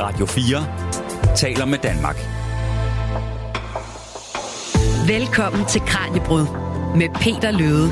Radio 0.00 0.26
4 0.26 1.36
taler 1.36 1.64
med 1.64 1.78
Danmark. 1.78 2.16
Velkommen 5.08 5.66
til 5.66 5.80
Kranjebrud 5.80 6.46
med 6.96 7.08
Peter 7.14 7.50
Løde. 7.50 7.88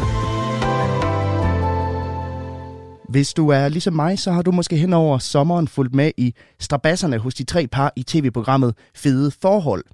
Hvis 3.09 3.35
du 3.35 3.49
er 3.49 3.69
ligesom 3.69 3.95
mig, 3.95 4.19
så 4.19 4.33
har 4.33 4.43
du 4.43 4.53
måske 4.53 4.77
hen 4.77 4.93
over 4.93 5.19
sommeren 5.19 5.69
fulgt 5.69 5.95
med 5.95 6.11
i 6.17 6.35
strabasserne 6.59 7.19
hos 7.19 7.35
de 7.35 7.45
tre 7.45 7.67
par 7.67 7.93
i 7.97 8.03
tv-programmet 8.03 8.75
Fede 8.95 9.31
Forhold. 9.31 9.85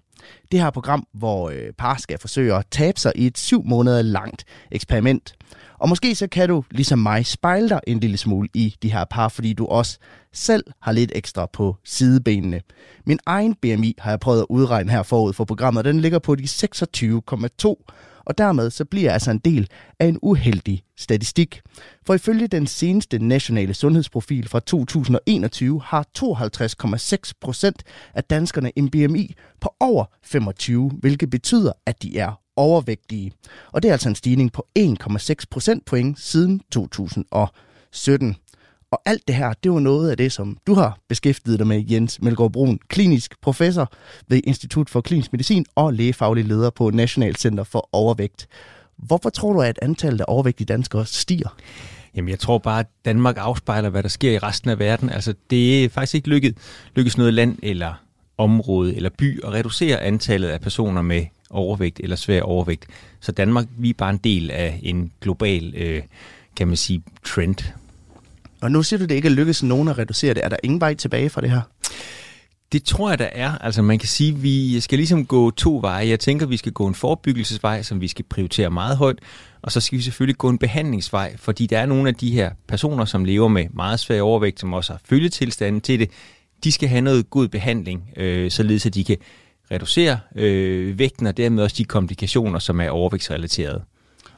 Det 0.52 0.60
her 0.60 0.70
program, 0.70 1.06
hvor 1.14 1.50
øh, 1.50 1.72
par 1.78 1.96
skal 1.96 2.18
forsøge 2.18 2.54
at 2.54 2.66
tabe 2.70 3.00
sig 3.00 3.12
i 3.14 3.26
et 3.26 3.38
syv 3.38 3.62
måneder 3.64 4.02
langt 4.02 4.44
eksperiment. 4.70 5.34
Og 5.78 5.88
måske 5.88 6.14
så 6.14 6.26
kan 6.26 6.48
du, 6.48 6.64
ligesom 6.70 6.98
mig, 6.98 7.26
spejle 7.26 7.68
dig 7.68 7.80
en 7.86 8.00
lille 8.00 8.16
smule 8.16 8.48
i 8.54 8.76
de 8.82 8.92
her 8.92 9.04
par, 9.04 9.28
fordi 9.28 9.52
du 9.52 9.66
også 9.66 9.98
selv 10.32 10.64
har 10.82 10.92
lidt 10.92 11.12
ekstra 11.14 11.46
på 11.52 11.76
sidebenene. 11.84 12.60
Min 13.06 13.18
egen 13.26 13.54
BMI 13.54 13.94
har 13.98 14.10
jeg 14.10 14.20
prøvet 14.20 14.40
at 14.40 14.46
udregne 14.48 14.90
her 14.90 15.02
forud 15.02 15.32
for 15.32 15.44
programmet, 15.44 15.84
den 15.84 16.00
ligger 16.00 16.18
på 16.18 16.34
de 16.34 16.44
26,2 16.44 17.74
og 18.24 18.38
dermed 18.38 18.70
så 18.70 18.84
bliver 18.84 19.04
jeg 19.04 19.12
altså 19.12 19.30
en 19.30 19.38
del 19.38 19.68
af 19.98 20.06
en 20.06 20.18
uheldig 20.22 20.82
statistik. 20.96 21.60
For 22.06 22.14
ifølge 22.14 22.46
den 22.46 22.66
seneste 22.66 23.18
nationale 23.18 23.74
sundhedsprofil 23.74 24.48
fra 24.48 24.60
2021 24.60 25.82
har 25.82 26.06
52,6 26.18 27.32
procent 27.40 27.82
af 28.14 28.24
danskerne 28.24 28.78
en 28.78 28.90
BMI 28.90 29.34
på 29.60 29.74
over 29.80 30.04
25, 30.22 30.90
hvilket 30.90 31.30
betyder, 31.30 31.72
at 31.86 32.02
de 32.02 32.18
er 32.18 32.40
overvægtige. 32.56 33.32
Og 33.72 33.82
det 33.82 33.88
er 33.88 33.92
altså 33.92 34.08
en 34.08 34.14
stigning 34.14 34.52
på 34.52 34.66
1,6 34.78 35.34
procentpoint 35.50 36.20
siden 36.20 36.60
2017. 36.72 38.36
Og 38.92 39.02
alt 39.04 39.28
det 39.28 39.36
her, 39.36 39.52
det 39.52 39.72
var 39.72 39.78
noget 39.78 40.10
af 40.10 40.16
det, 40.16 40.32
som 40.32 40.56
du 40.66 40.74
har 40.74 40.98
beskæftiget 41.08 41.58
dig 41.58 41.66
med, 41.66 41.84
Jens 41.90 42.22
Melgaard 42.22 42.52
Brun, 42.52 42.78
klinisk 42.88 43.40
professor 43.40 43.92
ved 44.28 44.40
Institut 44.44 44.90
for 44.90 45.00
Klinisk 45.00 45.32
Medicin 45.32 45.66
og 45.74 45.92
lægefaglig 45.92 46.44
leder 46.44 46.70
på 46.70 46.90
National 46.90 47.36
Center 47.36 47.64
for 47.64 47.88
Overvægt. 47.92 48.48
Hvorfor 48.96 49.30
tror 49.30 49.52
du, 49.52 49.60
at 49.60 49.78
antallet 49.82 50.20
af 50.20 50.24
overvægtige 50.28 50.66
danskere 50.66 51.06
stiger? 51.06 51.56
Jamen, 52.14 52.28
jeg 52.28 52.38
tror 52.38 52.58
bare, 52.58 52.80
at 52.80 52.86
Danmark 53.04 53.36
afspejler, 53.38 53.88
hvad 53.88 54.02
der 54.02 54.08
sker 54.08 54.30
i 54.30 54.38
resten 54.38 54.70
af 54.70 54.78
verden. 54.78 55.10
Altså, 55.10 55.34
det 55.50 55.84
er 55.84 55.88
faktisk 55.88 56.14
ikke 56.14 56.28
lykket, 56.28 56.56
lykkes 56.96 57.18
noget 57.18 57.34
land 57.34 57.58
eller 57.62 57.94
område 58.38 58.96
eller 58.96 59.10
by 59.18 59.44
at 59.44 59.52
reducere 59.52 60.00
antallet 60.00 60.48
af 60.48 60.60
personer 60.60 61.02
med 61.02 61.26
overvægt 61.50 62.00
eller 62.02 62.16
svær 62.16 62.42
overvægt. 62.42 62.86
Så 63.20 63.32
Danmark, 63.32 63.66
vi 63.78 63.90
er 63.90 63.94
bare 63.98 64.10
en 64.10 64.20
del 64.24 64.50
af 64.50 64.80
en 64.82 65.12
global, 65.20 65.74
øh, 65.76 66.02
kan 66.56 66.68
man 66.68 66.76
sige, 66.76 67.02
trend. 67.24 67.72
Og 68.62 68.70
nu 68.70 68.82
siger 68.82 68.98
du, 68.98 69.02
at 69.02 69.08
det 69.08 69.14
ikke 69.14 69.28
er 69.28 69.32
lykkedes 69.32 69.62
nogen 69.62 69.88
at 69.88 69.98
reducere 69.98 70.34
det. 70.34 70.44
Er 70.44 70.48
der 70.48 70.56
ingen 70.62 70.80
vej 70.80 70.94
tilbage 70.94 71.30
fra 71.30 71.40
det 71.40 71.50
her? 71.50 71.60
Det 72.72 72.84
tror 72.84 73.08
jeg, 73.08 73.18
der 73.18 73.28
er. 73.32 73.58
Altså 73.58 73.82
man 73.82 73.98
kan 73.98 74.08
sige, 74.08 74.32
at 74.32 74.42
vi 74.42 74.80
skal 74.80 74.98
ligesom 74.98 75.26
gå 75.26 75.50
to 75.50 75.78
veje. 75.82 76.08
Jeg 76.08 76.20
tænker, 76.20 76.46
at 76.46 76.50
vi 76.50 76.56
skal 76.56 76.72
gå 76.72 76.86
en 76.86 76.94
forebyggelsesvej, 76.94 77.82
som 77.82 78.00
vi 78.00 78.08
skal 78.08 78.24
prioritere 78.24 78.70
meget 78.70 78.96
højt. 78.96 79.18
Og 79.62 79.72
så 79.72 79.80
skal 79.80 79.98
vi 79.98 80.02
selvfølgelig 80.02 80.38
gå 80.38 80.48
en 80.48 80.58
behandlingsvej, 80.58 81.36
fordi 81.36 81.66
der 81.66 81.78
er 81.78 81.86
nogle 81.86 82.08
af 82.08 82.14
de 82.14 82.30
her 82.30 82.50
personer, 82.68 83.04
som 83.04 83.24
lever 83.24 83.48
med 83.48 83.66
meget 83.70 84.00
svær 84.00 84.22
overvægt, 84.22 84.60
som 84.60 84.72
også 84.72 84.92
har 84.92 85.00
følgetilstanden 85.04 85.80
til 85.80 86.00
det. 86.00 86.10
De 86.64 86.72
skal 86.72 86.88
have 86.88 87.00
noget 87.00 87.30
god 87.30 87.48
behandling, 87.48 88.10
øh, 88.16 88.50
således 88.50 88.86
at 88.86 88.94
de 88.94 89.04
kan 89.04 89.16
reducere 89.70 90.18
øh, 90.36 90.98
vægten 90.98 91.26
og 91.26 91.36
dermed 91.36 91.62
også 91.62 91.76
de 91.78 91.84
komplikationer, 91.84 92.58
som 92.58 92.80
er 92.80 92.90
overvægtsrelaterede. 92.90 93.82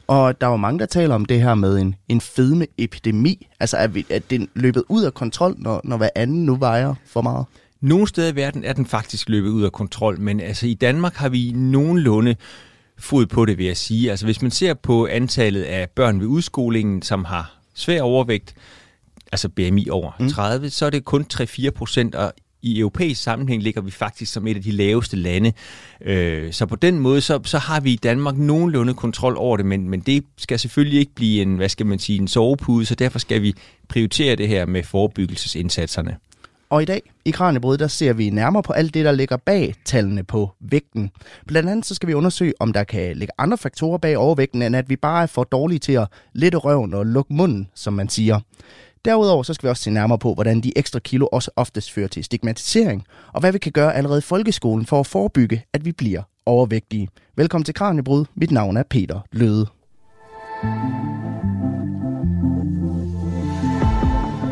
Og 0.06 0.41
der 0.41 0.47
er 0.47 0.50
jo 0.50 0.56
mange, 0.56 0.78
der 0.78 0.86
taler 0.86 1.14
om 1.14 1.24
det 1.24 1.42
her 1.42 1.55
med 1.55 1.78
en, 1.78 1.94
en 2.08 2.20
fedmeepidemi. 2.20 3.48
Altså, 3.60 3.77
at, 3.77 3.94
vi, 3.94 4.06
at 4.10 4.30
den 4.30 4.48
løbet 4.55 4.84
ud 4.88 5.05
af 5.05 5.14
kontrol, 5.14 5.55
når, 5.58 5.80
når 5.84 5.97
hver 5.97 6.08
anden 6.14 6.44
nu 6.44 6.56
vejer 6.56 6.94
for 7.06 7.22
meget? 7.22 7.47
Nogle 7.80 8.08
steder 8.08 8.32
i 8.32 8.36
verden 8.36 8.64
er 8.64 8.72
den 8.72 8.86
faktisk 8.86 9.28
løbet 9.28 9.48
ud 9.48 9.64
af 9.64 9.72
kontrol, 9.72 10.20
men 10.20 10.41
altså 10.41 10.66
i 10.66 10.75
Danmark 10.75 11.14
har 11.14 11.28
vi 11.28 11.52
nogenlunde 11.55 12.36
fod 12.98 13.26
på 13.26 13.44
det, 13.44 13.59
vil 13.59 13.66
jeg 13.66 13.76
sige. 13.76 14.10
Altså 14.10 14.26
hvis 14.26 14.42
man 14.42 14.50
ser 14.50 14.75
på 14.75 15.06
antallet 15.06 15.62
af 15.62 15.91
børn 15.91 16.21
ved 16.21 16.26
udskolingen, 16.26 17.03
som 17.03 17.25
har 17.25 17.54
svær 17.75 18.03
overvægt, 18.03 18.54
altså 19.32 19.48
BMI 19.48 19.88
over 19.88 20.12
mm. 20.21 20.28
30, 20.28 20.71
så 20.71 20.86
er 20.86 20.91
det 20.91 21.04
kun 21.04 21.26
3-4 21.34 21.71
procent, 21.71 22.15
og 22.15 22.32
i 22.64 22.78
europæisk 22.80 23.22
sammenhæng 23.22 23.62
ligger 23.62 23.80
vi 23.80 23.91
faktisk 23.91 24.32
som 24.32 24.47
et 24.47 24.56
af 24.56 24.62
de 24.62 24.70
laveste 24.70 25.16
lande. 25.16 25.52
Øh, 26.00 26.52
så 26.52 26.66
på 26.66 26.76
den 26.76 26.98
måde, 26.98 27.20
så, 27.20 27.41
så 27.44 27.58
har 27.58 27.80
vi 27.80 27.92
i 27.92 27.97
Danmark 27.97 28.36
nogenlunde 28.36 28.94
kontrol 28.94 29.36
over 29.36 29.56
det, 29.56 29.66
men, 29.66 29.88
men 29.88 30.00
det 30.00 30.25
skal 30.36 30.58
selvfølgelig 30.58 30.98
ikke 30.98 31.14
blive 31.14 31.42
en, 31.42 31.56
hvad 31.56 31.69
skal 31.69 31.86
man 31.86 31.98
sige, 31.98 32.19
en 32.19 32.28
sovepude, 32.28 32.86
så 32.86 32.94
derfor 32.94 33.19
skal 33.19 33.42
vi 33.42 33.54
prioritere 33.88 34.36
det 34.36 34.48
her 34.48 34.66
med 34.66 34.82
forebyggelsesindsatserne. 34.82 36.16
Og 36.70 36.82
i 36.82 36.84
dag 36.84 37.03
i 37.24 37.30
Kranjebrud, 37.30 37.78
der 37.78 37.88
ser 37.88 38.12
vi 38.12 38.30
nærmere 38.30 38.62
på 38.62 38.72
alt 38.72 38.94
det, 38.94 39.04
der 39.04 39.12
ligger 39.12 39.36
bag 39.36 39.74
tallene 39.84 40.24
på 40.24 40.50
vægten. 40.60 41.10
Blandt 41.47 41.70
andet 41.70 41.86
så 41.86 41.94
skal 41.94 42.08
vi 42.08 42.14
undersøge, 42.14 42.53
om 42.60 42.72
der 42.72 42.84
kan 42.84 43.16
ligge 43.16 43.32
andre 43.38 43.58
faktorer 43.58 43.98
bag 43.98 44.16
overvægten, 44.16 44.62
end 44.62 44.76
at 44.76 44.88
vi 44.88 44.97
bare 44.97 45.22
er 45.22 45.26
for 45.26 45.44
dårlige 45.44 45.78
til 45.78 45.92
at 45.92 46.08
lette 46.32 46.58
røven 46.58 46.94
og 46.94 47.06
lukke 47.06 47.34
munden, 47.34 47.69
som 47.74 47.92
man 47.92 48.08
siger. 48.08 48.41
Derudover 49.04 49.42
så 49.42 49.54
skal 49.54 49.66
vi 49.66 49.70
også 49.70 49.82
se 49.82 49.91
nærmere 49.91 50.19
på, 50.19 50.34
hvordan 50.34 50.60
de 50.60 50.78
ekstra 50.78 50.98
kilo 50.98 51.26
også 51.26 51.50
oftest 51.56 51.92
fører 51.92 52.09
til 52.09 52.25
stigmatisering, 52.25 53.04
og 53.32 53.41
hvad 53.41 53.53
vi 53.53 53.59
kan 53.59 53.72
gøre 53.72 53.94
allerede 53.94 54.19
i 54.19 54.22
folkeskolen 54.22 54.87
for 54.87 55.00
at 55.00 55.06
forebygge, 55.06 55.65
at 55.72 55.84
vi 55.84 55.92
bliver 55.92 56.22
overvægtige. 56.47 57.09
Velkommen 57.37 57.65
til 57.65 57.75
Kranjebrud. 57.75 58.25
Mit 58.34 58.50
navn 58.50 58.76
er 58.76 58.82
Peter 58.82 59.20
Løde. 59.32 59.66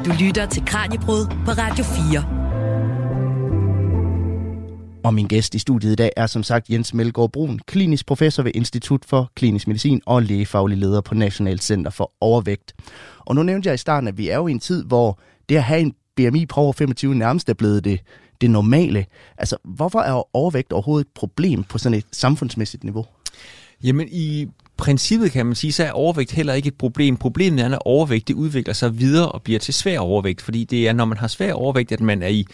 Du 0.04 0.10
lytter 0.20 0.46
til 0.50 0.64
Kranjebrud 0.66 1.26
på 1.44 1.50
Radio 1.50 1.84
4. 1.84 2.41
Og 5.04 5.14
min 5.14 5.26
gæst 5.26 5.54
i 5.54 5.58
studiet 5.58 5.92
i 5.92 5.94
dag 5.94 6.10
er 6.16 6.26
som 6.26 6.42
sagt 6.42 6.68
Jens 6.70 6.94
Melgaard 6.94 7.32
Brun, 7.32 7.60
klinisk 7.66 8.06
professor 8.06 8.42
ved 8.42 8.52
Institut 8.54 9.04
for 9.04 9.30
Klinisk 9.34 9.66
Medicin 9.66 10.00
og 10.06 10.22
lægefaglig 10.22 10.78
leder 10.78 11.00
på 11.00 11.14
National 11.14 11.60
Center 11.60 11.90
for 11.90 12.12
Overvægt. 12.20 12.74
Og 13.18 13.34
nu 13.34 13.42
nævnte 13.42 13.66
jeg 13.66 13.74
i 13.74 13.78
starten, 13.78 14.08
at 14.08 14.18
vi 14.18 14.28
er 14.28 14.36
jo 14.36 14.46
i 14.46 14.50
en 14.50 14.60
tid, 14.60 14.84
hvor 14.84 15.18
det 15.48 15.56
at 15.56 15.62
have 15.62 15.80
en 15.80 15.94
BMI 16.16 16.46
på 16.46 16.60
over 16.60 16.72
25 16.72 17.14
nærmest 17.14 17.48
er 17.48 17.54
blevet 17.54 17.84
det, 17.84 18.00
det 18.40 18.50
normale. 18.50 19.06
Altså, 19.38 19.56
hvorfor 19.64 20.00
er 20.00 20.36
overvægt 20.36 20.72
overhovedet 20.72 21.06
et 21.06 21.12
problem 21.14 21.64
på 21.64 21.78
sådan 21.78 21.98
et 21.98 22.04
samfundsmæssigt 22.12 22.84
niveau? 22.84 23.06
Jamen, 23.84 24.08
i 24.12 24.46
princippet 24.76 25.32
kan 25.32 25.46
man 25.46 25.54
sige, 25.54 25.72
så 25.72 25.84
er 25.84 25.92
overvægt 25.92 26.32
heller 26.32 26.54
ikke 26.54 26.68
et 26.68 26.74
problem. 26.74 27.16
Problemet 27.16 27.64
er, 27.64 27.68
at 27.68 27.78
overvægt 27.84 28.28
det 28.28 28.34
udvikler 28.34 28.74
sig 28.74 28.98
videre 28.98 29.32
og 29.32 29.42
bliver 29.42 29.58
til 29.58 29.74
svær 29.74 29.98
overvægt, 29.98 30.40
fordi 30.40 30.64
det 30.64 30.88
er, 30.88 30.92
når 30.92 31.04
man 31.04 31.18
har 31.18 31.28
svær 31.28 31.52
overvægt, 31.52 31.92
at 31.92 32.00
man 32.00 32.22
er 32.22 32.28
i 32.28 32.46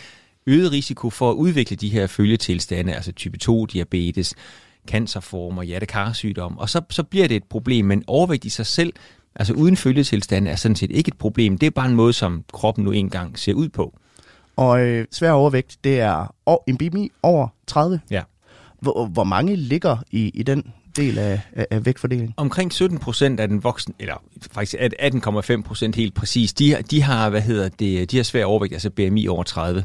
øget 0.46 0.72
risiko 0.72 1.10
for 1.10 1.30
at 1.30 1.34
udvikle 1.34 1.76
de 1.76 1.88
her 1.88 2.06
følgetilstande, 2.06 2.94
altså 2.94 3.12
type 3.12 3.38
2 3.38 3.66
diabetes, 3.66 4.34
cancerformer, 4.88 5.62
hjertekarsygdom, 5.62 6.58
og 6.58 6.68
så, 6.68 6.80
så 6.90 7.02
bliver 7.02 7.28
det 7.28 7.36
et 7.36 7.44
problem, 7.44 7.84
men 7.84 8.04
overvægt 8.06 8.44
i 8.44 8.48
sig 8.48 8.66
selv, 8.66 8.92
altså 9.34 9.54
uden 9.54 9.76
følgetilstande, 9.76 10.50
er 10.50 10.56
sådan 10.56 10.76
set 10.76 10.90
ikke 10.90 11.08
et 11.08 11.18
problem. 11.18 11.58
Det 11.58 11.66
er 11.66 11.70
bare 11.70 11.88
en 11.88 11.94
måde, 11.94 12.12
som 12.12 12.44
kroppen 12.52 12.84
nu 12.84 12.90
engang 12.90 13.38
ser 13.38 13.54
ud 13.54 13.68
på. 13.68 13.98
Og 14.56 14.80
øh, 14.80 15.06
svær 15.12 15.30
overvægt, 15.30 15.76
det 15.84 16.00
er 16.00 16.34
en 16.66 16.78
BMI 16.78 17.10
over 17.22 17.48
30? 17.66 18.00
Ja. 18.10 18.22
Hvor, 18.80 19.06
hvor 19.06 19.24
mange 19.24 19.56
ligger 19.56 19.96
i, 20.10 20.30
i 20.34 20.42
den 20.42 20.72
del 20.96 21.18
af, 21.18 21.40
af, 21.52 21.66
af 21.70 21.86
vægtfordelingen? 21.86 22.34
Omkring 22.36 22.72
17 22.72 22.98
procent 22.98 23.40
af 23.40 23.48
den 23.48 23.64
voksne, 23.64 23.94
eller 23.98 24.22
faktisk 24.52 24.74
18,5 24.74 25.62
procent 25.62 25.96
helt 25.96 26.14
præcis, 26.14 26.52
de, 26.52 26.76
de 26.90 27.02
har, 27.02 27.30
hvad 27.30 27.40
hedder 27.40 27.68
det, 27.68 28.10
de 28.10 28.16
har 28.16 28.24
svær 28.24 28.44
overvægt, 28.44 28.72
altså 28.72 28.90
BMI 28.90 29.28
over 29.28 29.42
30. 29.42 29.84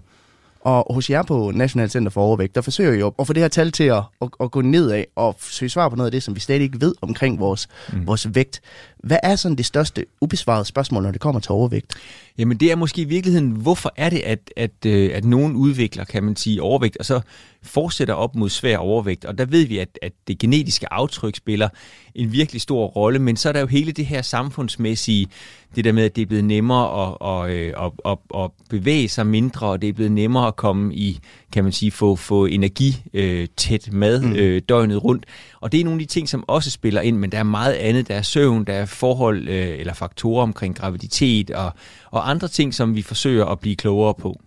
Og 0.64 0.94
hos 0.94 1.10
jer 1.10 1.24
på 1.24 1.52
National 1.56 1.90
Center 1.90 2.12
for 2.12 2.22
Overvægt, 2.22 2.56
der 2.56 2.62
forsøger 2.62 2.94
I 2.94 3.00
jo 3.00 3.14
at 3.20 3.28
få 3.28 3.34
det 3.34 3.42
her 3.42 3.48
tal 3.48 3.72
til 3.72 3.84
at, 3.84 4.04
at, 4.22 4.30
at 4.40 4.52
gå 4.52 4.62
nedad 4.62 5.04
og 5.16 5.36
søge 5.40 5.70
svar 5.70 5.90
på 5.90 5.96
noget 5.96 6.08
af 6.08 6.12
det, 6.12 6.24
som 6.24 6.36
vi 6.36 6.40
stadig 6.40 6.62
ikke 6.62 6.82
ved 6.82 6.96
omkring 7.02 7.40
vores, 7.40 7.68
mm. 7.94 8.08
vores 8.08 8.36
vægt. 8.36 8.62
Hvad 9.04 9.18
er 9.24 9.36
sådan 9.36 9.58
det 9.58 9.66
største 9.66 10.06
ubesvarede 10.22 10.66
spørgsmål, 10.66 11.04
når 11.04 11.12
det 11.12 11.22
kommer 11.22 11.42
til 11.42 11.52
overvægt? 11.52 11.94
Jamen 12.38 12.58
det 12.58 12.72
er 12.72 12.76
måske 12.76 13.02
i 13.02 13.06
virkeligheden, 13.06 13.50
hvorfor 13.50 13.94
er 13.96 14.10
det, 14.10 14.20
at, 14.20 14.52
at, 14.58 14.72
øh, 14.86 15.12
at 15.14 15.26
nogen 15.26 15.56
udvikler, 15.56 16.04
kan 16.04 16.24
man 16.24 16.36
sige, 16.36 16.62
overvægt, 16.62 16.98
og 16.98 17.06
så 17.06 17.22
fortsætter 17.64 18.14
op 18.14 18.36
mod 18.36 18.50
svær 18.50 18.78
overvægt. 18.78 19.26
Og 19.26 19.38
der 19.38 19.46
ved 19.46 19.66
vi, 19.66 19.78
at, 19.78 20.00
at 20.02 20.14
det 20.28 20.38
genetiske 20.38 20.94
aftryk 20.94 21.36
spiller 21.36 21.70
en 22.16 22.32
virkelig 22.32 22.62
stor 22.62 22.86
rolle, 22.88 23.20
men 23.20 23.38
så 23.38 23.50
er 23.50 23.54
der 23.54 23.60
jo 23.60 23.68
hele 23.68 23.92
det 23.92 24.06
her 24.06 24.22
samfundsmæssige, 24.22 25.28
det 25.76 25.86
der 25.86 25.92
med, 25.92 26.04
at 26.04 26.16
det 26.16 26.22
er 26.22 26.26
blevet 26.26 26.46
nemmere 26.46 27.08
at, 27.08 27.50
at, 27.50 27.58
øh, 27.58 27.74
at, 27.86 27.92
at, 28.06 28.18
at 28.44 28.52
bevæge 28.70 29.10
sig 29.10 29.28
mindre, 29.28 29.68
og 29.68 29.82
det 29.82 29.90
er 29.90 29.94
blevet 29.94 30.12
nemmere 30.12 30.48
at 30.48 30.56
komme 30.56 30.96
i, 30.96 31.20
kan 31.54 31.64
man 31.64 31.74
sige, 31.74 31.92
få, 31.92 32.16
få 32.16 32.46
energi 32.46 33.04
øh, 33.14 33.48
tæt 33.58 33.90
mad 33.92 34.22
mm. 34.22 34.36
øh, 34.36 34.62
døgnet 34.70 35.04
rundt. 35.04 35.26
Og 35.62 35.72
det 35.72 35.80
er 35.80 35.84
nogle 35.84 36.02
af 36.02 36.08
de 36.08 36.14
ting, 36.14 36.30
som 36.30 36.44
også 36.48 36.72
spiller 36.72 37.02
ind, 37.02 37.18
men 37.18 37.32
der 37.32 37.38
er 37.38 37.44
meget 37.44 37.74
andet. 37.74 38.08
Der 38.08 38.16
er 38.16 38.22
søvn, 38.22 38.64
der 38.64 38.74
er 38.74 38.86
forhold 38.86 39.48
øh, 39.48 39.80
eller 39.80 39.94
faktorer 39.94 40.44
omkring 40.44 40.76
graviditet 40.76 41.52
og, 41.52 41.72
og 42.12 42.30
andre 42.30 42.48
ting, 42.48 42.74
som 42.74 42.96
vi 42.96 43.02
forsøger 43.02 43.46
at 43.46 43.60
blive 43.60 43.76
klogere 43.76 44.14
på. 44.14 44.40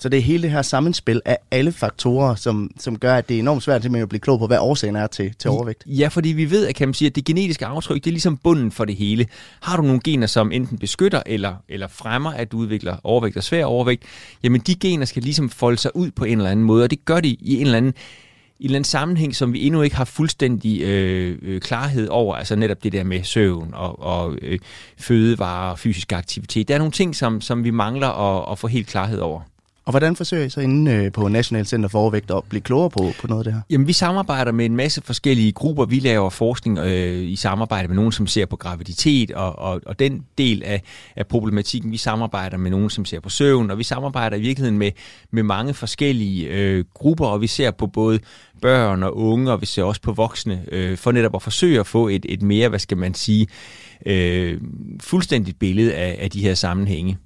Så 0.00 0.08
det 0.08 0.18
er 0.18 0.22
hele 0.22 0.42
det 0.42 0.50
her 0.50 0.62
sammenspil 0.62 1.20
af 1.24 1.38
alle 1.50 1.72
faktorer, 1.72 2.34
som, 2.34 2.70
som 2.78 2.98
gør, 2.98 3.14
at 3.14 3.28
det 3.28 3.34
er 3.34 3.38
enormt 3.38 3.62
svært 3.62 3.82
simpelthen 3.82 4.02
at 4.02 4.08
blive 4.08 4.20
klog 4.20 4.38
på, 4.38 4.46
hvad 4.46 4.58
årsagen 4.58 4.96
er 4.96 5.06
til, 5.06 5.34
til 5.38 5.50
overvægt. 5.50 5.84
Ja, 5.86 6.08
fordi 6.08 6.28
vi 6.28 6.50
ved, 6.50 6.66
at, 6.66 6.74
kan 6.74 6.88
man 6.88 6.94
sige, 6.94 7.06
at 7.06 7.16
det 7.16 7.24
genetiske 7.24 7.66
aftryk, 7.66 8.04
det 8.04 8.06
er 8.06 8.12
ligesom 8.12 8.36
bunden 8.36 8.70
for 8.70 8.84
det 8.84 8.96
hele. 8.96 9.26
Har 9.60 9.76
du 9.76 9.82
nogle 9.82 10.00
gener, 10.04 10.26
som 10.26 10.52
enten 10.52 10.78
beskytter 10.78 11.22
eller, 11.26 11.54
eller 11.68 11.88
fremmer, 11.88 12.30
at 12.30 12.52
du 12.52 12.58
udvikler 12.58 12.96
overvægt 13.04 13.36
og 13.36 13.42
svær 13.42 13.64
overvægt, 13.64 14.02
jamen 14.42 14.60
de 14.60 14.74
gener 14.74 15.06
skal 15.06 15.22
ligesom 15.22 15.50
folde 15.50 15.76
sig 15.78 15.96
ud 15.96 16.10
på 16.10 16.24
en 16.24 16.38
eller 16.38 16.50
anden 16.50 16.66
måde, 16.66 16.84
og 16.84 16.90
det 16.90 17.04
gør 17.04 17.20
de 17.20 17.28
i 17.28 17.60
en 17.60 17.66
eller 17.66 17.78
anden 17.78 17.94
i 18.60 18.64
en 18.64 18.66
eller 18.66 18.76
anden 18.76 18.84
sammenhæng, 18.84 19.36
som 19.36 19.52
vi 19.52 19.66
endnu 19.66 19.82
ikke 19.82 19.96
har 19.96 20.04
fuldstændig 20.04 20.82
øh, 20.82 21.38
øh, 21.42 21.60
klarhed 21.60 22.08
over, 22.08 22.34
altså 22.36 22.56
netop 22.56 22.82
det 22.82 22.92
der 22.92 23.04
med 23.04 23.24
søvn 23.24 23.70
og, 23.74 24.02
og 24.02 24.36
øh, 24.42 24.58
fødevarer 24.96 25.70
og 25.70 25.78
fysisk 25.78 26.12
aktivitet. 26.12 26.68
Der 26.68 26.74
er 26.74 26.78
nogle 26.78 26.92
ting, 26.92 27.16
som, 27.16 27.40
som 27.40 27.64
vi 27.64 27.70
mangler 27.70 28.08
at, 28.08 28.52
at 28.52 28.58
få 28.58 28.66
helt 28.66 28.86
klarhed 28.86 29.18
over. 29.18 29.40
Og 29.88 29.92
hvordan 29.92 30.16
forsøger 30.16 30.44
I 30.44 30.50
så 30.50 30.60
inde 30.60 30.92
øh, 30.92 31.12
på 31.12 31.28
National 31.28 31.66
Center 31.66 31.88
for 31.88 31.98
Overvægt 31.98 32.30
at 32.30 32.42
blive 32.48 32.60
klogere 32.60 32.90
på, 32.90 33.10
på 33.20 33.26
noget 33.26 33.40
af 33.40 33.44
det 33.44 33.52
her? 33.52 33.60
Jamen, 33.70 33.86
vi 33.86 33.92
samarbejder 33.92 34.52
med 34.52 34.66
en 34.66 34.76
masse 34.76 35.02
forskellige 35.02 35.52
grupper. 35.52 35.84
Vi 35.84 35.98
laver 35.98 36.30
forskning 36.30 36.78
øh, 36.78 37.30
i 37.30 37.36
samarbejde 37.36 37.88
med 37.88 37.96
nogen, 37.96 38.12
som 38.12 38.26
ser 38.26 38.46
på 38.46 38.56
graviditet 38.56 39.30
og, 39.30 39.58
og, 39.58 39.80
og 39.86 39.98
den 39.98 40.24
del 40.38 40.62
af, 40.64 40.82
af 41.16 41.26
problematikken. 41.26 41.92
Vi 41.92 41.96
samarbejder 41.96 42.56
med 42.56 42.70
nogen, 42.70 42.90
som 42.90 43.04
ser 43.04 43.20
på 43.20 43.28
søvn, 43.28 43.70
og 43.70 43.78
vi 43.78 43.84
samarbejder 43.84 44.36
i 44.36 44.40
virkeligheden 44.40 44.78
med, 44.78 44.90
med 45.30 45.42
mange 45.42 45.74
forskellige 45.74 46.46
øh, 46.46 46.84
grupper, 46.94 47.26
og 47.26 47.40
vi 47.40 47.46
ser 47.46 47.70
på 47.70 47.86
både 47.86 48.18
børn 48.62 49.02
og 49.02 49.16
unge, 49.16 49.52
og 49.52 49.60
vi 49.60 49.66
ser 49.66 49.82
også 49.82 50.00
på 50.00 50.12
voksne, 50.12 50.64
øh, 50.72 50.96
for 50.96 51.12
netop 51.12 51.34
at 51.34 51.42
forsøge 51.42 51.80
at 51.80 51.86
få 51.86 52.08
et, 52.08 52.26
et 52.28 52.42
mere, 52.42 52.68
hvad 52.68 52.78
skal 52.78 52.96
man 52.96 53.14
sige, 53.14 53.46
øh, 54.06 54.60
fuldstændigt 55.00 55.58
billede 55.58 55.94
af, 55.94 56.18
af 56.20 56.30
de 56.30 56.40
her 56.40 56.54
sammenhænge. 56.54 57.18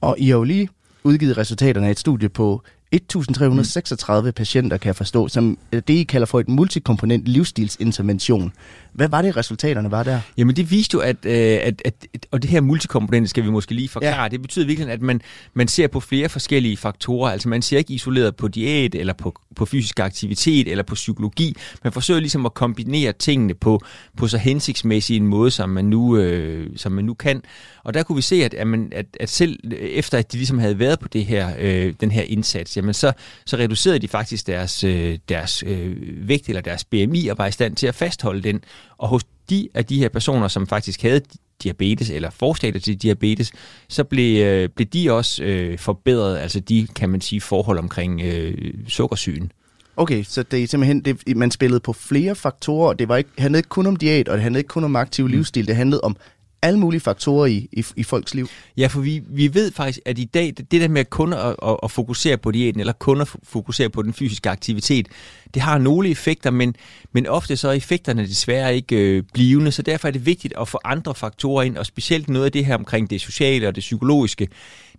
Og 0.00 0.16
I 0.18 0.28
har 0.28 0.36
jo 0.36 0.44
lige 0.44 0.68
udgivet 1.04 1.38
resultaterne 1.38 1.86
af 1.86 1.90
et 1.90 1.98
studie 1.98 2.28
på 2.28 2.62
1.336 2.94 4.20
mm. 4.20 4.32
patienter, 4.32 4.76
kan 4.76 4.86
jeg 4.86 4.96
forstå, 4.96 5.28
som 5.28 5.58
øh, 5.72 5.82
det, 5.88 5.94
I 5.94 6.02
kalder 6.02 6.26
for 6.26 6.40
et 6.40 6.48
multikomponent 6.48 7.28
livsstilsintervention. 7.28 8.52
Hvad 8.92 9.08
var 9.08 9.22
det, 9.22 9.36
resultaterne 9.36 9.90
var 9.90 10.02
der? 10.02 10.20
Jamen 10.36 10.56
det 10.56 10.70
viste 10.70 10.94
jo, 10.94 11.00
at, 11.00 11.16
øh, 11.24 11.32
at, 11.32 11.82
at, 11.84 11.94
at 12.14 12.26
og 12.30 12.42
det 12.42 12.50
her 12.50 12.60
multikomponent 12.60 13.30
skal 13.30 13.44
vi 13.44 13.50
måske 13.50 13.74
lige 13.74 13.88
forklare, 13.88 14.22
ja. 14.22 14.28
det 14.28 14.42
betyder 14.42 14.66
virkelig, 14.66 14.90
at 14.90 15.02
man, 15.02 15.20
man 15.54 15.68
ser 15.68 15.86
på 15.86 16.00
flere 16.00 16.28
forskellige 16.28 16.76
faktorer. 16.76 17.30
Altså 17.30 17.48
man 17.48 17.62
ser 17.62 17.78
ikke 17.78 17.92
isoleret 17.92 18.36
på 18.36 18.48
diæt, 18.48 18.94
eller 18.94 19.12
på, 19.12 19.40
på 19.56 19.66
fysisk 19.66 20.00
aktivitet, 20.00 20.68
eller 20.68 20.84
på 20.84 20.94
psykologi. 20.94 21.56
Man 21.84 21.92
forsøger 21.92 22.20
ligesom 22.20 22.46
at 22.46 22.54
kombinere 22.54 23.12
tingene 23.12 23.54
på, 23.54 23.80
på 24.16 24.28
så 24.28 24.38
hensigtsmæssig 24.38 25.16
en 25.16 25.26
måde, 25.26 25.50
som 25.50 25.68
man 25.68 25.84
nu, 25.84 26.16
øh, 26.16 26.70
som 26.76 26.92
man 26.92 27.04
nu 27.04 27.14
kan. 27.14 27.42
Og 27.84 27.94
der 27.94 28.02
kunne 28.02 28.16
vi 28.16 28.22
se, 28.22 28.44
at, 28.44 28.54
at, 28.54 28.66
man, 28.66 28.92
at, 28.92 29.06
at 29.20 29.28
selv 29.28 29.58
efter 29.72 30.18
at 30.18 30.32
de 30.32 30.36
ligesom 30.36 30.58
havde 30.58 30.78
været 30.78 31.00
på 31.00 31.08
det 31.08 31.24
her, 31.24 31.50
øh, 31.58 31.94
den 32.00 32.10
her 32.10 32.22
indsats, 32.22 32.76
jamen 32.76 32.94
så, 32.94 33.12
så 33.46 33.56
reducerede 33.56 33.98
de 33.98 34.08
faktisk 34.08 34.46
deres, 34.46 34.84
øh, 34.84 35.18
deres 35.28 35.64
øh, 35.66 35.96
vægt 36.28 36.48
eller 36.48 36.62
deres 36.62 36.84
BMI 36.84 37.28
og 37.28 37.38
var 37.38 37.46
i 37.46 37.52
stand 37.52 37.76
til 37.76 37.86
at 37.86 37.94
fastholde 37.94 38.42
den. 38.42 38.60
Og 38.98 39.08
hos 39.08 39.22
de 39.50 39.68
af 39.74 39.84
de 39.84 39.98
her 39.98 40.08
personer, 40.08 40.48
som 40.48 40.66
faktisk 40.66 41.02
havde 41.02 41.20
diabetes 41.62 42.10
eller 42.10 42.30
forstadier 42.30 42.80
til 42.80 43.02
diabetes, 43.02 43.52
så 43.88 44.04
blev, 44.04 44.44
øh, 44.44 44.68
blev 44.68 44.86
de 44.86 45.12
også 45.12 45.42
øh, 45.44 45.78
forbedret, 45.78 46.38
altså 46.38 46.60
de, 46.60 46.86
kan 46.96 47.08
man 47.08 47.20
sige, 47.20 47.40
forhold 47.40 47.78
omkring 47.78 48.20
øh, 48.20 48.74
sukkersygen. 48.88 49.52
Okay, 49.96 50.22
så 50.22 50.42
det 50.42 50.62
er 50.62 50.66
simpelthen, 50.66 51.00
det, 51.00 51.36
man 51.36 51.50
spillede 51.50 51.80
på 51.80 51.92
flere 51.92 52.34
faktorer. 52.34 52.92
Det 52.92 53.08
var 53.08 53.16
ikke, 53.16 53.30
handlede 53.38 53.58
ikke 53.58 53.68
kun 53.68 53.86
om 53.86 53.96
diæt, 53.96 54.28
og 54.28 54.36
det 54.36 54.42
handlede 54.42 54.60
ikke 54.60 54.68
kun 54.68 54.84
om 54.84 54.96
aktiv 54.96 55.24
mm. 55.24 55.30
livsstil. 55.30 55.66
Det 55.66 55.76
handlede 55.76 56.00
om 56.00 56.16
alle 56.62 56.78
mulige 56.78 57.00
faktorer 57.00 57.46
i, 57.46 57.68
i, 57.72 57.84
i 57.96 58.02
folks 58.02 58.34
liv. 58.34 58.48
Ja, 58.76 58.86
for 58.86 59.00
vi, 59.00 59.22
vi 59.28 59.54
ved 59.54 59.72
faktisk, 59.72 59.98
at 60.04 60.18
i 60.18 60.24
dag, 60.24 60.46
det, 60.46 60.70
det 60.70 60.80
der 60.80 60.88
med 60.88 61.04
kun 61.04 61.32
at, 61.32 61.56
at, 61.62 61.76
at 61.82 61.90
fokusere 61.90 62.36
på 62.36 62.50
diæten, 62.50 62.80
eller 62.80 62.92
kun 62.92 63.20
at 63.20 63.28
fokusere 63.42 63.88
på 63.90 64.02
den 64.02 64.12
fysiske 64.12 64.50
aktivitet, 64.50 65.08
det 65.54 65.62
har 65.62 65.78
nogle 65.78 66.08
effekter, 66.08 66.50
men, 66.50 66.76
men 67.12 67.26
ofte 67.26 67.56
så 67.56 67.68
er 67.68 67.72
effekterne 67.72 68.26
desværre 68.26 68.74
ikke 68.74 68.96
øh, 68.96 69.22
blivende, 69.34 69.72
så 69.72 69.82
derfor 69.82 70.08
er 70.08 70.12
det 70.12 70.26
vigtigt 70.26 70.54
at 70.60 70.68
få 70.68 70.78
andre 70.84 71.14
faktorer 71.14 71.62
ind, 71.62 71.76
og 71.76 71.86
specielt 71.86 72.28
noget 72.28 72.46
af 72.46 72.52
det 72.52 72.66
her 72.66 72.74
omkring 72.74 73.10
det 73.10 73.20
sociale 73.20 73.68
og 73.68 73.74
det 73.74 73.80
psykologiske, 73.80 74.48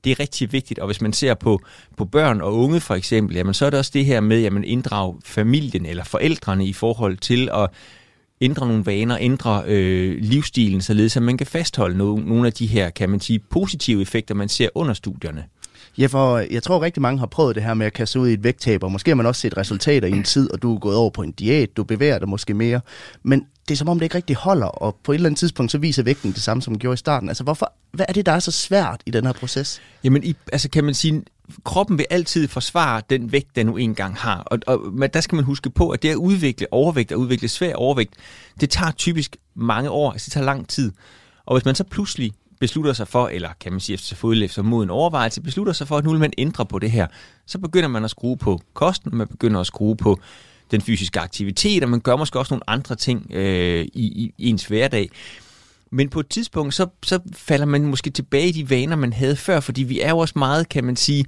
det 0.04 0.12
er 0.12 0.20
rigtig 0.20 0.54
vigtigt, 0.54 0.80
og 0.80 0.86
hvis 0.86 1.02
man 1.02 1.14
ser 1.14 1.34
på, 1.34 1.62
på 1.98 2.06
børn 2.06 2.42
og 2.42 2.54
unge 2.54 2.80
for 2.80 2.96
eksempel, 2.96 3.36
jamen, 3.36 3.54
så 3.54 3.66
er 3.66 3.70
det 3.70 3.80
også 3.80 3.92
det 3.94 4.06
her 4.06 4.20
med, 4.20 4.46
at 4.46 4.54
man 4.54 4.64
inddrager 4.64 5.14
familien 5.26 5.86
eller 5.86 6.04
forældrene 6.04 6.66
i 6.66 6.74
forhold 6.74 7.18
til 7.18 7.50
at 7.54 7.70
ændre 8.42 8.68
nogle 8.68 8.86
vaner, 8.86 9.18
ændre 9.20 9.64
øh, 9.68 10.18
livsstilen, 10.22 10.82
således 10.82 11.18
at 11.18 11.24
man 11.24 11.38
kan 11.38 11.48
fastholde 11.48 11.96
no- 11.96 12.30
nogle 12.30 12.48
af 12.48 12.54
de 12.54 12.68
her, 12.68 12.90
kan 12.90 13.10
man 13.10 13.20
sige, 13.20 13.40
positive 13.40 14.02
effekter, 14.02 14.36
man 14.36 14.50
ser 14.50 14.70
under 14.76 14.94
studierne. 14.94 15.44
Ja, 15.98 16.06
for 16.06 16.38
jeg 16.38 16.64
tror 16.64 16.82
rigtig 16.82 17.02
mange 17.02 17.20
har 17.20 17.26
prøvet 17.26 17.56
det 17.56 17.64
her 17.64 17.74
med 17.74 17.86
at 17.86 17.94
kaste 17.94 18.20
ud 18.20 18.28
i 18.28 18.34
et 18.34 18.44
vægttab, 18.44 18.84
og 18.84 18.92
måske 18.92 19.12
har 19.12 19.16
man 19.16 19.26
også 19.26 19.42
set 19.42 19.58
resultater 19.58 20.08
i 20.08 20.12
en 20.12 20.24
tid, 20.24 20.52
og 20.52 20.62
du 20.62 20.76
er 20.76 20.80
gået 20.80 20.96
over 20.96 21.10
på 21.10 21.22
en 21.22 21.32
diæt, 21.32 21.78
du 21.78 21.84
bevæger 21.84 22.20
dig 22.20 22.30
måske 22.30 22.54
mere, 22.54 22.82
men 23.24 23.46
det 23.68 23.76
er 23.76 23.78
som 23.78 23.90
om 23.90 24.00
det 24.00 24.06
ikke 24.06 24.16
rigtig 24.16 24.36
holder, 24.36 24.66
og 24.66 24.98
på 25.04 25.12
et 25.12 25.16
eller 25.16 25.30
andet 25.30 25.40
tidspunkt 25.40 25.72
så 25.72 25.78
viser 25.78 26.04
vægten 26.04 26.32
det 26.32 26.42
samme, 26.42 26.64
som 26.64 26.74
den 26.74 26.80
gjorde 26.80 26.94
i 26.94 26.98
starten. 26.98 27.30
Altså 27.30 27.44
hvorfor, 27.44 27.74
hvad 27.92 28.06
er 28.10 28.14
det, 28.14 28.26
der 28.26 28.32
er 28.32 28.40
så 28.40 28.52
svært 28.52 29.02
i 29.06 29.12
den 29.12 29.26
her 29.26 29.34
proces? 29.34 29.82
Jamen, 30.04 30.24
i, 30.24 30.36
altså 30.54 30.70
kan 30.70 30.84
man 30.84 30.94
sige, 30.94 31.24
kroppen 31.64 31.98
vil 31.98 32.06
altid 32.10 32.48
forsvare 32.48 33.02
den 33.10 33.32
vægt, 33.32 33.56
den 33.56 33.66
nu 33.66 33.78
engang 33.78 34.18
har. 34.18 34.38
Og, 34.40 34.60
og 34.68 34.94
men 34.94 35.10
der 35.14 35.22
skal 35.22 35.36
man 35.36 35.46
huske 35.46 35.70
på, 35.70 35.90
at 35.90 36.04
det 36.04 36.10
at 36.10 36.16
udvikle 36.16 36.68
overvægt 36.74 37.12
og 37.12 37.20
udvikle 37.20 37.50
svær 37.50 37.76
overvægt, 37.76 38.14
det 38.62 38.70
tager 38.70 38.92
typisk 38.92 39.38
mange 39.56 39.90
år, 39.90 40.12
altså 40.12 40.26
det 40.26 40.34
tager 40.34 40.46
lang 40.46 40.68
tid. 40.68 40.92
Og 41.46 41.56
hvis 41.56 41.66
man 41.66 41.76
så 41.76 41.84
pludselig 41.84 42.32
beslutter 42.60 42.94
sig 42.94 43.08
for, 43.08 43.28
eller 43.28 43.50
kan 43.60 43.72
man 43.72 43.80
sige 43.80 43.94
efter 43.94 44.16
fodlæg 44.16 44.46
efter 44.46 44.62
moden 44.62 44.90
overvejelse, 44.90 45.42
beslutter 45.42 45.74
sig 45.74 45.88
for, 45.88 45.98
at 45.98 46.04
nu 46.04 46.10
vil 46.10 46.20
man 46.20 46.34
ændre 46.38 46.66
på 46.66 46.80
det 46.80 46.92
her, 46.92 47.08
så 47.46 47.60
begynder 47.60 47.88
man 47.88 48.04
at 48.04 48.10
skrue 48.10 48.38
på 48.38 48.62
kosten, 48.74 49.18
man 49.18 49.28
begynder 49.28 49.60
at 49.60 49.68
skrue 49.68 49.96
på 49.96 50.20
den 50.72 50.82
fysiske 50.82 51.20
aktivitet, 51.20 51.84
og 51.84 51.90
man 51.90 52.00
gør 52.00 52.16
måske 52.16 52.40
også 52.40 52.54
nogle 52.54 52.70
andre 52.70 52.96
ting 52.96 53.32
øh, 53.34 53.86
i, 53.94 54.34
i 54.38 54.50
ens 54.50 54.66
hverdag. 54.66 55.10
Men 55.92 56.10
på 56.10 56.20
et 56.20 56.28
tidspunkt, 56.28 56.74
så, 56.74 56.88
så 57.04 57.20
falder 57.34 57.66
man 57.66 57.86
måske 57.86 58.10
tilbage 58.10 58.48
i 58.48 58.52
de 58.52 58.70
vaner, 58.70 58.96
man 58.96 59.14
havde 59.14 59.36
før, 59.36 59.60
fordi 59.60 59.84
vi 59.84 60.02
er 60.02 60.10
jo 60.10 60.18
også 60.18 60.34
meget, 60.40 60.70
kan 60.70 60.84
man 60.84 60.96
sige, 60.96 61.26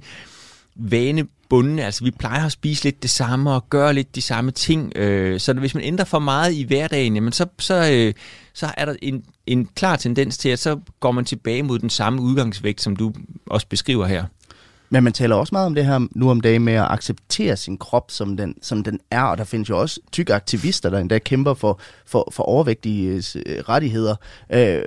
vanebundne. 0.76 1.84
Altså 1.84 2.04
vi 2.04 2.10
plejer 2.10 2.46
at 2.46 2.52
spise 2.52 2.84
lidt 2.84 3.02
det 3.02 3.10
samme 3.10 3.50
og 3.50 3.70
gøre 3.70 3.94
lidt 3.94 4.14
de 4.14 4.22
samme 4.22 4.50
ting. 4.50 4.96
Øh, 4.96 5.40
så 5.40 5.52
hvis 5.52 5.74
man 5.74 5.84
ændrer 5.84 6.04
for 6.04 6.18
meget 6.18 6.52
i 6.52 6.62
hverdagen, 6.62 7.14
jamen 7.14 7.32
så, 7.32 7.46
så, 7.58 7.90
øh, 7.92 8.14
så 8.54 8.70
er 8.76 8.84
der 8.84 8.94
en, 9.02 9.24
en 9.46 9.66
klar 9.66 9.96
tendens 9.96 10.38
til, 10.38 10.48
at 10.48 10.58
så 10.58 10.80
går 11.00 11.12
man 11.12 11.24
tilbage 11.24 11.62
mod 11.62 11.78
den 11.78 11.90
samme 11.90 12.22
udgangsvægt, 12.22 12.80
som 12.80 12.96
du 12.96 13.12
også 13.46 13.66
beskriver 13.68 14.06
her. 14.06 14.24
Men 14.90 15.04
man 15.04 15.12
taler 15.12 15.36
også 15.36 15.54
meget 15.54 15.66
om 15.66 15.74
det 15.74 15.86
her 15.86 16.06
nu 16.10 16.30
om 16.30 16.40
dagen 16.40 16.64
med 16.64 16.72
at 16.72 16.86
acceptere 16.90 17.56
sin 17.56 17.78
krop, 17.78 18.10
som 18.10 18.36
den, 18.36 18.54
som 18.62 18.82
den 18.82 19.00
er, 19.10 19.22
og 19.22 19.38
der 19.38 19.44
findes 19.44 19.68
jo 19.68 19.80
også 19.80 20.00
tykke 20.12 20.34
aktivister, 20.34 20.90
der 20.90 20.98
endda 20.98 21.18
kæmper 21.18 21.54
for, 21.54 21.80
for, 22.06 22.28
for 22.32 22.42
overvægtige 22.42 23.22
øh, 23.46 23.58
rettigheder. 23.68 24.16
Øh, 24.50 24.58
er, 24.58 24.82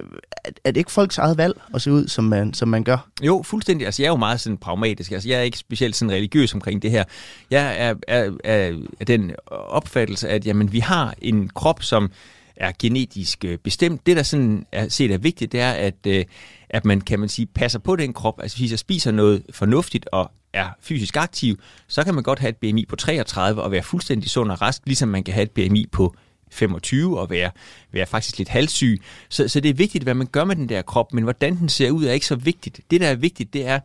er 0.64 0.72
det 0.72 0.78
ikke 0.78 0.92
folks 0.92 1.18
eget 1.18 1.38
valg 1.38 1.62
at 1.74 1.82
se 1.82 1.92
ud, 1.92 2.08
som 2.08 2.24
man, 2.24 2.54
som 2.54 2.68
man 2.68 2.84
gør? 2.84 3.08
Jo, 3.22 3.42
fuldstændig. 3.46 3.86
Altså, 3.86 4.02
jeg 4.02 4.08
er 4.08 4.12
jo 4.12 4.18
meget 4.18 4.40
sådan 4.40 4.58
pragmatisk. 4.58 5.12
Altså, 5.12 5.30
jeg 5.30 5.40
er 5.40 5.44
ikke 5.44 5.58
specielt 5.58 5.96
sådan 5.96 6.12
religiøs 6.12 6.54
omkring 6.54 6.82
det 6.82 6.92
her. 6.92 7.04
Jeg 7.52 7.76
er, 7.78 7.96
er, 8.08 8.32
er, 8.44 8.74
er 9.00 9.06
den 9.06 9.32
opfattelse, 9.48 10.30
at 10.30 10.46
jamen, 10.46 10.72
vi 10.72 10.80
har 10.80 11.14
en 11.22 11.50
krop, 11.50 11.84
som 11.84 12.12
er 12.58 12.72
genetisk 12.80 13.46
øh, 13.46 13.58
bestemt. 13.58 14.06
Det, 14.06 14.18
der 14.18 14.24
sådan 14.24 14.66
er 14.72 14.90
set 14.90 15.12
er 15.12 15.18
vigtigt, 15.18 15.52
det 15.52 15.60
er, 15.60 15.72
at, 15.72 15.96
øh, 16.08 16.26
at 16.70 16.86
man, 16.86 17.02
kan 17.02 17.20
man 17.20 17.30
sige, 17.30 17.46
passer 17.46 17.80
på 17.80 17.96
den 17.96 18.14
krop. 18.14 18.42
Altså 18.42 18.58
hvis 18.58 18.72
jeg 18.72 18.80
spiser 18.80 19.12
noget 19.12 19.44
fornuftigt 19.50 20.10
og 20.12 20.32
er 20.54 20.70
fysisk 20.82 21.18
aktiv, 21.18 21.60
så 21.88 22.04
kan 22.04 22.16
man 22.16 22.24
godt 22.24 22.40
have 22.40 22.50
et 22.50 22.58
BMI 22.58 22.86
på 22.86 22.96
33 22.96 23.62
og 23.62 23.72
være 23.72 23.84
fuldstændig 23.84 24.30
sund 24.30 24.52
og 24.52 24.62
rask, 24.62 24.82
ligesom 24.86 25.10
man 25.10 25.24
kan 25.24 25.34
have 25.34 25.44
et 25.44 25.52
BMI 25.52 25.86
på 25.92 26.16
25 26.52 27.20
og 27.20 27.30
være, 27.30 27.52
være 27.92 28.06
faktisk 28.06 28.38
lidt 28.38 28.50
halssyg. 28.50 29.02
Så, 29.30 29.48
så 29.48 29.60
det 29.60 29.70
er 29.70 29.74
vigtigt, 29.74 30.04
hvad 30.04 30.14
man 30.14 30.28
gør 30.28 30.44
med 30.44 30.56
den 30.56 30.70
der 30.70 30.82
krop, 30.82 31.14
men 31.14 31.24
hvordan 31.24 31.58
den 31.58 31.70
ser 31.70 31.92
ud 31.92 32.06
er 32.06 32.12
ikke 32.12 32.26
så 32.26 32.36
vigtigt. 32.36 32.80
Det, 32.92 33.02
der 33.02 33.08
er 33.08 33.16
vigtigt, 33.16 33.54
det 33.54 33.68
er, 33.68 33.80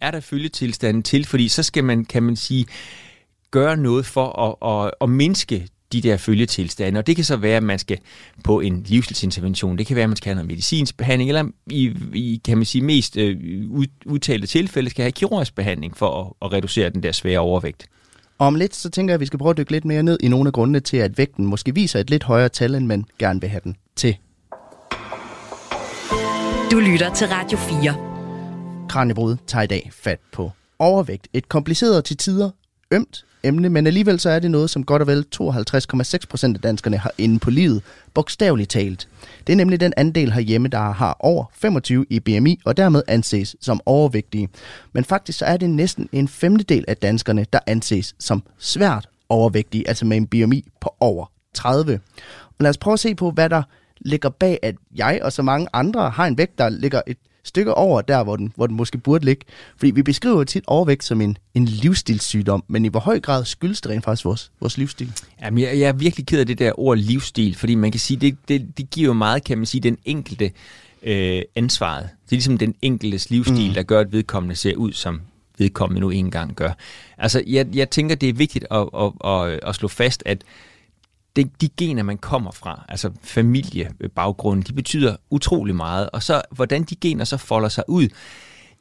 er 0.00 0.10
der 0.10 0.20
følgetilstanden 0.20 1.02
til, 1.02 1.24
fordi 1.24 1.48
så 1.48 1.62
skal 1.62 1.84
man, 1.84 2.04
kan 2.04 2.22
man 2.22 2.36
sige, 2.36 2.66
gøre 3.50 3.76
noget 3.76 4.06
for 4.06 4.58
at, 4.62 4.86
at, 4.86 4.90
at 5.00 5.10
mindske 5.10 5.68
de 5.92 6.00
der 6.00 6.16
følgetilstande. 6.16 6.98
Og 6.98 7.06
det 7.06 7.16
kan 7.16 7.24
så 7.24 7.36
være, 7.36 7.56
at 7.56 7.62
man 7.62 7.78
skal 7.78 7.98
på 8.44 8.60
en 8.60 8.84
livsstilsintervention. 8.86 9.78
Det 9.78 9.86
kan 9.86 9.96
være, 9.96 10.02
at 10.02 10.08
man 10.10 10.16
skal 10.16 10.30
have 10.30 10.34
noget 10.34 10.48
medicinsk 10.48 10.96
behandling, 10.96 11.30
eller 11.30 11.44
i, 11.66 11.94
i 12.14 12.40
kan 12.44 12.58
man 12.58 12.66
sige, 12.66 12.82
mest 12.82 13.16
øh, 13.16 13.36
udtalte 14.06 14.46
tilfælde 14.46 14.90
skal 14.90 15.02
have 15.02 15.12
kirurgisk 15.12 15.54
behandling 15.54 15.96
for 15.96 16.20
at, 16.20 16.46
at 16.46 16.52
reducere 16.52 16.90
den 16.90 17.02
der 17.02 17.12
svære 17.12 17.38
overvægt. 17.38 17.86
Og 18.38 18.46
om 18.46 18.54
lidt, 18.54 18.76
så 18.76 18.90
tænker 18.90 19.12
jeg, 19.12 19.14
at 19.14 19.20
vi 19.20 19.26
skal 19.26 19.38
prøve 19.38 19.50
at 19.50 19.56
dykke 19.56 19.72
lidt 19.72 19.84
mere 19.84 20.02
ned 20.02 20.18
i 20.20 20.28
nogle 20.28 20.48
af 20.48 20.52
grundene 20.52 20.80
til, 20.80 20.96
at 20.96 21.18
vægten 21.18 21.46
måske 21.46 21.74
viser 21.74 22.00
et 22.00 22.10
lidt 22.10 22.24
højere 22.24 22.48
tal, 22.48 22.74
end 22.74 22.86
man 22.86 23.04
gerne 23.18 23.40
vil 23.40 23.50
have 23.50 23.60
den 23.64 23.76
til. 23.96 24.16
Du 26.70 26.78
lytter 26.78 27.14
til 27.14 27.26
Radio 27.26 27.58
4. 27.58 27.94
Kranjebrud 28.88 29.36
tager 29.46 29.62
i 29.62 29.66
dag 29.66 29.90
fat 29.92 30.18
på 30.32 30.50
overvægt. 30.78 31.28
Et 31.32 31.48
kompliceret 31.48 32.04
til 32.04 32.16
tider 32.16 32.50
ømt 32.90 33.24
emne, 33.42 33.68
men 33.68 33.86
alligevel 33.86 34.20
så 34.20 34.30
er 34.30 34.38
det 34.38 34.50
noget, 34.50 34.70
som 34.70 34.84
godt 34.84 35.02
og 35.02 35.08
vel 35.08 35.24
52,6 35.36 36.18
procent 36.28 36.56
af 36.56 36.62
danskerne 36.62 36.96
har 36.96 37.12
inde 37.18 37.38
på 37.38 37.50
livet, 37.50 37.82
bogstaveligt 38.14 38.70
talt. 38.70 39.08
Det 39.46 39.52
er 39.52 39.56
nemlig 39.56 39.80
den 39.80 39.92
andel 39.96 40.32
herhjemme, 40.32 40.68
der 40.68 40.92
har 40.92 41.16
over 41.20 41.44
25 41.52 42.06
i 42.10 42.20
BMI, 42.20 42.60
og 42.64 42.76
dermed 42.76 43.02
anses 43.08 43.56
som 43.60 43.80
overvægtige. 43.86 44.48
Men 44.92 45.04
faktisk 45.04 45.38
så 45.38 45.44
er 45.44 45.56
det 45.56 45.70
næsten 45.70 46.08
en 46.12 46.28
femtedel 46.28 46.84
af 46.88 46.96
danskerne, 46.96 47.46
der 47.52 47.58
anses 47.66 48.14
som 48.18 48.42
svært 48.58 49.08
overvægtige, 49.28 49.88
altså 49.88 50.06
med 50.06 50.16
en 50.16 50.26
BMI 50.26 50.64
på 50.80 50.94
over 51.00 51.26
30. 51.54 52.00
Og 52.46 52.54
lad 52.60 52.70
os 52.70 52.78
prøve 52.78 52.92
at 52.92 53.00
se 53.00 53.14
på, 53.14 53.30
hvad 53.30 53.50
der 53.50 53.62
ligger 54.00 54.28
bag, 54.28 54.58
at 54.62 54.74
jeg 54.96 55.20
og 55.22 55.32
så 55.32 55.42
mange 55.42 55.68
andre 55.72 56.10
har 56.10 56.26
en 56.26 56.38
vægt, 56.38 56.58
der 56.58 56.68
ligger 56.68 57.00
et 57.06 57.18
stykke 57.48 57.74
over 57.74 58.00
der, 58.00 58.24
hvor 58.24 58.36
den, 58.36 58.52
hvor 58.56 58.66
den 58.66 58.76
måske 58.76 58.98
burde 58.98 59.24
ligge. 59.24 59.44
Fordi 59.76 59.90
vi 59.90 60.02
beskriver 60.02 60.44
tit 60.44 60.64
overvægt 60.66 61.04
som 61.04 61.20
en, 61.20 61.38
en 61.54 61.64
livsstilssygdom, 61.64 62.64
men 62.68 62.84
i 62.84 62.88
hvor 62.88 63.00
høj 63.00 63.20
grad 63.20 63.44
skyldes 63.44 63.80
det 63.80 63.90
rent 63.90 64.04
faktisk 64.04 64.24
vores, 64.24 64.50
vores 64.60 64.78
livsstil? 64.78 65.12
Jamen, 65.42 65.58
jeg, 65.58 65.78
jeg 65.78 65.88
er 65.88 65.92
virkelig 65.92 66.26
ked 66.26 66.40
af 66.40 66.46
det 66.46 66.58
der 66.58 66.80
ord 66.80 66.98
livsstil, 66.98 67.54
fordi 67.54 67.74
man 67.74 67.90
kan 67.90 68.00
sige, 68.00 68.20
det, 68.20 68.36
det, 68.48 68.78
det 68.78 68.90
giver 68.90 69.06
jo 69.06 69.12
meget, 69.12 69.44
kan 69.44 69.58
man 69.58 69.66
sige, 69.66 69.80
den 69.80 69.98
enkelte 70.04 70.50
øh, 71.02 71.42
ansvaret. 71.56 72.02
Det 72.02 72.32
er 72.32 72.36
ligesom 72.36 72.58
den 72.58 72.74
enkeltes 72.82 73.30
livsstil, 73.30 73.68
mm. 73.68 73.74
der 73.74 73.82
gør, 73.82 74.00
at 74.00 74.12
vedkommende 74.12 74.56
ser 74.56 74.74
ud, 74.76 74.92
som 74.92 75.20
vedkommende 75.58 76.00
nu 76.00 76.10
engang 76.10 76.54
gør. 76.54 76.70
Altså, 77.18 77.42
jeg, 77.46 77.66
jeg 77.74 77.90
tænker, 77.90 78.14
det 78.14 78.28
er 78.28 78.32
vigtigt 78.32 78.66
at, 78.70 78.88
at, 78.98 79.12
at, 79.24 79.60
at 79.62 79.74
slå 79.74 79.88
fast, 79.88 80.22
at 80.26 80.44
de, 81.36 81.44
de 81.60 81.68
gener, 81.76 82.02
man 82.02 82.18
kommer 82.18 82.50
fra, 82.50 82.84
altså 82.88 83.10
familiebaggrunden, 83.22 84.64
de 84.68 84.72
betyder 84.72 85.16
utrolig 85.30 85.74
meget. 85.74 86.10
Og 86.10 86.22
så, 86.22 86.42
hvordan 86.50 86.82
de 86.82 86.96
gener 86.96 87.24
så 87.24 87.36
folder 87.36 87.68
sig 87.68 87.84
ud 87.88 88.08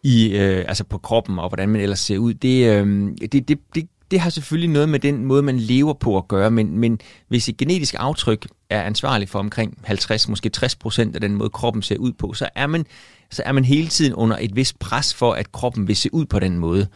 i, 0.03 0.29
øh, 0.29 0.65
altså 0.67 0.83
på 0.83 0.97
kroppen, 0.97 1.39
og 1.39 1.49
hvordan 1.49 1.69
man 1.69 1.81
ellers 1.81 1.99
ser 1.99 2.17
ud, 2.17 2.33
det, 2.33 2.65
øh, 2.65 3.11
det, 3.31 3.47
det, 3.47 3.59
det, 3.75 3.87
det 4.11 4.19
har 4.19 4.29
selvfølgelig 4.29 4.69
noget 4.69 4.89
med 4.89 4.99
den 4.99 5.25
måde, 5.25 5.43
man 5.43 5.59
lever 5.59 5.93
på 5.93 6.17
at 6.17 6.27
gøre, 6.27 6.51
men, 6.51 6.77
men 6.77 6.99
hvis 7.27 7.49
et 7.49 7.57
genetisk 7.57 7.95
aftryk 7.97 8.47
er 8.69 8.81
ansvarlig 8.81 9.29
for 9.29 9.39
omkring 9.39 9.77
50, 9.83 10.29
måske 10.29 10.49
60 10.49 10.75
procent 10.75 11.15
af 11.15 11.21
den 11.21 11.35
måde, 11.35 11.49
kroppen 11.49 11.81
ser 11.81 11.97
ud 11.97 12.11
på, 12.11 12.33
så 12.33 12.49
er 12.55 12.67
man, 12.67 12.85
så 13.31 13.43
er 13.45 13.51
man 13.51 13.65
hele 13.65 13.87
tiden 13.87 14.13
under 14.13 14.37
et 14.39 14.55
vist 14.55 14.79
pres 14.79 15.13
for, 15.13 15.33
at 15.33 15.51
kroppen 15.51 15.87
vil 15.87 15.95
se 15.95 16.13
ud 16.13 16.25
på 16.25 16.39
den 16.39 16.59
måde. 16.59 16.87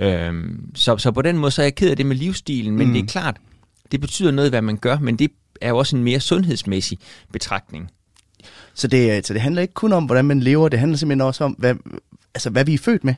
Øhm, 0.00 0.70
så, 0.74 0.98
så 0.98 1.10
på 1.10 1.22
den 1.22 1.38
måde, 1.38 1.50
så 1.50 1.62
er 1.62 1.66
jeg 1.66 1.74
ked 1.74 1.90
af 1.90 1.96
det 1.96 2.06
med 2.06 2.16
livsstilen, 2.16 2.76
men 2.76 2.86
mm. 2.86 2.92
det 2.92 3.02
er 3.02 3.06
klart, 3.06 3.36
det 3.92 4.00
betyder 4.00 4.30
noget, 4.30 4.50
hvad 4.50 4.62
man 4.62 4.76
gør, 4.76 4.98
men 4.98 5.16
det 5.16 5.30
er 5.60 5.68
jo 5.68 5.78
også 5.78 5.96
en 5.96 6.04
mere 6.04 6.20
sundhedsmæssig 6.20 6.98
betragtning. 7.32 7.90
Så 8.74 8.88
det, 8.88 9.26
så 9.26 9.34
det 9.34 9.42
handler 9.42 9.62
ikke 9.62 9.74
kun 9.74 9.92
om, 9.92 10.04
hvordan 10.04 10.24
man 10.24 10.40
lever, 10.40 10.68
det 10.68 10.78
handler 10.78 10.98
simpelthen 10.98 11.26
også 11.26 11.44
om, 11.44 11.52
hvad, 11.52 11.74
altså, 12.34 12.50
hvad 12.50 12.64
vi 12.64 12.74
er 12.74 12.78
født 12.78 13.04
med. 13.04 13.14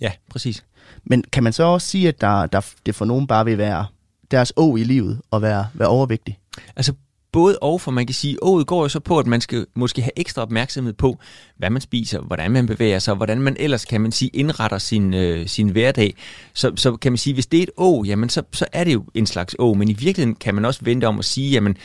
Ja, 0.00 0.12
præcis. 0.30 0.64
Men 1.04 1.24
kan 1.32 1.42
man 1.42 1.52
så 1.52 1.62
også 1.62 1.86
sige, 1.86 2.08
at 2.08 2.20
der, 2.20 2.46
der, 2.46 2.60
det 2.86 2.94
for 2.94 3.04
nogen 3.04 3.26
bare 3.26 3.44
vil 3.44 3.58
være 3.58 3.86
deres 4.30 4.52
å 4.56 4.76
i 4.76 4.84
livet 4.84 5.20
at 5.32 5.42
være, 5.42 5.66
være 5.74 5.88
overvægtig? 5.88 6.38
Altså 6.76 6.92
både 7.32 7.58
og, 7.58 7.80
for 7.80 7.90
man 7.90 8.06
kan 8.06 8.14
sige, 8.14 8.42
ået 8.42 8.66
går 8.66 8.82
jo 8.82 8.88
så 8.88 9.00
på, 9.00 9.18
at 9.18 9.26
man 9.26 9.40
skal 9.40 9.66
måske 9.74 10.02
have 10.02 10.18
ekstra 10.18 10.42
opmærksomhed 10.42 10.92
på, 10.92 11.18
hvad 11.56 11.70
man 11.70 11.80
spiser, 11.80 12.20
hvordan 12.20 12.50
man 12.50 12.66
bevæger 12.66 12.98
sig, 12.98 13.14
hvordan 13.14 13.40
man 13.40 13.56
ellers, 13.60 13.84
kan 13.84 14.00
man 14.00 14.12
sige, 14.12 14.30
indretter 14.34 14.78
sin, 14.78 15.14
øh, 15.14 15.46
sin 15.46 15.68
hverdag. 15.68 16.14
Så, 16.54 16.72
så 16.76 16.96
kan 16.96 17.12
man 17.12 17.16
sige, 17.16 17.34
hvis 17.34 17.46
det 17.46 17.58
er 17.58 17.62
et 17.62 17.70
å, 17.76 18.04
jamen 18.06 18.28
så, 18.28 18.42
så 18.52 18.66
er 18.72 18.84
det 18.84 18.92
jo 18.92 19.04
en 19.14 19.26
slags 19.26 19.56
å, 19.58 19.74
men 19.74 19.88
i 19.88 19.92
virkeligheden 19.92 20.34
kan 20.34 20.54
man 20.54 20.64
også 20.64 20.80
vente 20.84 21.04
om 21.04 21.18
at 21.18 21.24
sige, 21.24 21.50
jamen 21.50 21.76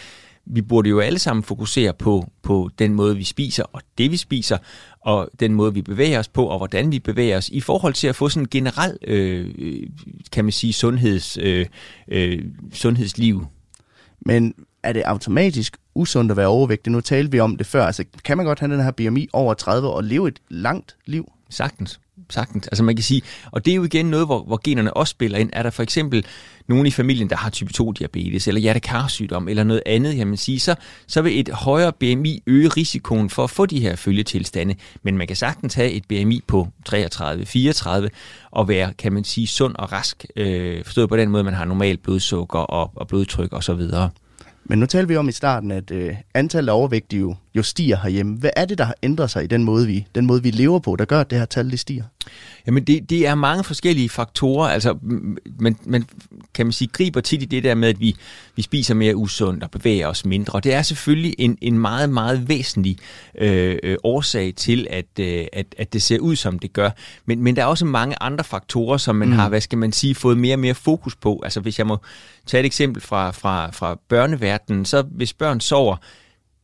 vi 0.49 0.61
burde 0.61 0.89
jo 0.89 0.99
alle 0.99 1.19
sammen 1.19 1.43
fokusere 1.43 1.93
på, 1.93 2.31
på 2.43 2.69
den 2.79 2.93
måde, 2.93 3.17
vi 3.17 3.23
spiser, 3.23 3.63
og 3.63 3.81
det 3.97 4.11
vi 4.11 4.17
spiser, 4.17 4.57
og 5.01 5.29
den 5.39 5.53
måde, 5.53 5.73
vi 5.73 5.81
bevæger 5.81 6.19
os 6.19 6.27
på, 6.27 6.45
og 6.45 6.57
hvordan 6.57 6.91
vi 6.91 6.99
bevæger 6.99 7.37
os, 7.37 7.49
i 7.49 7.59
forhold 7.59 7.93
til 7.93 8.07
at 8.07 8.15
få 8.15 8.29
sådan 8.29 8.43
en 8.43 8.49
generel, 8.49 8.97
øh, 9.07 9.53
kan 10.31 10.45
man 10.45 10.51
sige, 10.51 10.73
sundheds, 10.73 11.37
øh, 11.41 11.65
øh, 12.07 12.43
sundhedsliv. 12.73 13.45
Men 14.25 14.53
er 14.87 14.93
det 14.93 15.01
automatisk 15.01 15.77
usundt 15.95 16.31
at 16.31 16.37
være 16.37 16.47
overvægtig? 16.47 16.91
Nu 16.91 17.01
talte 17.01 17.31
vi 17.31 17.39
om 17.39 17.57
det 17.57 17.67
før. 17.67 17.85
Altså, 17.85 18.03
kan 18.23 18.37
man 18.37 18.45
godt 18.45 18.59
have 18.59 18.73
den 18.73 18.83
her 18.83 18.91
BMI 18.91 19.27
over 19.33 19.53
30 19.53 19.89
og 19.89 20.03
leve 20.03 20.27
et 20.27 20.39
langt 20.49 20.95
liv? 21.05 21.31
Sagtens. 21.49 21.99
Sagtens. 22.29 22.67
Altså 22.67 22.83
man 22.83 22.95
kan 22.95 23.03
sige, 23.03 23.21
og 23.51 23.65
det 23.65 23.71
er 23.71 23.75
jo 23.75 23.83
igen 23.83 24.05
noget, 24.05 24.25
hvor, 24.25 24.43
hvor 24.43 24.59
generne 24.63 24.93
også 24.93 25.11
spiller 25.11 25.37
ind. 25.37 25.49
Er 25.53 25.63
der 25.63 25.69
for 25.69 25.83
eksempel 25.83 26.25
nogen 26.67 26.85
i 26.85 26.91
familien, 26.91 27.29
der 27.29 27.35
har 27.35 27.49
type 27.49 27.71
2-diabetes, 27.81 28.47
eller 28.47 28.61
hjertekarsygdom, 28.61 29.47
eller 29.47 29.63
noget 29.63 29.83
andet, 29.85 30.17
jamen 30.17 30.37
sige, 30.37 30.59
så, 30.59 30.75
så 31.07 31.21
vil 31.21 31.39
et 31.39 31.49
højere 31.49 31.93
BMI 31.93 32.43
øge 32.47 32.67
risikoen 32.67 33.29
for 33.29 33.43
at 33.43 33.49
få 33.49 33.65
de 33.65 33.79
her 33.79 33.95
følgetilstande. 33.95 34.75
Men 35.03 35.17
man 35.17 35.27
kan 35.27 35.35
sagtens 35.35 35.73
have 35.73 35.91
et 35.91 36.03
BMI 36.07 36.41
på 36.47 36.67
33-34, 36.89 38.07
og 38.51 38.67
være, 38.67 38.93
kan 38.93 39.13
man 39.13 39.23
sige, 39.23 39.47
sund 39.47 39.75
og 39.75 39.91
rask. 39.91 40.25
Øh, 40.35 40.85
forstået 40.85 41.09
på 41.09 41.17
den 41.17 41.29
måde, 41.29 41.43
man 41.43 41.53
har 41.53 41.65
normal 41.65 41.97
blodsukker 41.97 42.59
og, 42.59 42.91
og 42.95 43.07
blodtryk 43.07 43.53
osv. 43.53 43.71
Og 43.71 43.83
så 43.83 44.09
men 44.69 44.79
nu 44.79 44.85
talte 44.85 45.07
vi 45.07 45.15
om 45.15 45.29
i 45.29 45.31
starten, 45.31 45.71
at 45.71 45.91
øh, 45.91 46.15
antallet 46.33 46.69
af 46.71 46.75
overvægtige 46.75 47.37
jo, 47.57 47.63
stiger 47.63 47.97
herhjemme. 48.03 48.37
Hvad 48.37 48.49
er 48.55 48.65
det, 48.65 48.77
der 48.77 48.83
har 48.83 48.95
ændret 49.03 49.31
sig 49.31 49.43
i 49.43 49.47
den 49.47 49.63
måde, 49.63 49.87
vi, 49.87 50.07
den 50.15 50.25
måde, 50.25 50.43
vi 50.43 50.51
lever 50.51 50.79
på, 50.79 50.95
der 50.95 51.05
gør, 51.05 51.21
at 51.21 51.29
det 51.29 51.37
her 51.37 51.45
tal 51.45 51.71
det 51.71 51.79
stiger? 51.79 52.03
Jamen, 52.67 52.83
det, 52.83 53.09
det 53.09 53.27
er 53.27 53.35
mange 53.35 53.63
forskellige 53.63 54.09
faktorer. 54.09 54.67
Altså, 54.67 54.97
man, 55.59 55.77
man 55.85 56.05
kan 56.53 56.65
man 56.65 56.73
sige, 56.73 56.87
griber 56.87 57.21
tit 57.21 57.41
i 57.41 57.45
det 57.45 57.63
der 57.63 57.75
med, 57.75 57.89
at 57.89 57.99
vi, 57.99 58.15
vi 58.55 58.61
spiser 58.61 58.93
mere 58.93 59.15
usundt 59.15 59.63
og 59.63 59.71
bevæger 59.71 60.07
os 60.07 60.25
mindre. 60.25 60.53
Og 60.53 60.63
det 60.63 60.73
er 60.73 60.81
selvfølgelig 60.81 61.35
en, 61.37 61.57
en 61.61 61.79
meget, 61.79 62.09
meget 62.09 62.49
væsentlig 62.49 62.97
øh, 63.37 63.77
øh, 63.83 63.97
årsag 64.03 64.53
til, 64.55 64.87
at, 64.89 65.05
øh, 65.19 65.45
at, 65.53 65.75
at 65.77 65.93
det 65.93 66.01
ser 66.01 66.19
ud, 66.19 66.35
som 66.35 66.59
det 66.59 66.73
gør. 66.73 66.89
Men, 67.25 67.43
men 67.43 67.55
der 67.55 67.61
er 67.61 67.65
også 67.65 67.85
mange 67.85 68.15
andre 68.21 68.43
faktorer, 68.43 68.97
som 68.97 69.15
man 69.15 69.27
mm. 69.27 69.33
har, 69.33 69.49
hvad 69.49 69.61
skal 69.61 69.77
man 69.77 69.91
sige, 69.91 70.15
fået 70.15 70.37
mere 70.37 70.55
og 70.55 70.59
mere 70.59 70.73
fokus 70.73 71.15
på. 71.15 71.41
Altså, 71.43 71.59
hvis 71.59 71.79
jeg 71.79 71.87
må 71.87 71.97
tage 72.45 72.59
et 72.59 72.65
eksempel 72.65 73.01
fra, 73.01 73.31
fra, 73.31 73.71
fra 73.71 73.99
børneverdenen, 74.07 74.85
så 74.85 75.01
hvis 75.01 75.33
børn 75.33 75.59
sover 75.59 75.97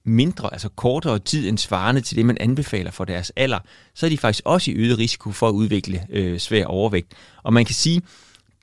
mindre, 0.06 0.54
altså 0.54 0.70
kortere 0.70 1.20
tid 1.20 1.50
end 1.50 1.58
svarende 1.58 2.02
til 2.02 2.18
det, 2.18 2.26
man 2.26 2.38
anbefaler 2.40 2.92
for 2.92 3.06
deres 3.06 3.32
alder, 3.36 3.60
så 3.94 4.06
er 4.06 4.10
de 4.10 4.18
faktisk 4.18 4.42
også 4.46 4.72
i 4.72 4.74
øget 4.74 4.98
risiko 4.98 5.32
for 5.32 5.48
at 5.48 5.54
udvikle 5.54 6.06
øh, 6.10 6.40
svær 6.40 6.66
overvægt. 6.66 7.14
Og 7.44 7.54
man 7.54 7.66
kan 7.66 7.76
sige, 7.76 8.02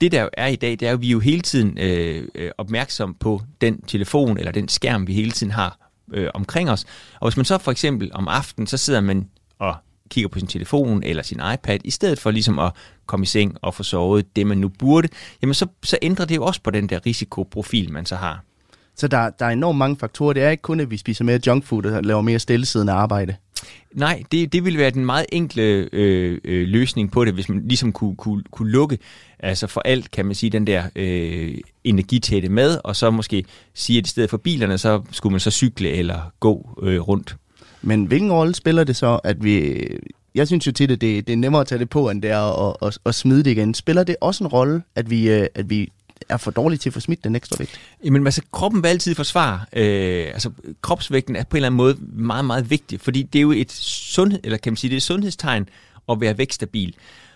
det 0.00 0.12
der 0.12 0.28
er 0.32 0.46
i 0.46 0.56
dag, 0.56 0.70
det 0.70 0.82
er 0.82 0.90
jo, 0.90 0.96
at 0.96 1.00
vi 1.00 1.06
er 1.06 1.10
jo 1.10 1.20
hele 1.20 1.40
tiden 1.40 1.78
øh, 1.78 2.28
øh, 2.34 2.50
opmærksom 2.58 3.14
på 3.14 3.42
den 3.60 3.82
telefon 3.82 4.38
eller 4.38 4.52
den 4.52 4.68
skærm, 4.68 5.06
vi 5.06 5.14
hele 5.14 5.30
tiden 5.30 5.50
har 5.52 5.90
øh, 6.12 6.28
omkring 6.34 6.70
os. 6.70 6.84
Og 7.20 7.28
hvis 7.28 7.36
man 7.36 7.44
så 7.44 7.58
for 7.58 7.70
eksempel 7.70 8.10
om 8.14 8.28
aftenen, 8.28 8.66
så 8.66 8.76
sidder 8.76 9.00
man 9.00 9.28
og 9.58 9.74
kigger 10.10 10.28
på 10.28 10.38
sin 10.38 10.48
telefon 10.48 11.02
eller 11.02 11.22
sin 11.22 11.40
iPad, 11.54 11.78
i 11.84 11.90
stedet 11.90 12.18
for 12.18 12.30
ligesom 12.30 12.58
at 12.58 12.72
komme 13.06 13.22
i 13.24 13.26
seng 13.26 13.56
og 13.62 13.74
få 13.74 13.82
sovet 13.82 14.36
det, 14.36 14.46
man 14.46 14.58
nu 14.58 14.68
burde, 14.68 15.08
jamen 15.42 15.54
så, 15.54 15.66
så 15.82 15.98
ændrer 16.02 16.24
det 16.24 16.36
jo 16.36 16.44
også 16.44 16.62
på 16.62 16.70
den 16.70 16.88
der 16.88 17.06
risikoprofil, 17.06 17.92
man 17.92 18.06
så 18.06 18.16
har. 18.16 18.44
Så 18.96 19.08
der, 19.08 19.30
der 19.30 19.46
er 19.46 19.50
enormt 19.50 19.78
mange 19.78 19.96
faktorer. 19.96 20.32
Det 20.32 20.42
er 20.42 20.50
ikke 20.50 20.62
kun, 20.62 20.80
at 20.80 20.90
vi 20.90 20.96
spiser 20.96 21.24
mere 21.24 21.40
junkfood 21.46 21.84
og 21.84 22.02
laver 22.02 22.22
mere 22.22 22.38
stillesiddende 22.38 22.92
arbejde. 22.92 23.36
Nej, 23.92 24.22
det, 24.32 24.52
det 24.52 24.64
ville 24.64 24.78
være 24.78 24.90
den 24.90 25.06
meget 25.06 25.26
enkle 25.32 25.88
øh, 25.92 26.38
øh, 26.44 26.68
løsning 26.68 27.12
på 27.12 27.24
det, 27.24 27.34
hvis 27.34 27.48
man 27.48 27.62
ligesom 27.68 27.92
kunne, 27.92 28.16
kunne, 28.16 28.42
kunne 28.50 28.70
lukke 28.70 28.98
altså 29.38 29.66
for 29.66 29.80
alt, 29.84 30.10
kan 30.10 30.26
man 30.26 30.34
sige, 30.34 30.50
den 30.50 30.66
der 30.66 30.84
øh, 30.96 31.54
energitætte 31.84 32.48
med, 32.48 32.78
og 32.84 32.96
så 32.96 33.10
måske 33.10 33.44
sige, 33.74 33.98
at 33.98 34.06
i 34.06 34.10
stedet 34.10 34.30
for 34.30 34.36
bilerne, 34.36 34.78
så 34.78 35.02
skulle 35.10 35.30
man 35.30 35.40
så 35.40 35.50
cykle 35.50 35.90
eller 35.90 36.32
gå 36.40 36.78
øh, 36.82 37.00
rundt. 37.00 37.36
Men 37.82 38.04
hvilken 38.04 38.32
rolle 38.32 38.54
spiller 38.54 38.84
det 38.84 38.96
så, 38.96 39.20
at 39.24 39.44
vi... 39.44 39.82
Jeg 40.34 40.46
synes 40.46 40.66
jo 40.66 40.72
tit, 40.72 40.90
at 40.90 41.00
det, 41.00 41.26
det 41.26 41.32
er 41.32 41.36
nemmere 41.36 41.60
at 41.60 41.66
tage 41.66 41.78
det 41.78 41.90
på, 41.90 42.10
end 42.10 42.22
det 42.22 42.30
er 42.30 42.68
at, 42.68 42.76
at, 42.82 42.98
at 43.06 43.14
smide 43.14 43.44
det 43.44 43.50
igen. 43.50 43.74
Spiller 43.74 44.04
det 44.04 44.16
også 44.20 44.44
en 44.44 44.48
rolle, 44.48 44.82
at 44.94 45.10
vi, 45.10 45.30
øh, 45.30 45.46
at 45.54 45.70
vi 45.70 45.88
er 46.28 46.36
for 46.36 46.50
dårlig 46.50 46.80
til 46.80 46.88
at 46.88 46.94
få 46.94 47.00
smidt 47.00 47.24
den 47.24 47.36
ekstra 47.36 47.56
vægt? 47.58 47.80
Jamen 48.04 48.26
altså, 48.26 48.42
kroppen 48.52 48.82
vil 48.82 48.88
altid 48.88 49.14
forsvare. 49.14 49.60
Øh, 49.72 50.26
altså, 50.32 50.50
kropsvægten 50.82 51.36
er 51.36 51.44
på 51.44 51.56
en 51.56 51.58
eller 51.58 51.66
anden 51.66 51.76
måde 51.76 51.96
meget, 52.00 52.44
meget 52.44 52.70
vigtig, 52.70 53.00
fordi 53.00 53.22
det 53.22 53.38
er 53.38 53.42
jo 53.42 53.50
et 53.50 53.72
sundhed, 53.72 54.40
eller 54.44 54.58
kan 54.58 54.72
man 54.72 54.76
sige, 54.76 54.88
det 54.88 54.94
er 54.94 54.98
et 54.98 55.02
sundhedstegn 55.02 55.68
at 56.08 56.20
være 56.20 56.38
vægtstabil. 56.38 56.94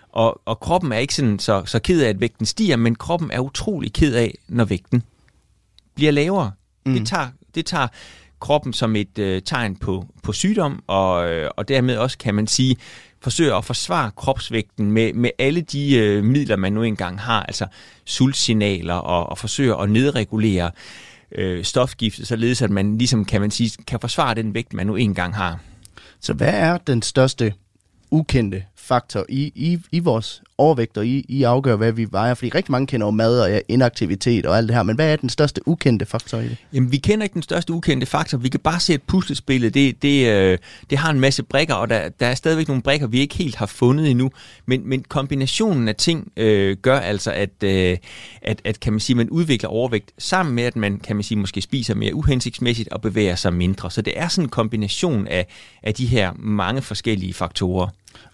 Og, 0.09 0.41
og 0.45 0.59
kroppen 0.59 0.91
er 0.91 0.97
ikke 0.97 1.15
sådan 1.15 1.39
så, 1.39 1.63
så 1.65 1.79
ked 1.79 2.01
af, 2.01 2.09
at 2.09 2.19
vægten 2.19 2.45
stiger, 2.45 2.75
men 2.75 2.95
kroppen 2.95 3.31
er 3.31 3.39
utrolig 3.39 3.93
ked 3.93 4.15
af, 4.15 4.37
når 4.47 4.65
vægten 4.65 5.03
bliver 5.95 6.11
lavere. 6.11 6.51
Mm. 6.85 6.93
Det, 6.93 7.07
tager, 7.07 7.27
det 7.55 7.65
tager 7.65 7.87
kroppen 8.39 8.73
som 8.73 8.95
et 8.95 9.19
øh, 9.19 9.41
tegn 9.41 9.75
på, 9.75 10.05
på 10.23 10.33
sygdom, 10.33 10.83
og, 10.87 11.31
øh, 11.31 11.49
og 11.57 11.67
dermed 11.67 11.97
også, 11.97 12.17
kan 12.17 12.35
man 12.35 12.47
sige, 12.47 12.75
forsøger 13.25 13.55
at 13.55 13.65
forsvare 13.65 14.11
kropsvægten 14.11 14.91
med, 14.91 15.13
med 15.13 15.29
alle 15.39 15.61
de 15.61 15.95
øh, 15.97 16.23
midler, 16.23 16.55
man 16.55 16.73
nu 16.73 16.83
engang 16.83 17.21
har, 17.21 17.43
altså 17.43 17.65
sultsignaler 18.05 18.93
og, 18.93 19.29
og 19.29 19.37
forsøger 19.37 19.75
at 19.75 19.89
nedregulere 19.89 20.71
øh, 21.31 21.63
stofgiftet, 21.63 22.27
således 22.27 22.61
at 22.61 22.69
man 22.69 22.97
ligesom, 22.97 23.25
kan 23.25 23.41
man 23.41 23.51
sige, 23.51 23.83
kan 23.87 23.99
forsvare 23.99 24.35
den 24.35 24.53
vægt, 24.53 24.73
man 24.73 24.87
nu 24.87 24.95
engang 24.95 25.35
har. 25.35 25.59
Så 26.19 26.33
hvad 26.33 26.53
er 26.53 26.77
den 26.77 27.01
største 27.01 27.53
ukendte 28.11 28.63
faktor 28.85 29.25
i, 29.29 29.51
i, 29.55 29.79
i 29.91 29.99
vores 29.99 30.41
overvægt, 30.57 30.97
og 30.97 31.07
I, 31.07 31.25
I 31.29 31.43
afgør, 31.43 31.75
hvad 31.75 31.91
vi 31.91 32.07
vejer? 32.11 32.33
Fordi 32.33 32.49
rigtig 32.55 32.71
mange 32.71 32.87
kender 32.87 33.07
jo 33.07 33.11
mad 33.11 33.39
og 33.39 33.61
inaktivitet 33.67 34.45
og 34.45 34.57
alt 34.57 34.67
det 34.67 34.75
her, 34.75 34.83
men 34.83 34.95
hvad 34.95 35.11
er 35.11 35.15
den 35.15 35.29
største 35.29 35.67
ukendte 35.67 36.05
faktor 36.05 36.37
i 36.37 36.43
det? 36.43 36.57
Jamen, 36.73 36.91
vi 36.91 36.97
kender 36.97 37.23
ikke 37.23 37.33
den 37.33 37.41
største 37.41 37.73
ukendte 37.73 38.07
faktor. 38.07 38.37
Vi 38.37 38.49
kan 38.49 38.59
bare 38.59 38.79
se, 38.79 38.93
at 38.93 39.01
puslespillet, 39.01 39.73
det, 39.73 40.01
det, 40.01 40.27
øh, 40.27 40.57
det 40.89 40.97
har 40.97 41.11
en 41.11 41.19
masse 41.19 41.43
brikker, 41.43 41.73
og 41.73 41.89
der, 41.89 42.09
der 42.09 42.27
er 42.27 42.35
stadigvæk 42.35 42.67
nogle 42.67 42.83
brikker, 42.83 43.07
vi 43.07 43.19
ikke 43.19 43.35
helt 43.35 43.55
har 43.55 43.65
fundet 43.65 44.09
endnu. 44.09 44.31
Men, 44.65 44.89
men 44.89 45.03
kombinationen 45.03 45.87
af 45.87 45.95
ting 45.95 46.31
øh, 46.37 46.77
gør 46.77 46.99
altså, 46.99 47.31
at, 47.31 47.63
øh, 47.63 47.97
at, 48.41 48.61
at 48.65 48.79
kan 48.79 48.93
man 48.93 48.99
sige, 48.99 49.15
man 49.15 49.29
udvikler 49.29 49.69
overvægt 49.69 50.11
sammen 50.17 50.55
med, 50.55 50.63
at 50.63 50.75
man 50.75 50.99
kan 50.99 51.15
man 51.15 51.23
sige, 51.23 51.37
måske 51.37 51.61
spiser 51.61 51.95
mere 51.95 52.15
uhensigtsmæssigt 52.15 52.89
og 52.89 53.01
bevæger 53.01 53.35
sig 53.35 53.53
mindre. 53.53 53.91
Så 53.91 54.01
det 54.01 54.13
er 54.19 54.27
sådan 54.27 54.45
en 54.45 54.49
kombination 54.49 55.27
af, 55.27 55.47
af 55.83 55.93
de 55.93 56.05
her 56.05 56.31
mange 56.37 56.81
forskellige 56.81 57.33
faktorer. 57.33 57.87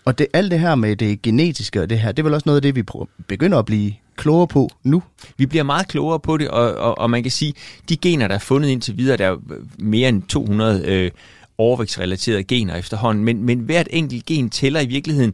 Og 0.05 0.17
det, 0.17 0.27
alt 0.33 0.51
det 0.51 0.59
her 0.59 0.75
med 0.75 0.95
det 0.95 1.21
genetiske 1.21 1.81
og 1.81 1.89
det 1.89 1.99
her, 1.99 2.11
det 2.11 2.19
er 2.19 2.23
vel 2.23 2.33
også 2.33 2.49
noget 2.49 2.55
af 2.55 2.61
det, 2.61 2.75
vi 2.75 2.83
begynder 3.27 3.59
at 3.59 3.65
blive 3.65 3.93
klogere 4.15 4.47
på 4.47 4.69
nu? 4.83 5.03
Vi 5.37 5.45
bliver 5.45 5.63
meget 5.63 5.87
klogere 5.87 6.19
på 6.19 6.37
det, 6.37 6.47
og, 6.49 6.75
og, 6.75 6.97
og 6.97 7.09
man 7.09 7.23
kan 7.23 7.31
sige, 7.31 7.53
de 7.89 7.97
gener, 7.97 8.27
der 8.27 8.35
er 8.35 8.39
fundet 8.39 8.69
indtil 8.69 8.97
videre, 8.97 9.17
der 9.17 9.27
er 9.27 9.37
mere 9.77 10.09
end 10.09 10.23
200 10.23 10.83
øh, 10.85 11.11
overvægtsrelaterede 11.57 12.43
gener 12.43 12.75
efterhånden, 12.75 13.23
men, 13.23 13.43
men 13.43 13.59
hvert 13.59 13.87
enkelt 13.89 14.25
gen 14.25 14.49
tæller 14.49 14.79
i 14.79 14.85
virkeligheden 14.85 15.33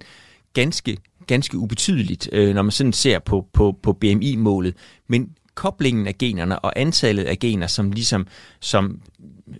ganske, 0.53 0.97
ganske 1.27 1.57
ubetydeligt, 1.57 2.29
øh, 2.31 2.55
når 2.55 2.61
man 2.61 2.71
sådan 2.71 2.93
ser 2.93 3.19
på, 3.19 3.45
på, 3.53 3.77
på 3.83 3.93
BMI-målet. 3.93 4.73
Men 5.07 5.29
koblingen 5.55 6.07
af 6.07 6.17
generne 6.17 6.59
og 6.59 6.73
antallet 6.75 7.23
af 7.23 7.39
gener, 7.39 7.67
som 7.67 7.91
ligesom 7.91 8.27
som, 8.59 9.01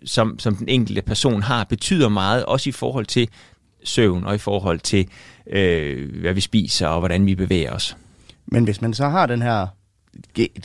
som, 0.06 0.39
som 0.39 0.56
den 0.56 0.70
enkelte 0.70 1.01
person 1.01 1.44
har, 1.44 1.63
betyder 1.63 2.10
meget, 2.10 2.46
også 2.46 2.70
i 2.70 2.72
forhold 2.72 3.06
til 3.06 3.29
søvn 3.84 4.24
og 4.24 4.36
i 4.36 4.38
forhold 4.38 4.79
til, 4.79 5.07
øh, 5.50 6.22
hvad 6.22 6.34
vi 6.34 6.41
spiser 6.41 6.88
og 6.88 7.00
hvordan 7.00 7.25
vi 7.25 7.36
bevæger 7.36 7.72
os. 7.72 7.98
Men 8.46 8.63
hvis 8.63 8.81
man 8.81 8.93
så 8.93 9.10
har 9.10 9.25
den 9.25 9.41
her 9.41 9.67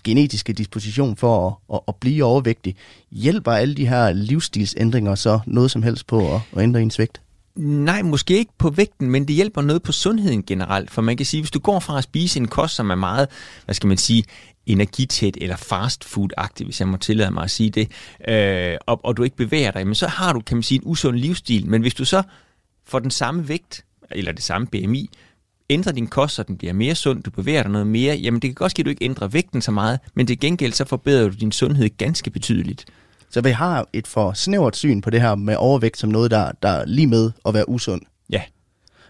genetiske 0.04 0.52
disposition 0.52 1.16
for 1.16 1.46
at, 1.46 1.76
at, 1.76 1.80
at 1.88 1.94
blive 1.96 2.24
overvægtig, 2.24 2.76
hjælper 3.10 3.52
alle 3.52 3.74
de 3.74 3.88
her 3.88 4.12
livsstilsændringer 4.12 5.14
så 5.14 5.40
noget 5.46 5.70
som 5.70 5.82
helst 5.82 6.06
på 6.06 6.34
at, 6.34 6.40
at 6.56 6.62
ændre 6.62 6.82
ens 6.82 6.98
vægt? 6.98 7.20
Nej, 7.56 8.02
måske 8.02 8.38
ikke 8.38 8.52
på 8.58 8.70
vægten, 8.70 9.10
men 9.10 9.28
det 9.28 9.36
hjælper 9.36 9.62
noget 9.62 9.82
på 9.82 9.92
sundheden 9.92 10.42
generelt. 10.42 10.90
For 10.90 11.02
man 11.02 11.16
kan 11.16 11.26
sige, 11.26 11.40
hvis 11.40 11.50
du 11.50 11.58
går 11.58 11.80
fra 11.80 11.98
at 11.98 12.04
spise 12.04 12.40
en 12.40 12.48
kost, 12.48 12.74
som 12.74 12.90
er 12.90 12.94
meget, 12.94 13.28
hvad 13.64 13.74
skal 13.74 13.86
man 13.86 13.96
sige, 13.96 14.24
energitæt 14.66 15.36
eller 15.40 15.56
fast 15.56 16.04
food-agtig, 16.04 16.64
hvis 16.64 16.80
jeg 16.80 16.88
må 16.88 16.96
tillade 16.96 17.30
mig 17.30 17.44
at 17.44 17.50
sige 17.50 17.70
det, 17.70 17.90
øh, 18.28 18.76
og, 18.86 19.04
og 19.04 19.16
du 19.16 19.22
ikke 19.22 19.36
bevæger 19.36 19.70
dig, 19.70 19.86
men 19.86 19.94
så 19.94 20.06
har 20.06 20.32
du, 20.32 20.40
kan 20.40 20.56
man 20.56 20.62
sige, 20.62 20.78
en 20.78 20.82
usund 20.86 21.16
livsstil. 21.16 21.66
Men 21.66 21.80
hvis 21.80 21.94
du 21.94 22.04
så 22.04 22.22
får 22.86 22.98
den 22.98 23.10
samme 23.10 23.48
vægt, 23.48 23.84
eller 24.10 24.32
det 24.32 24.42
samme 24.42 24.66
BMI, 24.66 25.10
ændrer 25.70 25.92
din 25.92 26.06
kost, 26.06 26.34
så 26.34 26.42
den 26.42 26.56
bliver 26.56 26.72
mere 26.72 26.94
sund, 26.94 27.22
du 27.22 27.30
bevæger 27.30 27.62
dig 27.62 27.72
noget 27.72 27.86
mere, 27.86 28.16
jamen 28.16 28.42
det 28.42 28.48
kan 28.48 28.54
godt 28.54 28.70
ske, 28.70 28.80
at 28.80 28.84
du 28.84 28.90
ikke 28.90 29.04
ændrer 29.04 29.28
vægten 29.28 29.62
så 29.62 29.70
meget, 29.70 29.98
men 30.14 30.26
til 30.26 30.40
gengæld 30.40 30.72
så 30.72 30.84
forbedrer 30.84 31.28
du 31.28 31.34
din 31.34 31.52
sundhed 31.52 31.88
ganske 31.98 32.30
betydeligt. 32.30 32.84
Så 33.30 33.40
vi 33.40 33.50
har 33.50 33.86
et 33.92 34.06
for 34.06 34.32
snævert 34.32 34.76
syn 34.76 35.00
på 35.00 35.10
det 35.10 35.20
her 35.20 35.34
med 35.34 35.56
overvægt 35.56 35.98
som 35.98 36.10
noget, 36.10 36.30
der, 36.30 36.52
der 36.62 36.68
er 36.68 36.84
lige 36.86 37.06
med 37.06 37.30
at 37.46 37.54
være 37.54 37.68
usund. 37.68 38.00
Ja. 38.30 38.42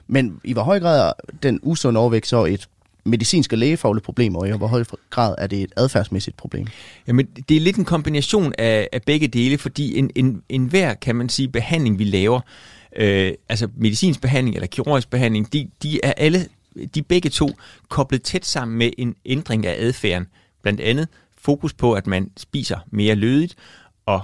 Men 0.06 0.40
i 0.44 0.52
hvor 0.52 0.62
høj 0.62 0.80
grad 0.80 1.08
er 1.08 1.12
den 1.42 1.60
usunde 1.62 2.00
overvægt 2.00 2.26
så 2.26 2.44
et 2.44 2.68
medicinsk 3.04 3.52
og 3.52 3.58
lægefagligt 3.58 4.04
problem, 4.04 4.36
og 4.36 4.48
i 4.48 4.50
hvor 4.50 4.66
høj 4.66 4.84
grad 5.10 5.34
er 5.38 5.46
det 5.46 5.62
et 5.62 5.72
adfærdsmæssigt 5.76 6.36
problem? 6.36 6.66
Jamen, 7.06 7.26
det 7.48 7.56
er 7.56 7.60
lidt 7.60 7.76
en 7.76 7.84
kombination 7.84 8.52
af, 8.58 8.88
af 8.92 9.02
begge 9.02 9.28
dele, 9.28 9.58
fordi 9.58 9.98
en, 9.98 10.10
en, 10.14 10.42
en 10.48 10.66
hver, 10.66 10.94
kan 10.94 11.16
man 11.16 11.28
sige, 11.28 11.48
behandling, 11.48 11.98
vi 11.98 12.04
laver, 12.04 12.40
øh, 12.96 13.32
altså 13.48 13.68
medicinsk 13.76 14.20
behandling 14.20 14.56
eller 14.56 14.66
kirurgisk 14.66 15.10
behandling, 15.10 15.52
de, 15.52 15.68
de 15.82 16.00
er 16.02 16.12
alle, 16.12 16.48
de 16.94 17.02
begge 17.02 17.30
to 17.30 17.50
koblet 17.88 18.22
tæt 18.22 18.46
sammen 18.46 18.78
med 18.78 18.90
en 18.98 19.14
ændring 19.24 19.66
af 19.66 19.76
adfærden. 19.78 20.26
Blandt 20.62 20.80
andet 20.80 21.08
fokus 21.38 21.72
på, 21.72 21.92
at 21.92 22.06
man 22.06 22.30
spiser 22.36 22.78
mere 22.90 23.14
lødigt 23.14 23.54
og 24.06 24.22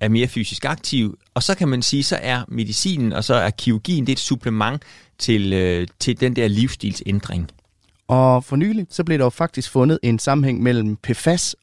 er 0.00 0.08
mere 0.08 0.26
fysisk 0.26 0.64
aktiv. 0.64 1.18
Og 1.34 1.42
så 1.42 1.54
kan 1.54 1.68
man 1.68 1.82
sige, 1.82 2.02
så 2.02 2.18
er 2.22 2.42
medicinen 2.48 3.12
og 3.12 3.24
så 3.24 3.34
er 3.34 3.50
kirurgien 3.50 4.06
det 4.06 4.12
er 4.12 4.16
et 4.16 4.18
supplement 4.18 4.82
til, 5.18 5.52
øh, 5.52 5.86
til 5.98 6.20
den 6.20 6.36
der 6.36 6.48
livsstilsændring. 6.48 7.50
Og 8.08 8.44
for 8.44 8.56
nylig, 8.56 8.86
så 8.90 9.04
blev 9.04 9.18
der 9.18 9.24
jo 9.24 9.30
faktisk 9.30 9.70
fundet 9.70 9.98
en 10.02 10.18
sammenhæng 10.18 10.62
mellem 10.62 10.96
PFAS 10.96 11.56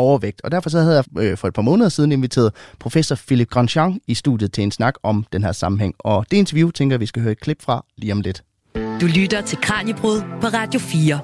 overvægt. 0.00 0.40
Og 0.44 0.50
derfor 0.50 0.70
så 0.70 0.80
havde 0.80 0.96
jeg 0.96 1.22
øh, 1.22 1.36
for 1.36 1.48
et 1.48 1.54
par 1.54 1.62
måneder 1.62 1.88
siden 1.88 2.12
inviteret 2.12 2.52
professor 2.78 3.16
Philip 3.26 3.50
Grandjean 3.50 4.00
i 4.06 4.14
studiet 4.14 4.52
til 4.52 4.64
en 4.64 4.70
snak 4.70 4.94
om 5.02 5.26
den 5.32 5.44
her 5.44 5.52
sammenhæng. 5.52 5.94
Og 5.98 6.26
det 6.30 6.36
interview 6.36 6.70
tænker 6.70 6.94
jeg, 6.94 7.00
vi 7.00 7.06
skal 7.06 7.22
høre 7.22 7.32
et 7.32 7.40
klip 7.40 7.62
fra 7.62 7.84
lige 7.96 8.12
om 8.12 8.20
lidt. 8.20 8.42
Du 8.74 9.06
lytter 9.06 9.40
til 9.40 9.58
Kranjebrud 9.58 10.20
på 10.40 10.46
Radio 10.46 10.80
4. 10.80 11.20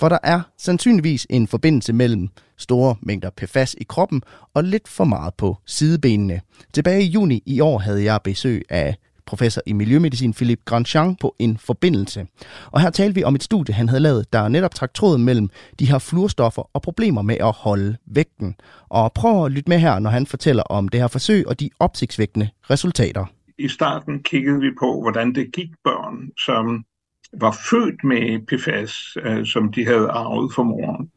For 0.00 0.08
der 0.08 0.18
er 0.22 0.40
sandsynligvis 0.58 1.26
en 1.30 1.48
forbindelse 1.48 1.92
mellem 1.92 2.28
store 2.56 2.96
mængder 3.02 3.30
PFAS 3.36 3.74
i 3.74 3.84
kroppen 3.88 4.22
og 4.54 4.64
lidt 4.64 4.88
for 4.88 5.04
meget 5.04 5.34
på 5.34 5.56
sidebenene. 5.66 6.40
Tilbage 6.72 7.02
i 7.02 7.06
juni 7.06 7.42
i 7.46 7.60
år 7.60 7.78
havde 7.78 8.04
jeg 8.04 8.20
besøg 8.24 8.62
af 8.68 8.96
professor 9.28 9.62
i 9.66 9.72
miljømedicin 9.72 10.32
Philippe 10.32 10.62
Grandjean 10.64 11.16
på 11.20 11.34
en 11.38 11.58
forbindelse. 11.58 12.26
Og 12.66 12.80
her 12.80 12.90
talte 12.90 13.14
vi 13.14 13.24
om 13.24 13.34
et 13.34 13.42
studie, 13.42 13.74
han 13.74 13.88
havde 13.88 14.02
lavet, 14.02 14.32
der 14.32 14.48
netop 14.48 14.74
trak 14.74 14.94
tråden 14.94 15.24
mellem 15.24 15.48
de 15.78 15.86
her 15.90 15.98
fluorstoffer 15.98 16.70
og 16.74 16.82
problemer 16.82 17.22
med 17.22 17.36
at 17.40 17.52
holde 17.56 17.96
vægten. 18.06 18.56
Og 18.88 19.12
prøv 19.12 19.44
at 19.44 19.52
lytte 19.52 19.68
med 19.68 19.78
her, 19.78 19.98
når 19.98 20.10
han 20.10 20.26
fortæller 20.26 20.62
om 20.62 20.88
det 20.88 21.00
her 21.00 21.08
forsøg 21.08 21.48
og 21.48 21.60
de 21.60 21.70
opsigtsvækkende 21.78 22.48
resultater. 22.70 23.24
I 23.58 23.68
starten 23.68 24.22
kiggede 24.22 24.60
vi 24.60 24.70
på, 24.80 25.00
hvordan 25.02 25.34
det 25.34 25.52
gik 25.52 25.70
børn, 25.84 26.30
som 26.38 26.84
var 27.32 27.56
født 27.70 28.04
med 28.04 28.46
PFAS, 28.46 29.16
øh, 29.22 29.46
som 29.46 29.72
de 29.72 29.84
havde 29.86 30.08
arvet 30.08 30.52
fra 30.54 30.62
moren. 30.62 31.10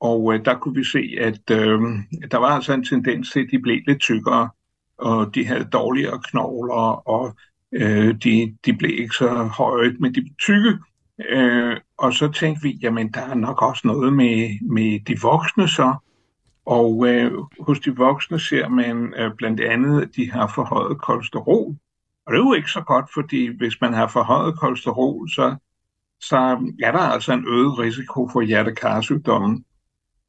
Og 0.00 0.34
øh, 0.34 0.44
der 0.44 0.58
kunne 0.58 0.74
vi 0.74 0.84
se, 0.84 1.02
at 1.20 1.50
øh, 1.50 1.80
der 2.30 2.36
var 2.36 2.48
altså 2.48 2.72
en 2.72 2.84
tendens 2.84 3.30
til, 3.32 3.40
at 3.40 3.46
de 3.50 3.58
blev 3.58 3.80
lidt 3.86 4.00
tykkere 4.00 4.48
og 4.98 5.34
de 5.34 5.46
havde 5.46 5.64
dårligere 5.64 6.20
knogler, 6.24 7.08
og 7.08 7.36
øh, 7.72 8.14
de, 8.24 8.56
de 8.64 8.72
blev 8.72 8.90
ikke 8.98 9.14
så 9.14 9.28
høje, 9.44 9.96
men 10.00 10.14
de 10.14 10.20
blev 10.20 10.34
tykke. 10.38 10.78
Øh, 11.28 11.76
og 11.98 12.14
så 12.14 12.32
tænkte 12.32 12.62
vi, 12.62 12.78
jamen 12.82 13.12
der 13.12 13.20
er 13.20 13.34
nok 13.34 13.62
også 13.62 13.82
noget 13.84 14.12
med, 14.12 14.58
med 14.70 15.00
de 15.00 15.20
voksne 15.22 15.68
så. 15.68 15.94
Og 16.66 17.08
øh, 17.08 17.32
hos 17.60 17.80
de 17.80 17.96
voksne 17.96 18.40
ser 18.40 18.68
man 18.68 19.14
øh, 19.16 19.34
blandt 19.36 19.60
andet, 19.60 20.02
at 20.02 20.08
de 20.16 20.30
har 20.30 20.52
forhøjet 20.54 21.00
kolesterol. 21.00 21.76
Og 22.26 22.32
det 22.32 22.38
er 22.40 22.44
jo 22.44 22.52
ikke 22.52 22.70
så 22.70 22.80
godt, 22.80 23.06
fordi 23.14 23.56
hvis 23.56 23.80
man 23.80 23.92
har 23.92 24.06
forhøjet 24.06 24.58
kolesterol, 24.58 25.28
så, 25.28 25.56
så 26.20 26.36
er 26.82 26.92
der 26.92 26.98
altså 26.98 27.32
en 27.32 27.44
øget 27.48 27.78
risiko 27.78 28.28
for 28.32 28.40
hjertekarsygdommen. 28.40 29.64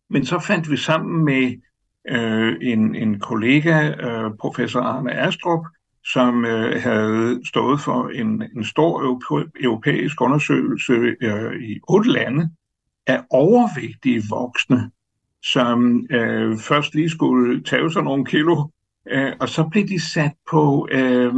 Men 0.09 0.25
så 0.25 0.39
fandt 0.39 0.71
vi 0.71 0.77
sammen 0.77 1.25
med 1.25 1.61
øh, 2.07 2.55
en, 2.61 2.95
en 2.95 3.19
kollega, 3.19 3.89
øh, 3.89 4.31
professor 4.39 4.81
Arne 4.81 5.13
Astrup, 5.13 5.65
som 6.05 6.45
øh, 6.45 6.81
havde 6.81 7.41
stået 7.47 7.81
for 7.81 8.09
en, 8.09 8.43
en 8.55 8.63
stor 8.63 9.19
europæisk 9.61 10.21
undersøgelse 10.21 10.93
øh, 11.21 11.61
i 11.61 11.79
otte 11.87 12.11
lande 12.11 12.49
af 13.07 13.21
overvægtige 13.29 14.23
voksne, 14.29 14.91
som 15.43 16.05
øh, 16.09 16.57
først 16.57 16.95
lige 16.95 17.09
skulle 17.09 17.63
tage 17.63 17.91
sig 17.91 18.03
nogle 18.03 18.25
kilo, 18.25 18.67
øh, 19.11 19.33
og 19.39 19.49
så 19.49 19.67
blev 19.71 19.87
de 19.87 20.11
sat 20.13 20.33
på 20.51 20.87
øh, 20.91 21.33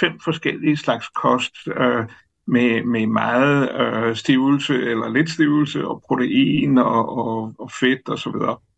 fem 0.00 0.20
forskellige 0.24 0.76
slags 0.76 1.08
kost 1.08 1.54
øh, 1.66 2.04
med, 2.46 2.84
med 2.84 3.06
meget 3.06 3.80
øh, 3.80 4.16
stivelse 4.16 4.74
eller 4.74 5.08
lidt 5.08 5.30
stivelse 5.30 5.86
og 5.86 6.02
protein 6.08 6.78
og, 6.78 7.18
og, 7.18 7.54
og 7.58 7.70
fedt 7.80 8.08
osv. 8.08 8.28
Og, 8.28 8.62
så 8.62 8.71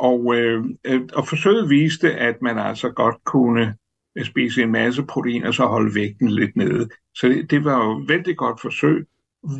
og, 0.00 0.34
øh, 0.36 0.64
øh, 0.84 1.00
og 1.14 1.28
forsøget 1.28 1.70
viste, 1.70 2.12
at 2.14 2.42
man 2.42 2.58
altså 2.58 2.90
godt 2.90 3.16
kunne 3.24 3.74
øh, 4.18 4.24
spise 4.24 4.62
en 4.62 4.72
masse 4.72 5.02
protein 5.02 5.44
og 5.44 5.54
så 5.54 5.66
holde 5.66 5.94
vægten 5.94 6.30
lidt 6.30 6.56
nede. 6.56 6.88
Så 7.14 7.28
det, 7.28 7.50
det 7.50 7.64
var 7.64 7.84
jo 7.84 7.98
et 7.98 8.08
vældig 8.08 8.36
godt 8.36 8.60
forsøg. 8.60 9.06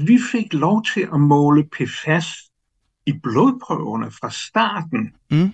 Vi 0.06 0.18
fik 0.32 0.54
lov 0.54 0.84
til 0.94 1.08
at 1.12 1.20
måle 1.20 1.64
PFAS 1.64 2.26
i 3.06 3.12
blodprøverne 3.22 4.10
fra 4.10 4.30
starten. 4.30 5.12
Mm. 5.30 5.52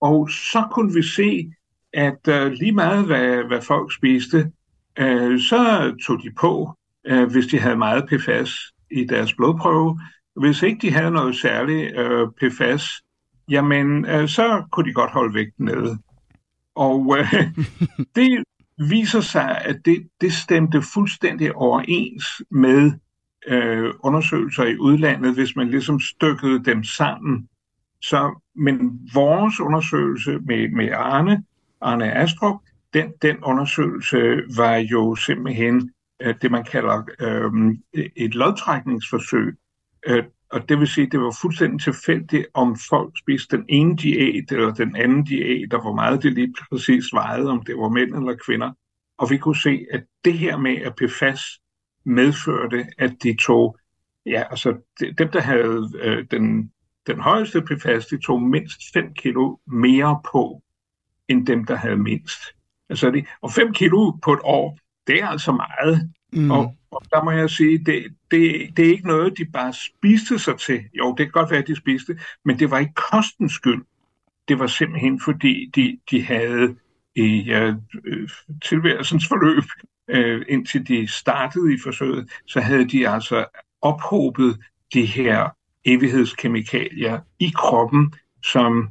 Og 0.00 0.30
så 0.30 0.68
kunne 0.72 0.94
vi 0.94 1.02
se, 1.02 1.52
at 1.92 2.28
uh, 2.28 2.52
lige 2.52 2.72
meget 2.72 3.06
hvad, 3.06 3.44
hvad 3.44 3.62
folk 3.62 3.94
spiste, 3.94 4.52
uh, 5.00 5.38
så 5.38 5.94
tog 6.06 6.22
de 6.22 6.30
på, 6.40 6.76
uh, 7.10 7.24
hvis 7.24 7.46
de 7.46 7.58
havde 7.58 7.76
meget 7.76 8.08
PFAS 8.08 8.52
i 8.90 9.04
deres 9.04 9.34
blodprøve. 9.34 10.00
Hvis 10.36 10.62
ikke 10.62 10.78
de 10.82 10.92
havde 10.92 11.10
noget 11.10 11.36
særligt 11.36 11.98
uh, 12.00 12.28
PFAS, 12.40 12.84
jamen 13.48 14.04
øh, 14.04 14.28
så 14.28 14.64
kunne 14.70 14.88
de 14.88 14.94
godt 14.94 15.10
holde 15.10 15.34
vægten 15.34 15.64
nede. 15.64 15.98
Og 16.74 17.18
øh, 17.18 17.34
det 18.16 18.44
viser 18.78 19.20
sig, 19.20 19.62
at 19.64 19.76
det, 19.84 20.08
det 20.20 20.32
stemte 20.32 20.82
fuldstændig 20.94 21.54
overens 21.54 22.42
med 22.50 22.92
øh, 23.46 23.94
undersøgelser 24.00 24.64
i 24.64 24.78
udlandet, 24.78 25.34
hvis 25.34 25.56
man 25.56 25.68
ligesom 25.68 26.00
stykkede 26.00 26.64
dem 26.64 26.84
sammen. 26.84 27.48
Så, 28.02 28.40
men 28.54 29.00
vores 29.14 29.60
undersøgelse 29.60 30.38
med, 30.38 30.68
med 30.68 30.90
Arne, 30.92 31.44
Arne 31.80 32.12
Astrup, 32.12 32.60
den, 32.94 33.12
den 33.22 33.36
undersøgelse 33.44 34.16
var 34.56 34.76
jo 34.76 35.14
simpelthen 35.14 35.90
øh, 36.22 36.34
det, 36.42 36.50
man 36.50 36.64
kalder 36.64 37.02
øh, 37.20 37.50
et 38.16 38.34
lodtrækningsforsøg. 38.34 39.56
Øh, 40.06 40.24
og 40.52 40.68
det 40.68 40.78
vil 40.78 40.88
sige, 40.88 41.06
at 41.06 41.12
det 41.12 41.20
var 41.20 41.36
fuldstændig 41.42 41.80
tilfældigt, 41.80 42.46
om 42.54 42.76
folk 42.90 43.18
spiste 43.18 43.56
den 43.56 43.64
ene 43.68 43.96
diæt 43.96 44.52
eller 44.52 44.74
den 44.74 44.96
anden 44.96 45.24
diæt, 45.24 45.74
og 45.74 45.80
hvor 45.80 45.94
meget 45.94 46.22
det 46.22 46.32
lige 46.32 46.54
præcis 46.70 47.04
vejede, 47.12 47.50
om 47.50 47.62
det 47.62 47.76
var 47.76 47.88
mænd 47.88 48.14
eller 48.14 48.36
kvinder. 48.46 48.72
Og 49.18 49.30
vi 49.30 49.38
kunne 49.38 49.56
se, 49.56 49.86
at 49.92 50.04
det 50.24 50.38
her 50.38 50.56
med, 50.56 50.76
at 50.76 50.94
PFAS 50.96 51.40
medførte, 52.04 52.86
at 52.98 53.14
de 53.22 53.36
tog, 53.36 53.78
ja, 54.26 54.42
altså 54.50 54.76
dem, 55.18 55.28
der 55.28 55.40
havde 55.40 55.90
øh, 56.00 56.26
den, 56.30 56.72
den 57.06 57.20
højeste 57.20 57.62
PFAS, 57.62 58.06
de 58.06 58.18
tog 58.20 58.42
mindst 58.42 58.80
5 58.92 59.14
kilo 59.14 59.56
mere 59.66 60.20
på, 60.32 60.62
end 61.28 61.46
dem, 61.46 61.64
der 61.64 61.76
havde 61.76 61.96
mindst. 61.96 62.40
Altså, 62.88 63.10
det, 63.10 63.26
og 63.42 63.52
5 63.52 63.72
kilo 63.72 64.10
på 64.10 64.32
et 64.32 64.40
år, 64.44 64.78
det 65.06 65.22
er 65.22 65.26
altså 65.26 65.52
meget. 65.52 66.12
Mm. 66.32 66.50
Og, 66.50 66.74
og 66.90 67.02
der 67.10 67.24
må 67.24 67.30
jeg 67.30 67.50
sige, 67.50 67.78
det, 67.78 68.04
det, 68.30 68.76
det 68.76 68.86
er 68.86 68.90
ikke 68.90 69.06
noget, 69.06 69.38
de 69.38 69.44
bare 69.44 69.72
spiste 69.72 70.38
sig 70.38 70.58
til. 70.58 70.84
Jo, 70.98 71.14
det 71.18 71.26
kan 71.26 71.30
godt 71.30 71.50
være, 71.50 71.60
at 71.60 71.68
de 71.68 71.76
spiste, 71.76 72.18
men 72.44 72.58
det 72.58 72.70
var 72.70 72.78
ikke 72.78 72.94
kostens 73.10 73.52
skyld. 73.52 73.84
Det 74.48 74.58
var 74.58 74.66
simpelthen, 74.66 75.20
fordi 75.20 75.70
de, 75.74 75.98
de 76.10 76.22
havde 76.22 76.76
i 77.14 77.54
uh, 77.54 77.74
tilværelsens 78.64 79.28
forløb, 79.28 79.64
øh, 80.08 80.44
indtil 80.48 80.88
de 80.88 81.08
startede 81.08 81.74
i 81.74 81.78
forsøget, 81.82 82.30
så 82.46 82.60
havde 82.60 82.88
de 82.88 83.08
altså 83.08 83.44
ophobet 83.82 84.58
de 84.94 85.06
her 85.06 85.48
evighedskemikalier 85.84 87.20
i 87.38 87.52
kroppen, 87.56 88.14
som 88.44 88.88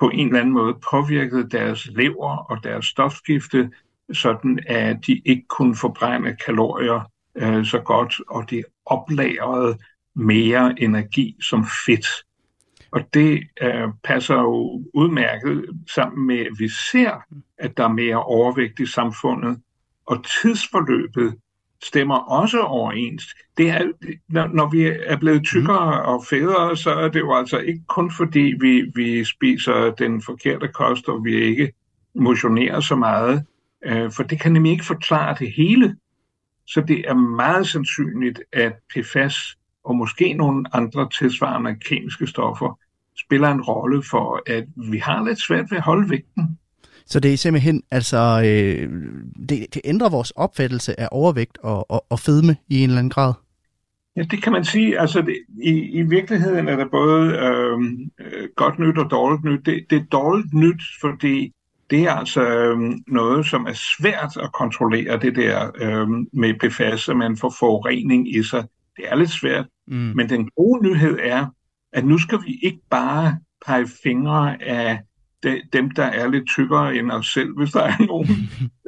på 0.00 0.08
en 0.08 0.26
eller 0.26 0.40
anden 0.40 0.54
måde 0.54 0.74
påvirkede 0.90 1.50
deres 1.50 1.86
lever 1.86 2.36
og 2.36 2.64
deres 2.64 2.86
stofskifte, 2.86 3.70
sådan 4.12 4.58
at 4.66 4.96
de 5.06 5.22
ikke 5.24 5.44
kunne 5.48 5.76
forbrænde 5.76 6.36
kalorier 6.44 7.10
øh, 7.34 7.64
så 7.64 7.78
godt, 7.78 8.14
og 8.28 8.50
de 8.50 8.62
oplagrede 8.86 9.78
mere 10.14 10.74
energi 10.78 11.36
som 11.40 11.66
fedt. 11.86 12.06
Og 12.90 13.14
det 13.14 13.42
øh, 13.62 13.88
passer 14.04 14.34
jo 14.34 14.84
udmærket 14.94 15.64
sammen 15.94 16.26
med, 16.26 16.38
at 16.38 16.52
vi 16.58 16.68
ser, 16.68 17.24
at 17.58 17.76
der 17.76 17.84
er 17.84 17.92
mere 17.92 18.22
overvægt 18.22 18.80
i 18.80 18.86
samfundet, 18.86 19.60
og 20.06 20.24
tidsforløbet 20.24 21.34
stemmer 21.82 22.16
også 22.16 22.60
overens. 22.60 23.24
Det 23.56 23.70
er, 23.70 23.92
når, 24.28 24.46
når 24.46 24.70
vi 24.70 24.82
er 25.06 25.16
blevet 25.16 25.44
tykkere 25.44 26.02
og 26.02 26.24
federe, 26.30 26.76
så 26.76 26.90
er 26.90 27.08
det 27.08 27.20
jo 27.20 27.34
altså 27.34 27.58
ikke 27.58 27.82
kun 27.86 28.10
fordi, 28.10 28.54
vi, 28.60 28.92
vi 28.94 29.24
spiser 29.24 29.94
den 29.98 30.22
forkerte 30.22 30.68
kost, 30.68 31.08
og 31.08 31.24
vi 31.24 31.34
ikke 31.34 31.72
motionerer 32.14 32.80
så 32.80 32.96
meget, 32.96 33.44
øh, 33.84 34.12
for 34.12 34.22
det 34.22 34.40
kan 34.40 34.52
nemlig 34.52 34.72
ikke 34.72 34.84
forklare 34.84 35.36
det 35.38 35.52
hele. 35.52 35.96
Så 36.66 36.80
det 36.80 37.04
er 37.08 37.14
meget 37.14 37.68
sandsynligt, 37.68 38.40
at 38.52 38.72
PFAS 38.94 39.58
og 39.84 39.96
måske 39.96 40.32
nogle 40.32 40.76
andre 40.76 41.08
tilsvarende 41.18 41.76
kemiske 41.76 42.26
stoffer 42.26 42.78
spiller 43.26 43.48
en 43.48 43.60
rolle 43.60 44.02
for, 44.10 44.42
at 44.46 44.64
vi 44.90 44.98
har 44.98 45.24
lidt 45.24 45.40
svært 45.40 45.70
ved 45.70 45.78
at 45.78 45.84
holde 45.84 46.10
vægten. 46.10 46.58
Så 47.06 47.20
det 47.20 47.32
er 47.32 47.36
simpelthen, 47.36 47.82
altså, 47.90 48.42
øh, 48.44 48.92
det, 49.48 49.74
det 49.74 49.82
ændrer 49.84 50.10
vores 50.10 50.30
opfattelse 50.30 51.00
af 51.00 51.08
overvægt 51.12 51.58
og, 51.62 51.90
og, 51.90 52.04
og 52.10 52.18
fedme 52.18 52.56
i 52.68 52.78
en 52.78 52.90
eller 52.90 52.98
anden 52.98 53.10
grad? 53.10 53.32
Ja, 54.16 54.22
det 54.22 54.42
kan 54.42 54.52
man 54.52 54.64
sige. 54.64 55.00
Altså, 55.00 55.20
det, 55.20 55.36
i, 55.62 55.70
i 55.70 56.02
virkeligheden 56.02 56.68
er 56.68 56.76
der 56.76 56.88
både 56.90 57.26
øh, 57.28 57.78
godt 58.56 58.78
nyt 58.78 58.98
og 58.98 59.10
dårligt 59.10 59.44
nyt. 59.44 59.66
Det, 59.66 59.86
det 59.90 59.98
er 59.98 60.04
dårligt 60.04 60.54
nyt, 60.54 60.82
fordi 61.00 61.52
det 61.90 62.02
er 62.02 62.12
altså 62.12 62.48
øh, 62.48 62.78
noget, 63.06 63.46
som 63.46 63.66
er 63.66 63.72
svært 63.72 64.36
at 64.36 64.52
kontrollere, 64.52 65.18
det 65.18 65.36
der 65.36 65.70
øh, 65.76 66.08
med 66.32 66.54
PFAS, 66.60 67.08
at 67.08 67.16
man 67.16 67.36
får 67.36 67.54
forurening 67.58 68.36
i 68.36 68.42
sig. 68.42 68.64
Det 68.96 69.04
er 69.08 69.16
lidt 69.16 69.30
svært. 69.30 69.66
Mm. 69.86 69.96
Men 69.96 70.28
den 70.28 70.50
gode 70.56 70.82
nyhed 70.82 71.18
er, 71.22 71.46
at 71.92 72.04
nu 72.04 72.18
skal 72.18 72.38
vi 72.46 72.58
ikke 72.62 72.80
bare 72.90 73.38
pege 73.66 73.86
fingre 74.02 74.62
af 74.62 74.98
de, 75.42 75.62
dem, 75.72 75.90
der 75.90 76.04
er 76.04 76.28
lidt 76.28 76.48
tykkere 76.48 76.96
end 76.96 77.10
os 77.10 77.26
selv, 77.26 77.56
hvis 77.56 77.70
der 77.70 77.82
er 77.82 78.04
nogen, 78.12 78.28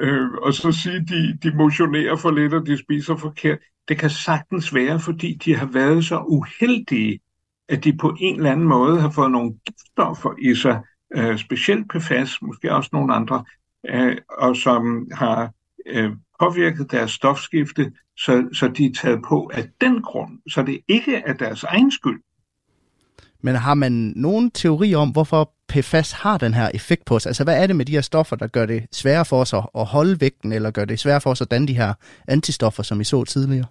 øh, 0.00 0.30
og 0.30 0.54
så 0.54 0.72
sige, 0.72 1.00
de, 1.00 1.38
de 1.42 1.56
motionerer 1.56 2.16
for 2.16 2.30
lidt, 2.30 2.54
og 2.54 2.66
de 2.66 2.78
spiser 2.78 3.16
forkert. 3.16 3.58
Det 3.88 3.98
kan 3.98 4.10
sagtens 4.10 4.74
være, 4.74 5.00
fordi 5.00 5.34
de 5.44 5.56
har 5.56 5.66
været 5.66 6.04
så 6.04 6.18
uheldige, 6.18 7.20
at 7.68 7.84
de 7.84 7.96
på 7.96 8.16
en 8.20 8.36
eller 8.36 8.52
anden 8.52 8.68
måde 8.68 9.00
har 9.00 9.10
fået 9.10 9.30
nogle 9.30 9.54
giftstoffer 9.66 10.30
i 10.42 10.54
sig, 10.54 10.80
øh, 11.16 11.38
specielt 11.38 11.88
PFAS, 11.88 12.42
måske 12.42 12.74
også 12.74 12.90
nogle 12.92 13.14
andre, 13.14 13.44
øh, 13.88 14.16
og 14.28 14.56
som 14.56 15.08
har 15.12 15.50
øh, 15.86 16.10
påvirket 16.40 16.90
deres 16.90 17.10
stofskifte, 17.10 17.92
så, 18.16 18.48
så 18.52 18.68
de 18.68 18.86
er 18.86 18.92
taget 19.00 19.20
på 19.28 19.50
af 19.54 19.68
den 19.80 20.02
grund. 20.02 20.38
Så 20.50 20.62
det 20.62 20.80
ikke 20.88 21.16
er 21.16 21.32
deres 21.32 21.64
egen 21.64 21.90
skyld. 21.90 22.20
Men 23.42 23.54
har 23.54 23.74
man 23.74 23.92
nogen 24.16 24.50
teori 24.50 24.94
om, 24.94 25.10
hvorfor 25.10 25.52
PFAS 25.68 26.12
har 26.12 26.38
den 26.38 26.54
her 26.54 26.70
effekt 26.74 27.04
på 27.04 27.14
os? 27.14 27.26
Altså, 27.26 27.44
hvad 27.44 27.62
er 27.62 27.66
det 27.66 27.76
med 27.76 27.84
de 27.84 27.92
her 27.92 28.00
stoffer, 28.00 28.36
der 28.36 28.46
gør 28.46 28.66
det 28.66 28.86
sværere 28.92 29.24
for 29.24 29.40
os 29.40 29.52
at 29.52 29.86
holde 29.86 30.20
vægten, 30.20 30.52
eller 30.52 30.70
gør 30.70 30.84
det 30.84 31.00
sværere 31.00 31.20
for 31.20 31.30
os 31.30 31.40
at 31.40 31.50
danne 31.50 31.68
de 31.68 31.74
her 31.76 31.94
antistoffer, 32.28 32.82
som 32.82 33.00
I 33.00 33.04
så 33.04 33.24
tidligere? 33.24 33.66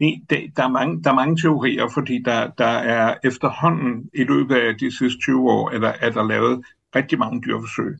Det, 0.00 0.56
der, 0.56 0.64
er 0.64 0.68
mange, 0.68 1.02
der 1.02 1.10
er 1.10 1.14
mange 1.14 1.36
teorier, 1.36 1.88
fordi 1.94 2.22
der, 2.24 2.50
der 2.58 2.64
er 2.64 3.14
efterhånden 3.24 4.10
i 4.14 4.24
løbet 4.24 4.54
af 4.54 4.78
de 4.78 4.98
sidste 4.98 5.20
20 5.20 5.50
år, 5.50 5.70
er 5.70 5.78
der, 5.78 5.92
er 6.00 6.10
der 6.10 6.28
lavet 6.28 6.64
rigtig 6.96 7.18
mange 7.18 7.42
dyreforsøg. 7.46 7.98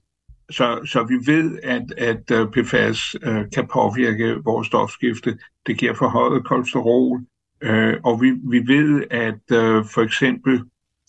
Så, 0.50 0.80
så 0.86 1.04
vi 1.04 1.32
ved, 1.32 1.58
at, 1.62 1.92
at 1.98 2.30
øh, 2.30 2.48
PFAS 2.48 3.16
øh, 3.22 3.44
kan 3.54 3.68
påvirke 3.72 4.44
vores 4.44 4.66
stofskifte. 4.66 5.38
Det 5.66 5.78
giver 5.78 5.94
forhøjet 5.94 6.44
kolesterol, 6.44 7.20
øh, 7.60 7.96
og 8.04 8.20
vi, 8.22 8.30
vi 8.30 8.58
ved, 8.66 9.04
at 9.10 9.42
øh, 9.52 9.84
for 9.94 10.00
eksempel 10.00 10.62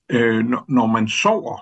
øh, 0.09 0.45
når 0.67 0.85
man 0.85 1.07
sover, 1.07 1.57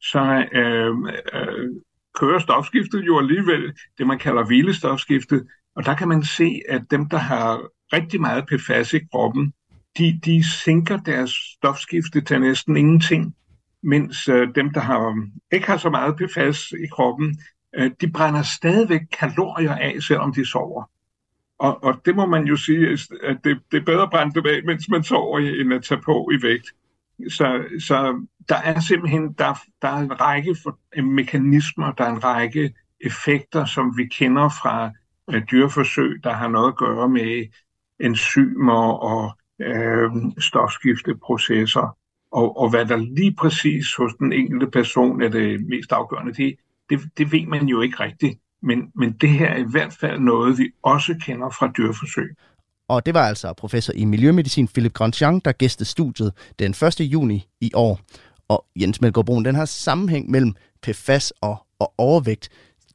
så 0.00 0.48
øh, 0.52 0.94
øh, 1.34 1.70
kører 2.14 2.38
stofskiftet 2.38 3.06
jo 3.06 3.18
alligevel 3.18 3.72
det, 3.98 4.06
man 4.06 4.18
kalder 4.18 4.44
hvilestofskiftet. 4.44 5.46
Og 5.76 5.84
der 5.84 5.94
kan 5.94 6.08
man 6.08 6.24
se, 6.24 6.60
at 6.68 6.82
dem, 6.90 7.08
der 7.08 7.18
har 7.18 7.60
rigtig 7.92 8.20
meget 8.20 8.46
PFAS 8.46 8.94
i 8.94 8.98
kroppen, 9.12 9.52
de, 9.98 10.20
de 10.24 10.50
sænker 10.64 10.96
deres 10.96 11.30
stofskifte 11.56 12.20
til 12.20 12.40
næsten 12.40 12.76
ingenting, 12.76 13.34
mens 13.82 14.28
øh, 14.28 14.54
dem, 14.54 14.70
der 14.72 14.80
har, 14.80 15.08
øh, 15.08 15.16
ikke 15.52 15.66
har 15.66 15.76
så 15.76 15.90
meget 15.90 16.16
PFAS 16.16 16.72
i 16.72 16.86
kroppen, 16.92 17.38
øh, 17.76 17.90
de 18.00 18.12
brænder 18.12 18.42
stadigvæk 18.42 19.00
kalorier 19.20 19.74
af, 19.74 20.02
selvom 20.02 20.34
de 20.34 20.50
sover. 20.50 20.90
Og, 21.58 21.84
og 21.84 22.00
det 22.04 22.16
må 22.16 22.26
man 22.26 22.44
jo 22.44 22.56
sige, 22.56 22.98
at 23.22 23.36
det, 23.44 23.60
det 23.72 23.80
er 23.80 23.84
bedre 23.84 24.02
at 24.02 24.10
brænde 24.10 24.34
dem 24.34 24.46
af, 24.46 24.62
mens 24.64 24.88
man 24.88 25.04
sover, 25.04 25.38
end 25.38 25.74
at 25.74 25.82
tage 25.84 26.00
på 26.00 26.30
i 26.32 26.42
vægt. 26.42 26.66
Så, 27.28 27.64
så 27.86 28.26
der 28.48 28.56
er 28.56 28.80
simpelthen 28.80 29.32
der, 29.32 29.54
der 29.82 29.88
er 29.88 29.96
en 29.98 30.20
række 30.20 30.56
for, 30.62 30.78
øh, 30.96 31.04
mekanismer, 31.04 31.92
der 31.92 32.04
er 32.04 32.12
en 32.12 32.24
række 32.24 32.74
effekter, 33.00 33.64
som 33.64 33.96
vi 33.96 34.06
kender 34.06 34.48
fra 34.48 34.90
uh, 35.28 35.42
dyreforsøg, 35.50 36.20
der 36.24 36.32
har 36.32 36.48
noget 36.48 36.68
at 36.68 36.76
gøre 36.76 37.08
med 37.08 37.46
enzymer 38.00 38.92
og 38.92 39.38
øh, 39.60 40.10
stofskifteprocesser. 40.38 41.96
Og, 42.32 42.58
og 42.60 42.70
hvad 42.70 42.86
der 42.86 42.96
lige 42.96 43.34
præcis 43.38 43.94
hos 43.94 44.12
den 44.18 44.32
enkelte 44.32 44.66
person 44.66 45.22
er 45.22 45.28
det 45.28 45.66
mest 45.66 45.92
afgørende, 45.92 46.32
det, 46.32 46.56
det, 46.90 47.00
det 47.18 47.32
ved 47.32 47.46
man 47.46 47.66
jo 47.66 47.80
ikke 47.80 48.00
rigtigt. 48.00 48.38
Men, 48.62 48.90
men 48.94 49.12
det 49.12 49.28
her 49.28 49.48
er 49.48 49.56
i 49.56 49.70
hvert 49.70 49.92
fald 50.00 50.20
noget, 50.20 50.58
vi 50.58 50.70
også 50.82 51.14
kender 51.26 51.50
fra 51.50 51.72
dyreforsøg. 51.76 52.36
Og 52.88 53.06
det 53.06 53.14
var 53.14 53.28
altså 53.28 53.52
professor 53.52 53.92
i 53.92 54.04
miljømedicin 54.04 54.68
Philip 54.68 54.92
Grandjean, 54.92 55.40
der 55.44 55.52
gæstede 55.52 55.88
studiet 55.88 56.32
den 56.58 56.70
1. 56.70 57.00
juni 57.00 57.48
i 57.60 57.70
år. 57.74 58.00
Og 58.48 58.66
Jens 58.76 59.00
Melgaard 59.00 59.44
den 59.44 59.56
her 59.56 59.64
sammenhæng 59.64 60.30
mellem 60.30 60.54
PFAS 60.82 61.32
og, 61.40 61.56
og 61.78 61.94
overvægt, 61.98 62.48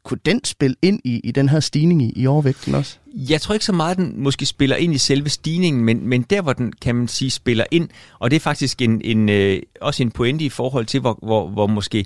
kunne 0.04 0.20
den 0.26 0.44
spille 0.44 0.76
ind 0.82 1.00
i, 1.04 1.20
i 1.24 1.32
den 1.32 1.50
her 1.50 1.60
stigning 1.60 2.02
i, 2.02 2.14
i 2.16 2.28
overvægten 2.28 2.76
også? 2.76 2.98
Jeg 3.14 3.42
tror 3.42 3.54
ikke 3.54 3.66
så 3.66 3.74
meget, 3.74 3.98
den 3.98 4.14
måske 4.24 4.46
spiller 4.46 4.76
ind 4.76 4.94
i 4.94 4.98
selve 4.98 5.30
stigningen, 5.30 5.86
men, 5.86 6.08
men 6.08 6.22
der, 6.22 6.42
hvor 6.42 6.54
den, 6.54 6.74
kan 6.82 6.96
man 6.96 7.08
sige, 7.08 7.32
spiller 7.32 7.66
ind, 7.72 7.90
og 8.20 8.32
det 8.32 8.36
er 8.36 8.40
faktisk 8.40 8.82
en, 8.82 9.02
en, 9.04 9.30
øh, 9.30 9.62
også 9.82 10.04
en 10.04 10.12
pointe 10.12 10.46
i 10.46 10.50
forhold 10.50 10.86
til, 10.86 11.00
hvor, 11.00 11.20
hvor, 11.22 11.50
hvor 11.50 11.68
måske 11.68 12.06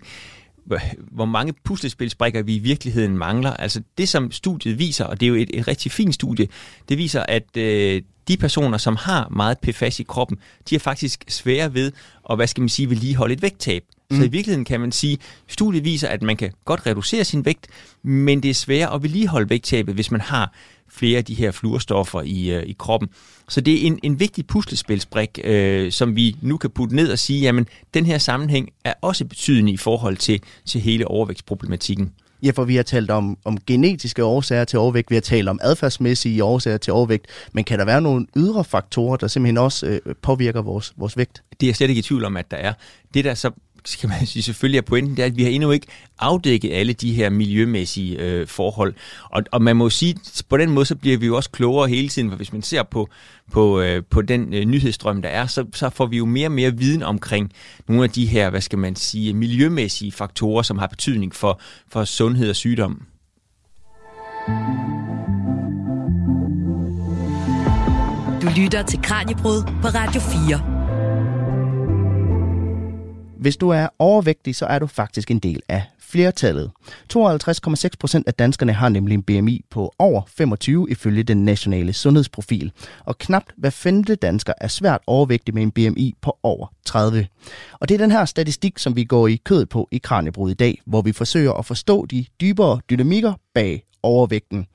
hvor 1.11 1.25
mange 1.25 1.53
puslespilsbrikker 1.63 2.43
vi 2.43 2.55
i 2.55 2.59
virkeligheden 2.59 3.17
mangler. 3.17 3.53
Altså 3.53 3.81
det, 3.97 4.09
som 4.09 4.31
studiet 4.31 4.79
viser, 4.79 5.05
og 5.05 5.19
det 5.19 5.25
er 5.25 5.27
jo 5.27 5.35
et, 5.35 5.49
et 5.53 5.67
rigtig 5.67 5.91
fint 5.91 6.15
studie, 6.15 6.47
det 6.89 6.97
viser, 6.97 7.23
at 7.27 7.57
øh, 7.57 8.01
de 8.27 8.37
personer, 8.37 8.77
som 8.77 8.95
har 8.95 9.29
meget 9.29 9.59
PFAS 9.59 9.99
i 9.99 10.03
kroppen, 10.03 10.37
de 10.69 10.75
er 10.75 10.79
faktisk 10.79 11.23
svære 11.27 11.73
ved 11.73 11.91
at, 12.29 12.37
hvad 12.37 12.47
skal 12.47 12.61
man 12.61 12.69
sige, 12.69 12.89
vedligeholde 12.89 13.33
et 13.33 13.41
vægttab. 13.41 13.83
Mm. 14.13 14.19
Så 14.19 14.25
i 14.25 14.31
virkeligheden 14.31 14.65
kan 14.65 14.79
man 14.79 14.91
sige, 14.91 15.17
studiet 15.47 15.83
viser, 15.83 16.07
at 16.07 16.21
man 16.21 16.37
kan 16.37 16.51
godt 16.65 16.85
reducere 16.85 17.23
sin 17.23 17.45
vægt, 17.45 17.67
men 18.03 18.43
det 18.43 18.49
er 18.49 18.53
sværere 18.53 18.93
at 18.93 19.03
vedligeholde 19.03 19.49
vægttabet, 19.49 19.95
hvis 19.95 20.11
man 20.11 20.21
har 20.21 20.53
flere 20.89 21.17
af 21.17 21.25
de 21.25 21.33
her 21.33 21.51
fluorstoffer 21.51 22.21
i, 22.21 22.51
øh, 22.51 22.63
i 22.63 22.75
kroppen. 22.79 23.09
Så 23.49 23.61
det 23.61 23.73
er 23.73 23.87
en, 23.87 23.99
en 24.03 24.19
vigtig 24.19 24.47
puslespilsbrik, 24.47 25.39
øh, 25.43 25.91
som 25.91 26.15
vi 26.15 26.35
nu 26.41 26.57
kan 26.57 26.69
putte 26.69 26.95
ned 26.95 27.11
og 27.11 27.19
sige, 27.19 27.41
jamen 27.41 27.67
den 27.93 28.05
her 28.05 28.17
sammenhæng 28.17 28.69
er 28.83 28.93
også 29.01 29.25
betydende 29.25 29.71
i 29.71 29.77
forhold 29.77 30.17
til, 30.17 30.41
til 30.65 30.81
hele 30.81 31.07
overvægtsproblematikken. 31.07 32.11
Ja, 32.43 32.51
for 32.51 32.63
vi 32.63 32.75
har 32.75 32.83
talt 32.83 33.11
om, 33.11 33.37
om 33.45 33.57
genetiske 33.67 34.23
årsager 34.23 34.65
til 34.65 34.79
overvægt, 34.79 35.09
vi 35.09 35.15
har 35.15 35.21
talt 35.21 35.49
om 35.49 35.59
adfærdsmæssige 35.61 36.43
årsager 36.43 36.77
til 36.77 36.93
overvægt, 36.93 37.27
men 37.53 37.63
kan 37.63 37.79
der 37.79 37.85
være 37.85 38.01
nogle 38.01 38.25
ydre 38.35 38.63
faktorer, 38.63 39.17
der 39.17 39.27
simpelthen 39.27 39.57
også 39.57 39.85
øh, 39.85 40.15
påvirker 40.21 40.61
vores, 40.61 40.93
vores 40.97 41.17
vægt? 41.17 41.43
Det 41.59 41.65
er 41.65 41.69
jeg 41.69 41.75
slet 41.75 41.89
ikke 41.89 41.99
i 41.99 42.01
tvivl 42.01 42.25
om, 42.25 42.37
at 42.37 42.51
der 42.51 42.57
er. 42.57 42.73
Det 43.13 43.25
der 43.25 43.33
så 43.33 43.51
skal 43.85 44.09
man 44.09 44.25
sige, 44.27 44.43
selvfølgelig 44.43 44.77
er 44.77 44.81
pointen, 44.81 45.17
det 45.17 45.21
er, 45.21 45.25
at 45.25 45.37
vi 45.37 45.43
har 45.43 45.49
endnu 45.49 45.71
ikke 45.71 45.87
afdækket 46.19 46.73
alle 46.73 46.93
de 46.93 47.13
her 47.13 47.29
miljømæssige 47.29 48.19
øh, 48.19 48.47
forhold. 48.47 48.93
Og, 49.29 49.43
og 49.51 49.61
man 49.61 49.75
må 49.75 49.89
sige, 49.89 50.15
på 50.49 50.57
den 50.57 50.69
måde, 50.69 50.85
så 50.85 50.95
bliver 50.95 51.17
vi 51.17 51.25
jo 51.25 51.35
også 51.35 51.49
klogere 51.49 51.89
hele 51.89 52.09
tiden, 52.09 52.29
for 52.29 52.37
hvis 52.37 52.53
man 52.53 52.61
ser 52.61 52.83
på, 52.83 53.09
på, 53.51 53.81
øh, 53.81 54.03
på 54.09 54.21
den 54.21 54.53
øh, 54.53 54.65
nyhedsstrøm, 54.65 55.21
der 55.21 55.29
er, 55.29 55.47
så, 55.47 55.65
så 55.73 55.89
får 55.89 56.05
vi 56.05 56.17
jo 56.17 56.25
mere 56.25 56.47
og 56.47 56.51
mere 56.51 56.77
viden 56.77 57.03
omkring 57.03 57.51
nogle 57.87 58.03
af 58.03 58.09
de 58.09 58.25
her, 58.25 58.49
hvad 58.49 58.61
skal 58.61 58.79
man 58.79 58.95
sige, 58.95 59.33
miljømæssige 59.33 60.11
faktorer, 60.11 60.61
som 60.61 60.77
har 60.77 60.87
betydning 60.87 61.35
for, 61.35 61.61
for 61.91 62.03
sundhed 62.03 62.49
og 62.49 62.55
sygdom. 62.55 63.01
Du 68.41 68.49
lytter 68.57 68.83
til 68.87 69.01
Kranjebrud 69.01 69.63
på 69.81 69.87
Radio 69.87 70.21
4. 70.21 70.82
Hvis 73.43 73.57
du 73.57 73.69
er 73.69 73.87
overvægtig, 73.99 74.55
så 74.55 74.65
er 74.65 74.79
du 74.79 74.87
faktisk 74.87 75.31
en 75.31 75.39
del 75.39 75.61
af 75.69 75.83
flertallet. 75.99 76.71
52,6 77.13 77.89
procent 77.99 78.27
af 78.27 78.33
danskerne 78.33 78.73
har 78.73 78.89
nemlig 78.89 79.13
en 79.13 79.23
BMI 79.23 79.61
på 79.69 79.93
over 79.99 80.21
25 80.27 80.87
ifølge 80.89 81.23
den 81.23 81.45
nationale 81.45 81.93
sundhedsprofil. 81.93 82.71
Og 83.05 83.17
knapt 83.17 83.53
hver 83.57 83.69
femte 83.69 84.15
dansker 84.15 84.53
er 84.61 84.67
svært 84.67 85.01
overvægtig 85.07 85.53
med 85.53 85.63
en 85.63 85.71
BMI 85.71 86.15
på 86.21 86.37
over 86.43 86.67
30. 86.85 87.27
Og 87.79 87.89
det 87.89 87.95
er 87.95 87.99
den 87.99 88.11
her 88.11 88.25
statistik, 88.25 88.79
som 88.79 88.95
vi 88.95 89.03
går 89.03 89.27
i 89.27 89.35
kød 89.35 89.65
på 89.65 89.87
i 89.91 89.97
Kranjebrud 89.97 90.51
i 90.51 90.53
dag, 90.53 90.81
hvor 90.85 91.01
vi 91.01 91.11
forsøger 91.11 91.53
at 91.53 91.65
forstå 91.65 92.05
de 92.05 92.25
dybere 92.41 92.79
dynamikker 92.89 93.33
bag 93.53 93.83
overvægten. 94.03 94.65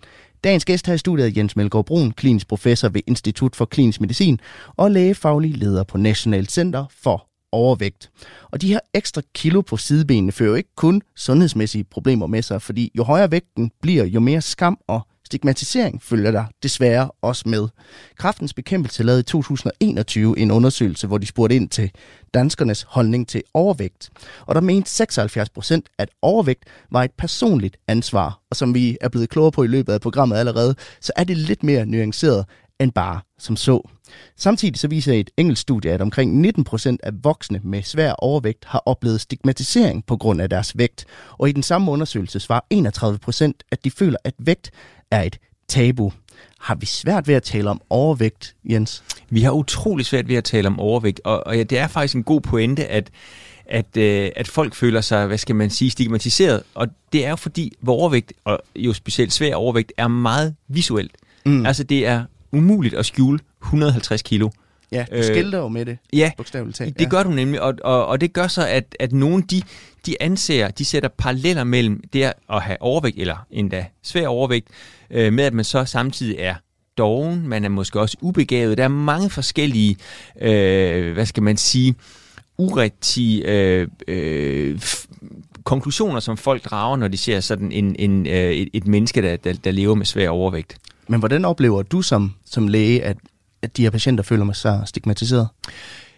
Dagens 0.44 0.64
gæst 0.64 0.86
her 0.86 0.94
i 0.94 0.98
studiet 0.98 1.26
er 1.26 1.32
Jens 1.36 1.56
Melgaard 1.56 1.86
Brun, 1.86 2.10
klinisk 2.10 2.48
professor 2.48 2.88
ved 2.88 3.00
Institut 3.06 3.56
for 3.56 3.64
Klinisk 3.64 4.00
Medicin 4.00 4.40
og 4.76 4.90
lægefaglig 4.90 5.56
leder 5.56 5.84
på 5.84 5.98
Nationalt 5.98 6.52
Center 6.52 6.84
for 7.02 7.27
overvægt. 7.52 8.10
Og 8.50 8.62
de 8.62 8.68
her 8.68 8.80
ekstra 8.94 9.22
kilo 9.34 9.60
på 9.60 9.76
sidebenene 9.76 10.32
fører 10.32 10.48
jo 10.48 10.54
ikke 10.54 10.74
kun 10.76 11.02
sundhedsmæssige 11.16 11.84
problemer 11.84 12.26
med 12.26 12.42
sig, 12.42 12.62
fordi 12.62 12.92
jo 12.94 13.02
højere 13.04 13.30
vægten 13.30 13.70
bliver, 13.82 14.04
jo 14.04 14.20
mere 14.20 14.40
skam 14.40 14.78
og 14.86 15.00
stigmatisering 15.28 16.02
følger 16.02 16.30
der 16.30 16.44
desværre 16.62 17.10
også 17.22 17.48
med. 17.48 17.68
Kraftens 18.16 18.54
bekæmpelse 18.54 19.02
lavede 19.02 19.20
i 19.20 19.22
2021 19.22 20.38
en 20.38 20.50
undersøgelse, 20.50 21.06
hvor 21.06 21.18
de 21.18 21.26
spurgte 21.26 21.56
ind 21.56 21.68
til 21.68 21.90
danskernes 22.34 22.82
holdning 22.82 23.28
til 23.28 23.42
overvægt. 23.54 24.10
Og 24.46 24.54
der 24.54 24.60
mente 24.60 24.90
76 24.90 25.50
procent, 25.50 25.88
at 25.98 26.08
overvægt 26.22 26.64
var 26.90 27.04
et 27.04 27.10
personligt 27.18 27.76
ansvar. 27.88 28.40
Og 28.50 28.56
som 28.56 28.74
vi 28.74 28.96
er 29.00 29.08
blevet 29.08 29.28
klogere 29.28 29.52
på 29.52 29.62
i 29.62 29.66
løbet 29.66 29.92
af 29.92 30.00
programmet 30.00 30.36
allerede, 30.36 30.74
så 31.00 31.12
er 31.16 31.24
det 31.24 31.36
lidt 31.36 31.62
mere 31.62 31.86
nuanceret 31.86 32.44
end 32.80 32.92
bare 32.92 33.20
som 33.38 33.56
så. 33.56 33.88
Samtidig 34.36 34.78
så 34.78 34.88
viser 34.88 35.12
et 35.12 35.30
engelsk 35.36 35.62
studie, 35.62 35.90
at 35.90 36.00
omkring 36.00 36.40
19 36.40 36.64
procent 36.64 37.00
af 37.02 37.12
voksne 37.22 37.60
med 37.64 37.82
svær 37.82 38.12
overvægt 38.12 38.64
har 38.64 38.82
oplevet 38.86 39.20
stigmatisering 39.20 40.04
på 40.06 40.16
grund 40.16 40.42
af 40.42 40.50
deres 40.50 40.78
vægt. 40.78 41.06
Og 41.38 41.48
i 41.48 41.52
den 41.52 41.62
samme 41.62 41.90
undersøgelse 41.90 42.40
svarer 42.40 42.60
31 42.70 43.18
procent, 43.18 43.62
at 43.70 43.84
de 43.84 43.90
føler, 43.90 44.16
at 44.24 44.34
vægt 44.38 44.70
er 45.10 45.22
et 45.22 45.38
tabu. 45.68 46.12
Har 46.60 46.74
vi 46.74 46.86
svært 46.86 47.28
ved 47.28 47.34
at 47.34 47.42
tale 47.42 47.70
om 47.70 47.80
overvægt, 47.90 48.54
Jens? 48.70 49.02
Vi 49.30 49.42
har 49.42 49.50
utrolig 49.50 50.06
svært 50.06 50.28
ved 50.28 50.36
at 50.36 50.44
tale 50.44 50.66
om 50.66 50.80
overvægt, 50.80 51.20
og, 51.24 51.46
og 51.46 51.56
ja, 51.56 51.62
det 51.62 51.78
er 51.78 51.86
faktisk 51.86 52.14
en 52.14 52.24
god 52.24 52.40
pointe, 52.40 52.86
at 52.86 53.10
at, 53.68 53.96
øh, 53.96 54.30
at 54.36 54.48
folk 54.48 54.74
føler 54.74 55.00
sig, 55.00 55.26
hvad 55.26 55.38
skal 55.38 55.56
man 55.56 55.70
sige, 55.70 55.90
stigmatiseret. 55.90 56.62
Og 56.74 56.88
det 57.12 57.26
er 57.26 57.30
jo 57.30 57.36
fordi, 57.36 57.76
hvor 57.80 57.94
overvægt, 57.94 58.32
og 58.44 58.60
jo 58.76 58.92
specielt 58.92 59.32
svær 59.32 59.54
overvægt, 59.54 59.92
er 59.96 60.08
meget 60.08 60.54
visuelt. 60.68 61.12
Mm. 61.46 61.66
Altså 61.66 61.84
det 61.84 62.06
er 62.06 62.24
umuligt 62.52 62.94
at 62.94 63.06
skjule 63.06 63.38
150 63.62 64.22
kilo. 64.22 64.50
Ja, 64.92 65.04
du 65.16 65.22
skilter 65.22 65.58
jo 65.58 65.68
med 65.68 65.86
det, 65.86 65.98
ja, 66.12 66.30
bogstaveligt 66.36 66.76
talt. 66.76 66.98
det 66.98 67.04
ja. 67.04 67.10
gør 67.10 67.22
du 67.22 67.30
nemlig, 67.30 67.62
og, 67.62 67.74
og, 67.84 68.06
og 68.06 68.20
det 68.20 68.32
gør 68.32 68.46
så, 68.46 68.66
at, 68.66 68.96
at 69.00 69.12
nogen 69.12 69.42
de, 69.42 69.62
de 70.06 70.22
anser, 70.22 70.68
de 70.68 70.84
sætter 70.84 71.08
paralleller 71.08 71.64
mellem 71.64 72.02
det 72.12 72.32
at 72.50 72.62
have 72.62 72.82
overvægt, 72.82 73.18
eller 73.18 73.36
endda 73.50 73.86
svær 74.02 74.28
overvægt, 74.28 74.68
øh, 75.10 75.32
med 75.32 75.44
at 75.44 75.52
man 75.52 75.64
så 75.64 75.84
samtidig 75.84 76.36
er 76.38 76.54
doven, 76.98 77.48
man 77.48 77.64
er 77.64 77.68
måske 77.68 78.00
også 78.00 78.16
ubegavet. 78.20 78.78
Der 78.78 78.84
er 78.84 78.88
mange 78.88 79.30
forskellige, 79.30 79.96
øh, 80.40 81.12
hvad 81.12 81.26
skal 81.26 81.42
man 81.42 81.56
sige, 81.56 81.94
urigtige 82.58 83.46
øh, 83.46 83.88
øh, 84.08 84.80
konklusioner, 85.64 86.20
som 86.20 86.36
folk 86.36 86.64
drager, 86.64 86.96
når 86.96 87.08
de 87.08 87.16
ser 87.16 87.40
sådan 87.40 87.72
en, 87.72 87.96
en, 87.98 88.26
øh, 88.26 88.50
et, 88.50 88.68
et 88.72 88.86
menneske, 88.86 89.22
der, 89.22 89.36
der, 89.36 89.52
der 89.52 89.70
lever 89.70 89.94
med 89.94 90.06
svær 90.06 90.28
overvægt. 90.28 90.78
Men 91.08 91.18
hvordan 91.20 91.44
oplever 91.44 91.82
du 91.82 92.02
som, 92.02 92.34
som 92.44 92.68
læge, 92.68 93.02
at, 93.04 93.16
at 93.62 93.76
de 93.76 93.82
her 93.82 93.90
patienter 93.90 94.24
føler 94.24 94.52
sig 94.52 94.54
så 94.54 94.82
stigmatiseret? 94.86 95.48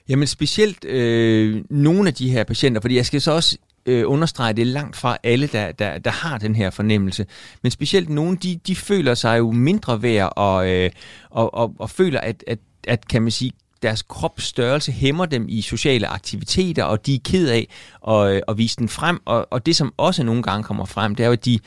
Jamen 0.09 0.27
specielt 0.27 0.85
øh, 0.85 1.65
nogle 1.71 2.09
af 2.09 2.15
de 2.15 2.31
her 2.31 2.45
patienter, 2.45 2.81
fordi 2.81 2.97
jeg 2.97 3.07
skal 3.07 3.21
så 3.21 3.33
også 3.33 3.59
øh, 3.87 4.05
understrege, 4.07 4.53
det 4.53 4.63
er 4.63 4.67
langt 4.67 4.97
fra 4.97 5.17
alle, 5.23 5.47
der, 5.47 5.73
der, 5.73 5.99
der 5.99 6.11
har 6.11 6.39
den 6.39 6.55
her 6.55 6.71
fornemmelse. 6.71 7.27
Men 7.63 7.73
specielt 7.73 8.09
nogle, 8.09 8.37
de, 8.37 8.61
de 8.67 8.77
føler 8.77 9.15
sig 9.15 9.39
jo 9.39 9.51
mindre 9.51 10.03
værd 10.03 10.33
og, 10.37 10.71
øh, 10.71 10.91
og, 11.31 11.55
og, 11.55 11.75
og 11.79 11.91
føler, 11.91 12.21
at, 12.21 12.45
at, 12.47 12.59
at 12.89 13.09
kan 13.09 13.23
man 13.23 13.31
sige, 13.31 13.53
deres 13.83 14.03
kropsstørrelse 14.03 14.93
hæmmer 14.93 15.27
dem 15.27 15.47
i 15.49 15.63
sociale 15.63 16.07
aktiviteter, 16.07 16.85
og 16.85 17.07
de 17.07 17.15
er 17.15 17.19
ked 17.25 17.49
af 17.49 17.69
at, 18.09 18.37
øh, 18.37 18.43
at 18.49 18.59
vise 18.59 18.77
den 18.77 18.89
frem. 18.89 19.21
Og, 19.25 19.47
og 19.51 19.67
det, 19.67 19.77
som 19.77 19.95
også 19.97 20.23
nogle 20.23 20.43
gange 20.43 20.65
kommer 20.65 20.85
frem, 20.85 21.15
det 21.15 21.25
er 21.25 21.27
jo, 21.27 21.33
at 21.33 21.45
de, 21.45 21.59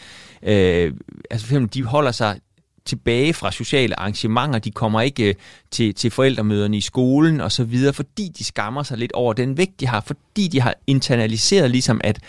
øh, 0.43 0.93
altså 1.31 1.47
for 1.47 1.53
eksempel, 1.53 1.73
de 1.73 1.83
holder 1.83 2.11
sig 2.11 2.39
tilbage 2.85 3.33
fra 3.33 3.51
sociale 3.51 3.99
arrangementer, 3.99 4.59
de 4.59 4.71
kommer 4.71 5.01
ikke 5.01 5.29
øh, 5.29 5.35
til, 5.71 5.95
til 5.95 6.11
forældremøderne 6.11 6.77
i 6.77 6.81
skolen 6.81 7.41
og 7.41 7.51
så 7.51 7.63
videre, 7.63 7.93
fordi 7.93 8.31
de 8.37 8.43
skammer 8.43 8.83
sig 8.83 8.97
lidt 8.97 9.11
over 9.11 9.33
den 9.33 9.57
vægt, 9.57 9.79
de 9.79 9.87
har, 9.87 10.01
fordi 10.01 10.47
de 10.47 10.61
har 10.61 10.75
internaliseret 10.87 11.71
ligesom, 11.71 12.01
at 12.03 12.19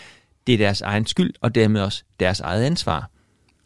det 0.47 0.53
er 0.53 0.57
deres 0.57 0.81
egen 0.81 1.07
skyld, 1.07 1.33
og 1.41 1.55
dermed 1.55 1.81
også 1.81 2.03
deres 2.19 2.39
eget 2.39 2.63
ansvar. 2.63 3.09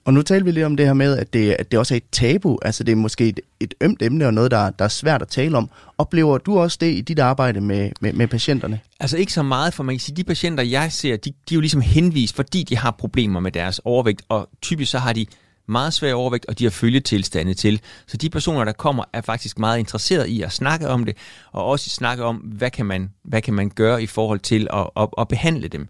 Og 0.06 0.14
nu 0.14 0.22
taler 0.22 0.44
vi 0.44 0.52
lidt 0.52 0.66
om 0.66 0.78
det 0.78 0.86
her 0.86 0.94
med, 0.94 1.18
at 1.18 1.34
det, 1.34 1.56
at 1.60 1.72
det 1.72 1.80
også 1.80 1.94
er 1.94 1.98
et 1.98 2.04
tabu, 2.12 2.60
altså 2.62 2.84
det 2.84 2.92
er 2.92 2.96
måske 2.96 3.28
et, 3.28 3.40
et 3.60 3.74
ømt 3.82 4.02
emne 4.02 4.26
og 4.26 4.34
noget, 4.34 4.52
der, 4.52 4.70
der 4.70 4.86
er 4.86 4.90
svært 4.90 5.22
at 5.22 5.28
tale 5.28 5.58
om. 5.58 5.70
Oplever 5.98 6.38
du 6.38 6.60
også 6.60 6.78
det 6.82 6.88
i 6.88 7.02
dit 7.02 7.20
arbejde 7.20 7.62
med, 7.62 7.92
med, 8.02 8.14
med 8.14 8.28
patienterne? 8.28 8.80
Altså 9.00 9.18
ikke 9.18 9.34
så 9.34 9.44
meget, 9.44 9.74
for 9.74 9.84
man 9.84 9.96
kan 9.96 10.00
sige, 10.00 10.16
de 10.16 10.24
patienter, 10.24 10.64
jeg 10.64 10.92
ser, 10.92 11.18
de, 11.18 11.30
de 11.30 11.36
er 11.52 11.56
jo 11.56 11.60
ligesom 11.60 11.82
henvist, 11.82 12.36
fordi 12.36 12.64
de 12.64 12.78
har 12.78 12.92
problemer 12.92 13.40
med 13.40 13.52
deres 13.52 13.82
overvægt, 13.86 14.22
og 14.30 14.50
typisk 14.62 14.92
så 14.92 14.98
har 14.98 15.14
de 15.14 15.26
meget 15.70 15.94
svær 15.94 16.14
overvægt, 16.14 16.46
og 16.46 16.60
de 16.60 16.64
har 16.64 16.72
følgetilstande 16.72 17.54
til. 17.54 17.82
Så 18.08 18.18
de 18.18 18.30
personer, 18.30 18.64
der 18.66 18.72
kommer, 18.72 19.04
er 19.14 19.22
faktisk 19.22 19.60
meget 19.60 19.80
interesseret 19.80 20.28
i 20.28 20.42
at 20.42 20.52
snakke 20.52 20.88
om 20.88 21.06
det, 21.06 21.18
og 21.52 21.66
også 21.66 21.90
snakke 21.90 22.24
om, 22.24 22.36
hvad 22.36 22.72
kan 22.72 22.86
man, 22.86 23.10
hvad 23.24 23.42
kan 23.42 23.54
man 23.54 23.70
gøre 23.70 24.04
i 24.04 24.08
forhold 24.08 24.40
til 24.40 24.68
at, 24.74 24.90
at, 24.98 25.08
at 25.18 25.28
behandle 25.28 25.68
dem. 25.68 25.88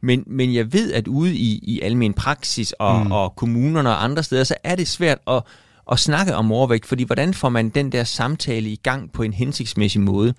Men, 0.00 0.24
men 0.26 0.54
jeg 0.54 0.72
ved, 0.72 0.92
at 0.92 1.08
ude 1.08 1.34
i, 1.34 1.60
i 1.62 1.80
almen 1.80 2.14
praksis 2.14 2.72
og, 2.72 3.06
mm. 3.06 3.12
og 3.12 3.36
kommunerne 3.36 3.90
og 3.90 4.04
andre 4.04 4.22
steder, 4.22 4.44
så 4.44 4.54
er 4.64 4.74
det 4.74 4.88
svært 4.88 5.18
at, 5.26 5.42
at 5.90 5.98
snakke 5.98 6.34
om 6.34 6.52
overvægt, 6.52 6.86
fordi 6.86 7.04
hvordan 7.04 7.34
får 7.34 7.48
man 7.48 7.68
den 7.68 7.92
der 7.92 8.04
samtale 8.04 8.68
i 8.68 8.76
gang 8.82 9.12
på 9.12 9.22
en 9.22 9.32
hensigtsmæssig 9.32 10.00
måde? 10.00 10.34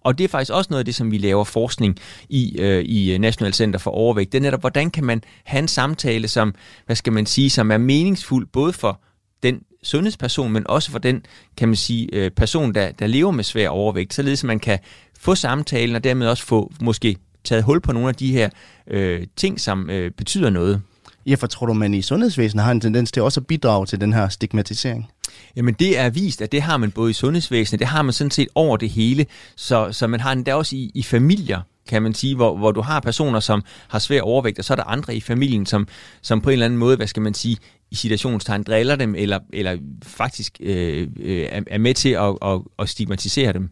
Og 0.00 0.18
det 0.18 0.24
er 0.24 0.28
faktisk 0.28 0.52
også 0.52 0.68
noget 0.70 0.78
af 0.78 0.84
det, 0.84 0.94
som 0.94 1.10
vi 1.10 1.18
laver 1.18 1.44
forskning 1.44 1.98
i 2.28 2.58
øh, 2.58 2.84
i 2.84 3.12
øh, 3.12 3.18
National 3.18 3.54
Center 3.54 3.78
for 3.78 3.90
Overvægt. 3.90 4.32
Det 4.32 4.38
er 4.38 4.42
netop, 4.42 4.60
hvordan 4.60 4.90
kan 4.90 5.04
man 5.04 5.22
have 5.44 5.58
en 5.58 5.68
samtale, 5.68 6.28
som, 6.28 6.54
hvad 6.86 6.96
skal 6.96 7.12
man 7.12 7.26
sige, 7.26 7.50
som 7.50 7.70
er 7.70 7.78
meningsfuld 7.78 8.46
både 8.46 8.72
for 8.72 9.00
den 9.42 9.60
sundhedsperson, 9.82 10.52
men 10.52 10.70
også 10.70 10.90
for 10.90 10.98
den, 10.98 11.22
kan 11.56 11.68
man 11.68 11.76
sige, 11.76 12.08
øh, 12.12 12.30
person, 12.30 12.74
der, 12.74 12.92
der 12.92 13.06
lever 13.06 13.30
med 13.30 13.44
svær 13.44 13.68
overvægt, 13.68 14.14
således 14.14 14.42
at 14.42 14.46
man 14.46 14.60
kan 14.60 14.78
få 15.18 15.34
samtalen 15.34 15.96
og 15.96 16.04
dermed 16.04 16.28
også 16.28 16.44
få 16.44 16.72
måske 16.80 17.16
taget 17.44 17.64
hul 17.64 17.80
på 17.80 17.92
nogle 17.92 18.08
af 18.08 18.14
de 18.14 18.32
her 18.32 18.48
øh, 18.86 19.26
ting, 19.36 19.60
som 19.60 19.90
øh, 19.90 20.10
betyder 20.10 20.50
noget. 20.50 20.82
Ja, 21.26 21.34
for 21.34 21.46
tror 21.46 21.66
du, 21.66 21.72
man 21.72 21.94
i 21.94 22.02
sundhedsvæsenet 22.02 22.64
har 22.64 22.72
en 22.72 22.80
tendens 22.80 23.12
til 23.12 23.22
også 23.22 23.40
at 23.40 23.46
bidrage 23.46 23.86
til 23.86 24.00
den 24.00 24.12
her 24.12 24.28
stigmatisering? 24.28 25.10
Jamen 25.56 25.74
det 25.74 25.98
er 25.98 26.10
vist, 26.10 26.42
at 26.42 26.52
det 26.52 26.62
har 26.62 26.76
man 26.76 26.90
både 26.90 27.10
i 27.10 27.14
sundhedsvæsenet, 27.14 27.78
det 27.78 27.88
har 27.88 28.02
man 28.02 28.12
sådan 28.12 28.30
set 28.30 28.48
over 28.54 28.76
det 28.76 28.90
hele, 28.90 29.26
så, 29.56 29.92
så 29.92 30.06
man 30.06 30.20
har 30.20 30.34
den 30.34 30.46
der 30.46 30.54
også 30.54 30.76
i, 30.76 30.90
i 30.94 31.02
familier, 31.02 31.60
kan 31.88 32.02
man 32.02 32.14
sige, 32.14 32.34
hvor, 32.34 32.56
hvor 32.56 32.72
du 32.72 32.80
har 32.80 33.00
personer, 33.00 33.40
som 33.40 33.62
har 33.88 33.98
svær 33.98 34.20
overvægt, 34.20 34.58
og 34.58 34.64
så 34.64 34.74
er 34.74 34.76
der 34.76 34.84
andre 34.84 35.14
i 35.16 35.20
familien, 35.20 35.66
som, 35.66 35.88
som 36.22 36.40
på 36.40 36.50
en 36.50 36.52
eller 36.52 36.66
anden 36.66 36.78
måde, 36.78 36.96
hvad 36.96 37.06
skal 37.06 37.22
man 37.22 37.34
sige, 37.34 37.56
i 37.90 37.94
situationstegn 37.94 38.62
driller 38.62 38.96
dem, 38.96 39.14
eller, 39.14 39.38
eller 39.52 39.78
faktisk 40.02 40.56
øh, 40.60 41.08
øh, 41.20 41.48
er 41.66 41.78
med 41.78 41.94
til 41.94 42.08
at, 42.08 42.36
at, 42.42 42.60
at 42.78 42.88
stigmatisere 42.88 43.52
dem. 43.52 43.70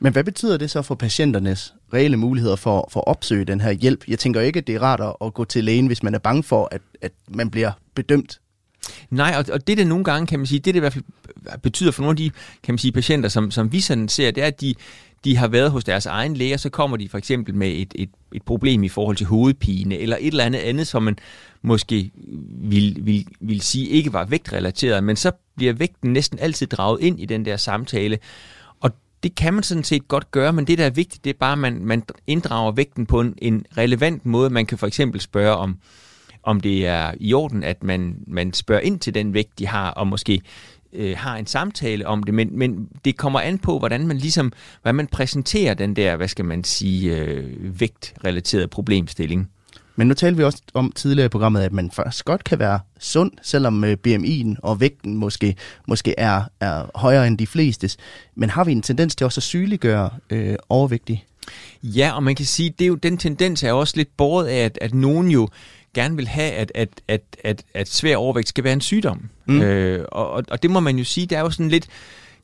Men 0.00 0.12
hvad 0.12 0.24
betyder 0.24 0.56
det 0.56 0.70
så 0.70 0.82
for 0.82 0.94
patienternes 0.94 1.74
reelle 1.94 2.16
muligheder 2.16 2.56
for, 2.56 2.88
for 2.92 3.00
at 3.00 3.06
opsøge 3.06 3.44
den 3.44 3.60
her 3.60 3.70
hjælp? 3.70 4.04
Jeg 4.08 4.18
tænker 4.18 4.40
ikke, 4.40 4.58
at 4.58 4.66
det 4.66 4.74
er 4.74 4.82
rart 4.82 5.16
at 5.24 5.34
gå 5.34 5.44
til 5.44 5.64
lægen, 5.64 5.86
hvis 5.86 6.02
man 6.02 6.14
er 6.14 6.18
bange 6.18 6.42
for, 6.42 6.68
at, 6.70 6.80
at 7.02 7.12
man 7.28 7.50
bliver 7.50 7.72
bedømt 7.94 8.40
Nej, 9.10 9.34
og, 9.38 9.44
og 9.52 9.66
det 9.66 9.78
det 9.78 9.86
nogle 9.86 10.04
gange, 10.04 10.26
kan 10.26 10.38
man 10.38 10.46
sige, 10.46 10.58
det 10.58 10.64
det 10.64 10.76
i 10.76 10.78
hvert 10.78 10.92
fald 10.92 11.04
betyder 11.62 11.90
for 11.90 12.02
nogle 12.02 12.12
af 12.12 12.16
de 12.16 12.30
kan 12.62 12.72
man 12.72 12.78
sige, 12.78 12.92
patienter, 12.92 13.28
som, 13.28 13.50
som 13.50 13.72
vi 13.72 13.80
sådan 13.80 14.08
ser, 14.08 14.30
det 14.30 14.42
er, 14.42 14.46
at 14.46 14.60
de, 14.60 14.66
de 14.66 14.74
de 15.24 15.36
har 15.36 15.48
været 15.48 15.70
hos 15.70 15.84
deres 15.84 16.06
egen 16.06 16.36
læge, 16.36 16.54
og 16.54 16.60
så 16.60 16.70
kommer 16.70 16.96
de 16.96 17.08
for 17.08 17.18
eksempel 17.18 17.54
med 17.54 17.68
et, 17.68 17.94
et, 17.94 18.10
et 18.34 18.42
problem 18.42 18.84
i 18.84 18.88
forhold 18.88 19.16
til 19.16 19.26
hovedpine, 19.26 19.98
eller 19.98 20.16
et 20.20 20.26
eller 20.26 20.44
andet 20.44 20.58
andet, 20.58 20.86
som 20.86 21.02
man 21.02 21.18
måske 21.62 22.10
vil, 22.50 22.96
vil, 23.00 23.26
vil 23.40 23.60
sige 23.60 23.88
ikke 23.88 24.12
var 24.12 24.24
vægtrelateret, 24.24 25.04
men 25.04 25.16
så 25.16 25.32
bliver 25.56 25.72
vægten 25.72 26.12
næsten 26.12 26.38
altid 26.38 26.66
draget 26.66 27.00
ind 27.00 27.20
i 27.20 27.26
den 27.26 27.44
der 27.44 27.56
samtale. 27.56 28.18
Det 29.22 29.34
kan 29.34 29.54
man 29.54 29.62
sådan 29.62 29.84
set 29.84 30.08
godt 30.08 30.30
gøre, 30.30 30.52
men 30.52 30.66
det 30.66 30.78
der 30.78 30.86
er 30.86 30.90
vigtigt, 30.90 31.24
det 31.24 31.30
er 31.30 31.38
bare, 31.40 31.52
at 31.52 31.58
man, 31.58 31.84
man 31.84 32.02
inddrager 32.26 32.72
vægten 32.72 33.06
på 33.06 33.20
en, 33.20 33.34
en 33.38 33.64
relevant 33.76 34.26
måde. 34.26 34.50
Man 34.50 34.66
kan 34.66 34.78
for 34.78 34.86
eksempel 34.86 35.20
spørge 35.20 35.56
om, 35.56 35.78
om 36.42 36.60
det 36.60 36.86
er 36.86 37.12
i 37.20 37.32
orden, 37.32 37.64
at 37.64 37.82
man, 37.82 38.16
man 38.26 38.52
spørger 38.52 38.82
ind 38.82 39.00
til 39.00 39.14
den 39.14 39.34
vægt, 39.34 39.58
de 39.58 39.66
har, 39.66 39.90
og 39.90 40.06
måske 40.06 40.40
øh, 40.92 41.16
har 41.16 41.36
en 41.36 41.46
samtale 41.46 42.06
om 42.06 42.22
det, 42.22 42.34
men, 42.34 42.58
men 42.58 42.88
det 43.04 43.16
kommer 43.16 43.40
an 43.40 43.58
på, 43.58 43.78
hvordan 43.78 44.06
man 44.06 44.18
ligesom, 44.18 44.52
hvordan 44.82 44.94
man 44.94 45.06
præsenterer 45.06 45.74
den 45.74 45.96
der, 45.96 46.16
hvad 46.16 46.28
skal 46.28 46.44
man 46.44 46.64
sige, 46.64 47.16
øh, 47.16 47.80
vægtrelaterede 47.80 48.68
problemstilling. 48.68 49.50
Men 49.98 50.08
nu 50.08 50.14
talte 50.14 50.36
vi 50.36 50.44
også 50.44 50.62
om 50.74 50.92
tidligere 50.92 51.26
i 51.26 51.28
programmet, 51.28 51.60
at 51.60 51.72
man 51.72 51.90
faktisk 51.90 52.24
godt 52.24 52.44
kan 52.44 52.58
være 52.58 52.80
sund, 52.98 53.32
selvom 53.42 53.84
øh, 53.84 53.96
BMI'en 54.06 54.54
og 54.62 54.80
vægten 54.80 55.16
måske, 55.16 55.56
måske 55.88 56.14
er, 56.18 56.42
er 56.60 56.90
højere 56.94 57.26
end 57.26 57.38
de 57.38 57.46
flestes. 57.46 57.96
Men 58.34 58.50
har 58.50 58.64
vi 58.64 58.72
en 58.72 58.82
tendens 58.82 59.16
til 59.16 59.24
også 59.24 59.38
at 59.38 59.42
sygeliggøre 59.42 60.10
øh, 60.30 60.56
overvægtige? 60.68 61.24
Ja, 61.82 62.12
og 62.14 62.22
man 62.22 62.34
kan 62.34 62.46
sige, 62.46 62.70
det 62.78 62.84
er 62.84 62.88
jo, 62.88 62.94
den 62.94 63.18
tendens 63.18 63.62
er 63.62 63.72
også 63.72 63.96
lidt 63.96 64.16
båret 64.16 64.46
af, 64.46 64.64
at, 64.64 64.78
at 64.80 64.94
nogen 64.94 65.30
jo 65.30 65.48
gerne 65.94 66.16
vil 66.16 66.28
have, 66.28 66.52
at, 66.52 66.72
at, 66.74 66.88
at, 67.08 67.22
at, 67.44 67.62
at 67.74 67.88
svær 67.88 68.16
overvægt 68.16 68.48
skal 68.48 68.64
være 68.64 68.72
en 68.72 68.80
sygdom. 68.80 69.28
Mm. 69.46 69.62
Øh, 69.62 70.04
og, 70.12 70.44
og 70.50 70.62
det 70.62 70.70
må 70.70 70.80
man 70.80 70.98
jo 70.98 71.04
sige, 71.04 71.26
det 71.26 71.38
er 71.38 71.40
jo 71.40 71.50
sådan 71.50 71.68
lidt, 71.68 71.88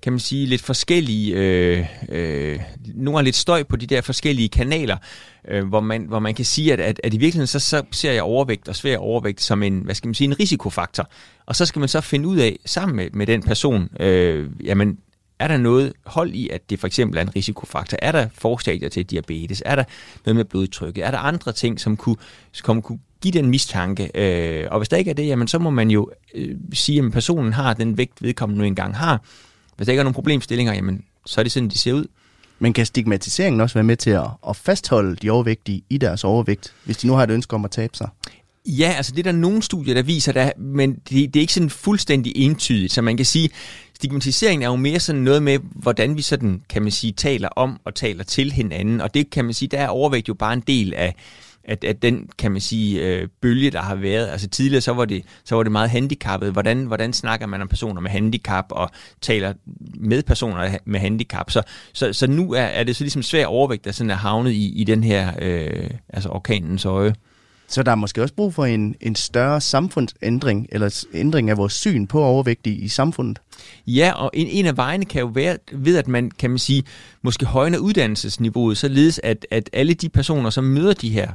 kan 0.04 0.12
man 0.12 0.20
sige, 0.20 0.46
lidt 0.46 0.62
forskellige, 0.62 1.34
øh, 1.34 1.86
øh, 2.08 2.60
nogle 2.94 3.18
er 3.18 3.22
lidt 3.22 3.36
støj 3.36 3.62
på 3.62 3.76
de 3.76 3.86
der 3.86 4.00
forskellige 4.00 4.48
kanaler, 4.48 4.96
øh, 5.48 5.68
hvor, 5.68 5.80
man, 5.80 6.04
hvor 6.04 6.18
man 6.18 6.34
kan 6.34 6.44
sige, 6.44 6.72
at, 6.72 6.80
at, 6.80 7.00
at 7.04 7.14
i 7.14 7.16
virkeligheden 7.16 7.46
så, 7.46 7.58
så 7.58 7.82
ser 7.90 8.12
jeg 8.12 8.22
overvægt 8.22 8.68
og 8.68 8.76
svær 8.76 8.98
overvægt 8.98 9.40
som 9.40 9.62
en, 9.62 9.78
hvad 9.78 9.94
skal 9.94 10.08
man 10.08 10.14
sige, 10.14 10.28
en 10.28 10.40
risikofaktor. 10.40 11.08
Og 11.46 11.56
så 11.56 11.66
skal 11.66 11.80
man 11.80 11.88
så 11.88 12.00
finde 12.00 12.28
ud 12.28 12.36
af, 12.36 12.58
sammen 12.66 12.96
med, 12.96 13.10
med 13.12 13.26
den 13.26 13.42
person, 13.42 13.88
øh, 14.00 14.50
jamen, 14.64 14.98
er 15.38 15.48
der 15.48 15.56
noget 15.56 15.92
hold 16.06 16.34
i, 16.34 16.48
at 16.48 16.70
det 16.70 16.80
for 16.80 16.86
eksempel 16.86 17.18
er 17.18 17.22
en 17.22 17.36
risikofaktor? 17.36 17.98
Er 18.02 18.12
der 18.12 18.28
forstadier 18.34 18.88
til 18.88 19.06
diabetes? 19.06 19.62
Er 19.66 19.76
der 19.76 19.84
noget 20.26 20.36
med 20.36 20.44
blodtrykket? 20.44 21.04
Er 21.04 21.10
der 21.10 21.18
andre 21.18 21.52
ting, 21.52 21.80
som 21.80 21.96
kunne, 21.96 22.16
som 22.52 22.82
kunne 22.82 22.98
give 23.22 23.32
den 23.32 23.50
mistanke? 23.50 24.10
Øh, 24.14 24.68
og 24.70 24.78
hvis 24.78 24.88
der 24.88 24.96
ikke 24.96 25.10
er 25.10 25.14
det, 25.14 25.26
jamen, 25.26 25.48
så 25.48 25.58
må 25.58 25.70
man 25.70 25.90
jo 25.90 26.10
øh, 26.34 26.56
sige, 26.72 27.04
at 27.04 27.12
personen 27.12 27.52
har 27.52 27.74
den 27.74 27.98
vægt, 27.98 28.22
vedkommende 28.22 28.58
nu 28.58 28.64
engang 28.64 28.96
har. 28.96 29.24
Hvis 29.76 29.86
der 29.86 29.92
ikke 29.92 30.00
er 30.00 30.04
nogen 30.04 30.14
problemstillinger, 30.14 30.74
jamen, 30.74 31.04
så 31.26 31.40
er 31.40 31.42
det 31.42 31.52
sådan, 31.52 31.68
de 31.68 31.78
ser 31.78 31.92
ud. 31.92 32.06
Men 32.58 32.72
kan 32.72 32.86
stigmatiseringen 32.86 33.60
også 33.60 33.74
være 33.74 33.84
med 33.84 33.96
til 33.96 34.10
at, 34.10 34.26
at 34.48 34.56
fastholde 34.56 35.16
de 35.16 35.30
overvægtige 35.30 35.82
i 35.90 35.98
deres 35.98 36.24
overvægt, 36.24 36.74
hvis 36.84 36.96
de 36.96 37.06
nu 37.06 37.12
har 37.12 37.22
et 37.22 37.30
ønske 37.30 37.54
om 37.54 37.64
at 37.64 37.70
tabe 37.70 37.96
sig? 37.96 38.08
Ja, 38.66 38.94
altså 38.96 39.12
det 39.12 39.18
er 39.18 39.32
der 39.32 39.38
nogle 39.38 39.62
studier, 39.62 39.94
der 39.94 40.02
viser, 40.02 40.32
der, 40.32 40.50
men 40.58 40.94
det, 40.94 41.34
det 41.34 41.36
er 41.36 41.40
ikke 41.40 41.52
sådan 41.52 41.70
fuldstændig 41.70 42.32
entydigt. 42.36 42.92
Så 42.92 43.02
man 43.02 43.16
kan 43.16 43.26
sige, 43.26 43.50
stigmatisering 43.96 44.64
er 44.64 44.68
jo 44.68 44.76
mere 44.76 45.00
sådan 45.00 45.22
noget 45.22 45.42
med, 45.42 45.58
hvordan 45.72 46.16
vi 46.16 46.22
sådan, 46.22 46.62
kan 46.68 46.82
man 46.82 46.92
sige, 46.92 47.12
taler 47.12 47.48
om 47.48 47.80
og 47.84 47.94
taler 47.94 48.24
til 48.24 48.52
hinanden. 48.52 49.00
Og 49.00 49.14
det 49.14 49.30
kan 49.30 49.44
man 49.44 49.54
sige, 49.54 49.68
der 49.68 49.78
er 49.78 49.88
overvægt 49.88 50.28
jo 50.28 50.34
bare 50.34 50.52
en 50.52 50.62
del 50.66 50.94
af, 50.94 51.14
at, 51.64 51.84
at 51.84 52.02
den, 52.02 52.28
kan 52.38 52.52
man 52.52 52.60
sige, 52.60 53.00
øh, 53.00 53.28
bølge, 53.42 53.70
der 53.70 53.82
har 53.82 53.94
været. 53.94 54.28
Altså 54.28 54.48
tidligere, 54.48 54.80
så 54.80 54.92
var 54.92 55.04
det, 55.04 55.24
så 55.44 55.56
var 55.56 55.62
det 55.62 55.72
meget 55.72 55.90
handicappet. 55.90 56.52
Hvordan, 56.52 56.84
hvordan 56.84 57.12
snakker 57.12 57.46
man 57.46 57.62
om 57.62 57.68
personer 57.68 58.00
med 58.00 58.10
handicap 58.10 58.66
og 58.70 58.90
taler 59.20 59.52
med 59.94 60.22
personer 60.22 60.78
med 60.84 61.00
handicap? 61.00 61.50
Så, 61.50 61.62
så, 61.92 62.12
så 62.12 62.26
nu 62.26 62.52
er, 62.52 62.62
er 62.62 62.84
det 62.84 62.96
så 62.96 63.04
ligesom 63.04 63.22
svær 63.22 63.46
overvægt, 63.46 63.84
der 63.84 63.92
sådan 63.92 64.10
er 64.10 64.14
havnet 64.14 64.52
i, 64.52 64.72
i 64.80 64.84
den 64.84 65.04
her, 65.04 65.32
øh, 65.42 65.90
altså 66.08 66.28
orkanens 66.28 66.84
øje. 66.84 67.14
Så 67.68 67.82
der 67.82 67.90
er 67.90 67.96
måske 67.96 68.22
også 68.22 68.34
brug 68.34 68.54
for 68.54 68.64
en, 68.64 68.94
en 69.00 69.14
større 69.14 69.60
samfundsændring, 69.60 70.66
eller 70.72 71.04
ændring 71.14 71.50
af 71.50 71.56
vores 71.56 71.72
syn 71.72 72.06
på 72.06 72.22
overvægt 72.22 72.66
i, 72.66 72.74
i 72.74 72.88
samfundet. 72.88 73.38
Ja, 73.86 74.12
og 74.12 74.30
en, 74.34 74.46
en 74.46 74.66
af 74.66 74.76
vejene 74.76 75.04
kan 75.04 75.20
jo 75.20 75.26
være 75.26 75.56
ved, 75.72 75.96
at 75.96 76.08
man, 76.08 76.30
kan 76.30 76.50
man 76.50 76.58
sige, 76.58 76.82
måske 77.22 77.46
højner 77.46 77.78
uddannelsesniveauet, 77.78 78.78
således 78.78 79.20
at, 79.22 79.46
at 79.50 79.70
alle 79.72 79.94
de 79.94 80.08
personer, 80.08 80.50
som 80.50 80.64
møder 80.64 80.92
de 80.92 81.08
her 81.08 81.28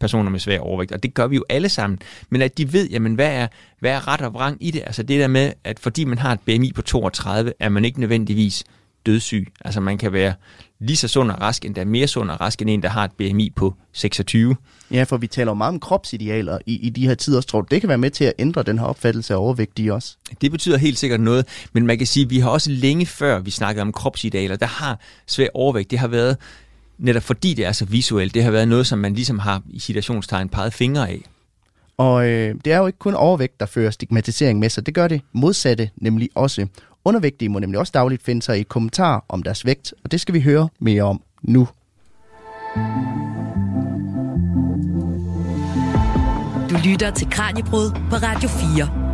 personer 0.00 0.30
med 0.30 0.40
svær 0.40 0.58
overvægt, 0.58 0.92
og 0.92 1.02
det 1.02 1.14
gør 1.14 1.26
vi 1.26 1.36
jo 1.36 1.44
alle 1.48 1.68
sammen, 1.68 1.98
men 2.30 2.42
at 2.42 2.58
de 2.58 2.72
ved, 2.72 2.88
jamen, 2.88 3.14
hvad 3.14 3.32
er, 3.32 3.46
hvad 3.80 3.90
er 3.90 4.08
ret 4.08 4.20
og 4.20 4.34
vrang 4.34 4.56
i 4.60 4.70
det? 4.70 4.82
Altså 4.86 5.02
det 5.02 5.20
der 5.20 5.28
med, 5.28 5.52
at 5.64 5.78
fordi 5.78 6.04
man 6.04 6.18
har 6.18 6.32
et 6.32 6.40
BMI 6.40 6.72
på 6.72 6.82
32, 6.82 7.52
er 7.60 7.68
man 7.68 7.84
ikke 7.84 8.00
nødvendigvis 8.00 8.64
dødssyg. 9.06 9.46
Altså 9.64 9.80
man 9.80 9.98
kan 9.98 10.12
være 10.12 10.34
lige 10.80 10.96
så 10.96 11.08
sund 11.08 11.30
og 11.30 11.40
rask, 11.40 11.64
endda 11.64 11.84
mere 11.84 12.06
sund 12.06 12.30
og 12.30 12.40
rask 12.40 12.62
end 12.62 12.70
en, 12.70 12.82
der 12.82 12.88
har 12.88 13.04
et 13.04 13.12
BMI 13.12 13.50
på 13.56 13.74
26. 13.92 14.56
Ja, 14.90 15.02
for 15.02 15.16
vi 15.16 15.26
taler 15.26 15.50
jo 15.50 15.54
meget 15.54 15.72
om 15.72 15.80
kropsidealer 15.80 16.58
i, 16.66 16.78
i 16.86 16.90
de 16.90 17.06
her 17.06 17.14
tider. 17.14 17.40
Tror 17.40 17.60
du, 17.60 17.66
det 17.70 17.80
kan 17.80 17.88
være 17.88 17.98
med 17.98 18.10
til 18.10 18.24
at 18.24 18.32
ændre 18.38 18.62
den 18.62 18.78
her 18.78 18.86
opfattelse 18.86 19.34
af 19.34 19.38
overvægtige 19.38 19.94
også? 19.94 20.16
Det 20.40 20.50
betyder 20.50 20.76
helt 20.76 20.98
sikkert 20.98 21.20
noget, 21.20 21.46
men 21.72 21.86
man 21.86 21.98
kan 21.98 22.06
sige, 22.06 22.24
at 22.24 22.30
vi 22.30 22.38
har 22.38 22.50
også 22.50 22.70
længe 22.70 23.06
før 23.06 23.40
vi 23.40 23.50
snakkede 23.50 23.82
om 23.82 23.92
kropsidealer, 23.92 24.56
der 24.56 24.66
har 24.66 25.00
svær 25.26 25.48
overvægt, 25.54 25.90
det 25.90 25.98
har 25.98 26.08
været 26.08 26.36
netop 26.98 27.22
fordi 27.22 27.54
det 27.54 27.64
er 27.66 27.72
så 27.72 27.84
visuelt, 27.84 28.34
det 28.34 28.44
har 28.44 28.50
været 28.50 28.68
noget, 28.68 28.86
som 28.86 28.98
man 28.98 29.14
ligesom 29.14 29.38
har 29.38 29.62
i 29.70 29.78
situationstegn 29.78 30.48
peget 30.48 30.74
fingre 30.74 31.08
af. 31.08 31.20
Og 31.96 32.28
øh, 32.28 32.54
det 32.64 32.72
er 32.72 32.78
jo 32.78 32.86
ikke 32.86 32.98
kun 32.98 33.14
overvægt, 33.14 33.60
der 33.60 33.66
fører 33.66 33.90
stigmatisering 33.90 34.58
med 34.58 34.70
sig. 34.70 34.86
Det 34.86 34.94
gør 34.94 35.08
det 35.08 35.20
modsatte 35.32 35.90
nemlig 35.96 36.28
også. 36.34 36.66
Undervægtige 37.04 37.48
må 37.48 37.58
nemlig 37.58 37.80
også 37.80 37.90
dagligt 37.94 38.22
finde 38.22 38.42
sig 38.42 38.58
i 38.58 38.62
kommentar 38.62 39.24
om 39.28 39.42
deres 39.42 39.66
vægt, 39.66 39.94
og 40.04 40.12
det 40.12 40.20
skal 40.20 40.34
vi 40.34 40.40
høre 40.40 40.68
mere 40.78 41.02
om 41.02 41.22
nu. 41.42 41.68
Du 46.70 46.76
lytter 46.84 47.10
til 47.16 47.30
Kranjebrud 47.30 47.90
på 48.10 48.16
Radio 48.16 48.48
4. 48.48 49.07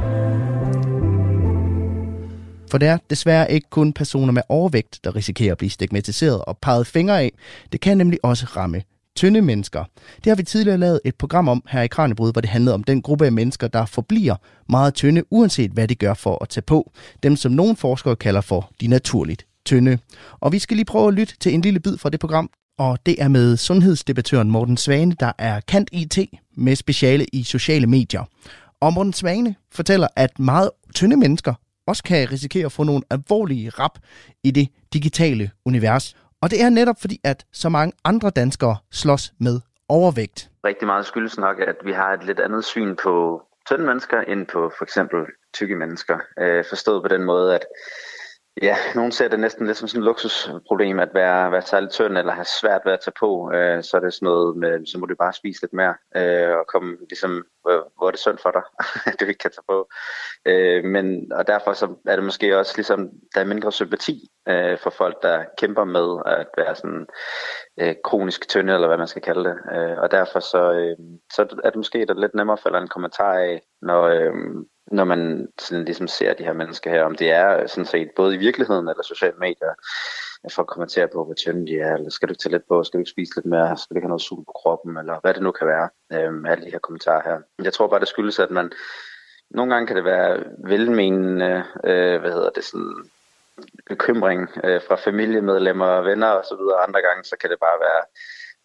For 2.74 2.78
det 2.78 2.88
er 2.88 2.98
desværre 3.10 3.52
ikke 3.52 3.70
kun 3.70 3.92
personer 3.92 4.32
med 4.32 4.42
overvægt, 4.48 5.00
der 5.04 5.16
risikerer 5.16 5.52
at 5.52 5.58
blive 5.58 5.70
stigmatiseret 5.70 6.44
og 6.44 6.58
peget 6.58 6.87
fingre 6.87 7.20
af. 7.20 7.32
Det 7.72 7.80
kan 7.80 7.98
nemlig 7.98 8.18
også 8.22 8.46
ramme 8.46 8.82
tynde 9.16 9.42
mennesker. 9.42 9.84
Det 10.16 10.26
har 10.26 10.34
vi 10.34 10.42
tidligere 10.42 10.78
lavet 10.78 11.00
et 11.04 11.14
program 11.14 11.48
om 11.48 11.62
her 11.68 11.82
i 11.82 11.87
Kranjebrud, 11.87 12.32
hvor 12.32 12.40
det 12.40 12.50
handlede 12.50 12.74
om 12.74 12.84
den 12.84 13.02
gruppe 13.02 13.26
af 13.26 13.32
mennesker, 13.32 13.68
der 13.68 13.87
forbliver 13.87 14.37
meget 14.68 14.94
tynde, 14.94 15.22
uanset 15.30 15.70
hvad 15.70 15.88
de 15.88 15.94
gør 15.94 16.14
for 16.14 16.42
at 16.42 16.48
tage 16.48 16.62
på. 16.62 16.92
Dem, 17.22 17.37
som 17.37 17.52
nogle 17.52 17.76
forskere 17.76 18.16
kalder 18.16 18.40
for 18.40 18.70
de 18.80 18.87
naturligt 18.87 19.46
tynde. 19.66 19.98
Og 20.40 20.52
vi 20.52 20.58
skal 20.58 20.76
lige 20.76 20.84
prøve 20.84 21.08
at 21.08 21.14
lytte 21.14 21.34
til 21.40 21.54
en 21.54 21.60
lille 21.60 21.80
bid 21.80 21.98
fra 21.98 22.10
det 22.10 22.20
program, 22.20 22.50
og 22.78 22.98
det 23.06 23.22
er 23.22 23.28
med 23.28 23.56
sundhedsdebattøren 23.56 24.50
Morten 24.50 24.76
Svane, 24.76 25.14
der 25.20 25.32
er 25.38 25.60
kant 25.60 25.88
IT 25.92 26.18
med 26.56 26.76
speciale 26.76 27.26
i 27.32 27.42
sociale 27.42 27.87
medier. 27.87 28.24
Og 28.80 28.92
Morten 28.92 29.12
Svane 29.12 29.54
fortæller, 29.72 30.08
at 30.16 30.38
meget 30.38 30.70
tynde 30.94 31.16
mennesker 31.16 31.54
også 31.87 32.03
kan 32.03 32.33
risikere 32.33 32.66
at 32.66 32.73
få 32.73 32.83
nogle 32.83 33.03
alvorlige 33.11 33.70
rap 33.70 33.99
i 34.44 34.51
det 34.51 34.68
digitale 34.92 35.51
univers. 35.66 36.16
Og 36.42 36.51
det 36.51 36.62
er 36.62 36.68
netop 36.68 36.97
fordi, 37.01 37.20
at 37.25 37.47
så 37.53 37.68
mange 37.68 37.92
andre 38.05 38.31
danskere 38.31 38.77
slås 38.92 39.33
med 39.40 39.61
overvægt. 39.88 40.51
Rigtig 40.64 40.87
meget 40.87 41.07
skyldes 41.07 41.38
nok, 41.38 41.61
at 41.61 41.77
vi 41.85 41.92
har 41.92 42.12
et 42.12 42.25
lidt 42.25 42.40
andet 42.40 42.64
syn 42.64 42.97
på 42.97 43.42
tynde 43.68 43.85
mennesker 43.85 44.20
end 44.20 44.47
på 44.47 44.73
for 44.79 44.85
eksempel 44.85 45.20
tykke 45.55 45.77
mennesker. 45.77 46.18
Øh, 46.40 46.64
forstået 46.68 47.03
på 47.03 47.09
den 47.09 47.25
måde, 47.25 47.55
at 47.55 47.64
Ja, 48.62 48.77
nogen 48.94 49.12
ser 49.12 49.29
det 49.29 49.40
næsten 49.40 49.66
lidt 49.66 49.77
som 49.77 49.88
sådan 49.88 50.03
et 50.03 50.05
luksusproblem 50.05 50.99
at 50.99 51.09
være, 51.14 51.53
være 51.53 51.62
særligt 51.62 51.92
tynd 51.92 52.18
eller 52.18 52.33
have 52.33 52.44
svært 52.61 52.81
ved 52.85 52.92
at 52.92 53.01
tage 53.01 53.14
på. 53.20 53.53
Øh, 53.53 53.83
så 53.83 53.97
er 53.97 54.01
det 54.01 54.14
sådan 54.14 54.27
noget 54.27 54.57
med, 54.57 54.87
så 54.87 54.99
må 54.99 55.07
du 55.07 55.14
bare 55.18 55.33
spise 55.33 55.62
lidt 55.62 55.73
mere 55.73 55.94
øh, 56.16 56.57
og 56.59 56.66
komme 56.66 56.97
ligesom, 57.11 57.44
hvor, 57.64 57.92
hvor 57.96 58.07
er 58.07 58.11
det 58.11 58.20
synd 58.20 58.38
for 58.38 58.50
dig, 58.50 58.62
at 59.07 59.14
du 59.20 59.24
ikke 59.24 59.38
kan 59.38 59.50
tage 59.50 59.68
på. 59.68 59.88
Øh, 60.46 60.85
men, 60.85 61.33
og 61.33 61.46
derfor 61.46 61.72
så 61.72 61.94
er 62.07 62.16
det 62.16 62.24
måske 62.24 62.59
også 62.59 62.72
ligesom, 62.77 63.11
der 63.35 63.40
er 63.40 63.44
mindre 63.44 63.72
sympati 63.72 64.29
øh, 64.48 64.79
for 64.79 64.90
folk, 64.90 65.22
der 65.22 65.44
kæmper 65.59 65.85
med 65.85 66.22
at 66.27 66.46
være 66.57 66.74
sådan 66.74 67.07
øh, 67.81 67.94
kronisk 68.05 68.48
tynde, 68.48 68.74
eller 68.74 68.87
hvad 68.87 68.98
man 68.98 69.09
skal 69.09 69.22
kalde 69.22 69.44
det. 69.44 69.57
Øh, 69.74 69.98
og 69.98 70.11
derfor 70.11 70.40
så, 70.40 70.72
øh, 70.72 70.96
så 71.33 71.61
er 71.64 71.70
det 71.70 71.77
måske 71.77 72.07
der 72.07 72.14
lidt 72.14 72.35
nemmere 72.35 72.57
at 72.57 72.62
falde 72.62 72.79
en 72.79 72.88
kommentar 72.88 73.35
af, 73.35 73.62
når, 73.83 74.03
øh, 74.03 74.35
når 74.87 75.05
man 75.05 75.48
sådan 75.59 75.85
ligesom 75.85 76.09
ser 76.09 76.35
de 76.35 76.44
her 76.44 76.53
mennesker 76.53 76.90
her, 76.90 77.05
om 77.05 77.14
det 77.14 77.31
er 77.31 77.66
sådan 77.66 77.87
set 77.87 78.11
både 78.16 78.35
i 78.35 78.38
virkeligheden 78.38 78.88
eller 78.88 79.03
sociale 79.03 79.37
medier, 79.38 79.74
at 80.44 80.52
folk 80.52 80.68
kommenterer 80.68 81.07
på, 81.07 81.24
hvor 81.24 81.35
tynde 81.35 81.66
de 81.66 81.80
er, 81.80 81.94
eller 81.94 82.11
skal 82.11 82.28
du 82.28 82.33
ikke 82.33 82.42
tage 82.42 82.52
lidt 82.52 82.68
på, 82.68 82.85
skal 82.85 82.98
du 82.98 83.00
ikke 83.00 83.11
spise 83.11 83.37
lidt 83.37 83.46
mere, 83.46 83.76
skal 83.76 83.94
du 83.94 83.98
ikke 83.98 84.04
have 84.04 84.16
noget 84.16 84.22
sult 84.22 84.46
på 84.46 84.52
kroppen, 84.52 84.96
eller 84.96 85.20
hvad 85.20 85.35
det 85.35 85.42
nu 85.42 85.50
kan 85.50 85.66
være, 85.66 85.88
øh, 86.12 86.50
alle 86.52 86.64
de 86.64 86.70
her 86.70 86.78
kommentarer 86.78 87.22
her. 87.28 87.64
Jeg 87.64 87.72
tror 87.72 87.87
bare, 87.87 88.00
det 88.00 88.09
skyldes, 88.09 88.38
at 88.38 88.50
man, 88.50 88.72
nogle 89.50 89.74
gange 89.74 89.87
kan 89.87 89.96
det 89.96 90.04
være 90.04 90.44
velmenende, 90.59 91.64
øh, 91.85 92.20
hvad 92.20 92.33
hedder 92.33 92.50
det, 92.50 92.64
sådan, 92.64 93.11
bekymring 93.87 94.48
øh, 94.64 94.80
fra 94.88 94.94
familiemedlemmer 94.94 95.87
og 95.87 96.04
venner 96.04 96.26
og 96.26 96.44
så 96.44 96.57
videre. 96.57 96.87
Andre 96.87 97.00
gange, 97.02 97.24
så 97.24 97.37
kan 97.40 97.50
det 97.50 97.59
bare 97.61 97.80
være 97.80 98.02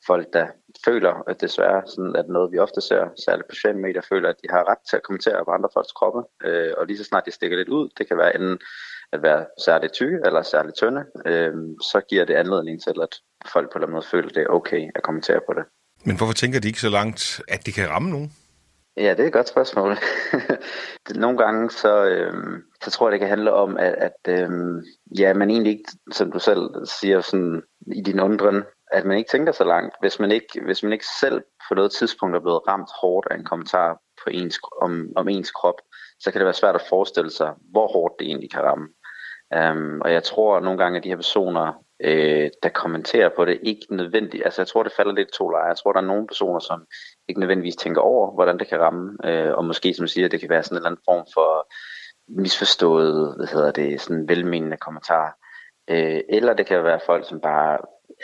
folk, 0.07 0.33
der 0.33 0.47
føler, 0.85 1.23
at 1.27 1.41
desværre 1.41 1.83
sådan, 1.87 2.15
at 2.15 2.27
noget, 2.29 2.51
vi 2.51 2.59
ofte 2.59 2.81
ser, 2.81 3.09
særligt 3.25 3.47
på 3.47 3.55
sociale 3.55 3.79
medier, 3.79 4.01
føler, 4.01 4.29
at 4.29 4.41
de 4.43 4.47
har 4.49 4.69
ret 4.69 4.83
til 4.89 4.95
at 4.95 5.03
kommentere 5.03 5.45
på 5.45 5.51
andre 5.51 5.69
folks 5.73 5.91
kroppe. 5.91 6.21
Øh, 6.43 6.73
og 6.77 6.85
lige 6.85 6.97
så 6.97 7.03
snart 7.03 7.25
de 7.25 7.31
stikker 7.31 7.57
lidt 7.57 7.69
ud, 7.69 7.89
det 7.97 8.07
kan 8.07 8.17
være 8.17 8.35
enten, 8.35 8.59
at 9.13 9.21
være 9.21 9.45
særligt 9.65 9.93
tykke 9.93 10.19
eller 10.25 10.41
særligt 10.41 10.75
tynde, 10.75 11.05
øh, 11.25 11.53
så 11.81 12.01
giver 12.09 12.25
det 12.25 12.33
anledning 12.33 12.81
til, 12.83 12.95
at 13.01 13.13
folk 13.53 13.71
på 13.71 13.77
en 13.77 13.81
eller 13.81 13.87
anden 13.87 13.93
måde 13.93 14.05
føler, 14.11 14.29
at 14.29 14.35
det 14.35 14.43
er 14.43 14.47
okay 14.47 14.89
at 14.95 15.03
kommentere 15.03 15.39
på 15.47 15.53
det. 15.53 15.63
Men 16.05 16.17
hvorfor 16.17 16.33
tænker 16.33 16.59
de 16.59 16.67
ikke 16.67 16.79
så 16.79 16.89
langt, 16.89 17.41
at 17.47 17.65
de 17.65 17.71
kan 17.71 17.89
ramme 17.89 18.09
nogen? 18.09 18.33
Ja, 18.97 19.11
det 19.11 19.19
er 19.19 19.27
et 19.27 19.33
godt 19.33 19.47
spørgsmål. 19.47 19.97
Nogle 21.23 21.37
gange 21.37 21.69
så, 21.69 22.05
øh, 22.05 22.33
så 22.83 22.91
tror 22.91 23.07
jeg, 23.07 23.11
det 23.11 23.19
kan 23.19 23.29
handle 23.29 23.53
om, 23.53 23.77
at, 23.77 23.95
at 24.07 24.39
øh, 24.39 24.49
ja, 25.19 25.33
man 25.33 25.49
egentlig 25.49 25.71
ikke, 25.71 25.91
som 26.11 26.31
du 26.31 26.39
selv 26.39 26.85
siger 26.85 27.21
sådan, 27.21 27.61
i 27.95 28.01
din 28.01 28.19
undren, 28.19 28.63
at 28.91 29.05
man 29.05 29.17
ikke 29.17 29.29
tænker 29.31 29.51
så 29.51 29.63
langt. 29.63 29.95
Hvis 30.01 30.19
man 30.19 30.31
ikke, 30.31 30.61
hvis 30.65 30.83
man 30.83 30.93
ikke 30.93 31.05
selv 31.21 31.41
på 31.69 31.75
noget 31.75 31.91
tidspunkt 31.91 32.35
er 32.35 32.39
blevet 32.39 32.67
ramt 32.67 32.89
hårdt 33.01 33.27
af 33.31 33.35
en 33.35 33.45
kommentar 33.45 33.99
på 34.23 34.29
ens, 34.29 34.59
om, 34.81 35.07
om 35.15 35.27
ens 35.29 35.51
krop, 35.51 35.75
så 36.19 36.31
kan 36.31 36.39
det 36.39 36.45
være 36.45 36.53
svært 36.53 36.75
at 36.75 36.87
forestille 36.89 37.31
sig, 37.31 37.53
hvor 37.71 37.87
hårdt 37.87 38.13
det 38.19 38.27
egentlig 38.27 38.51
kan 38.51 38.63
ramme. 38.63 38.87
Um, 39.55 40.01
og 40.01 40.13
jeg 40.13 40.23
tror 40.23 40.57
at 40.57 40.63
nogle 40.63 40.79
gange, 40.79 40.97
at 40.97 41.03
de 41.03 41.09
her 41.09 41.15
personer, 41.15 41.83
øh, 42.03 42.49
der 42.63 42.69
kommenterer 42.69 43.29
på 43.35 43.45
det, 43.45 43.59
ikke 43.63 43.85
nødvendigt, 43.89 44.43
altså 44.45 44.61
jeg 44.61 44.67
tror, 44.67 44.83
det 44.83 44.91
falder 44.91 45.11
lidt 45.13 45.31
to 45.31 45.49
lejre. 45.49 45.67
Jeg 45.67 45.77
tror, 45.77 45.91
der 45.91 45.99
er 45.99 46.05
nogle 46.05 46.27
personer, 46.27 46.59
som 46.59 46.85
ikke 47.27 47.39
nødvendigvis 47.39 47.75
tænker 47.75 48.01
over, 48.01 48.33
hvordan 48.33 48.59
det 48.59 48.67
kan 48.67 48.79
ramme, 48.79 49.17
øh, 49.25 49.53
og 49.53 49.65
måske, 49.65 49.93
som 49.93 50.07
siger, 50.07 50.27
det 50.27 50.39
kan 50.39 50.49
være 50.49 50.63
sådan 50.63 50.75
en 50.75 50.77
eller 50.77 50.89
anden 50.89 51.01
form 51.05 51.25
for 51.33 51.67
misforstået, 52.41 53.35
hvad 53.37 53.47
hedder 53.47 53.71
det, 53.71 54.01
sådan 54.01 54.29
velmenende 54.29 54.77
kommentar. 54.77 55.37
Øh, 55.89 56.21
eller 56.29 56.53
det 56.53 56.65
kan 56.65 56.83
være 56.83 56.99
folk, 57.05 57.29
som 57.29 57.41
bare 57.41 57.77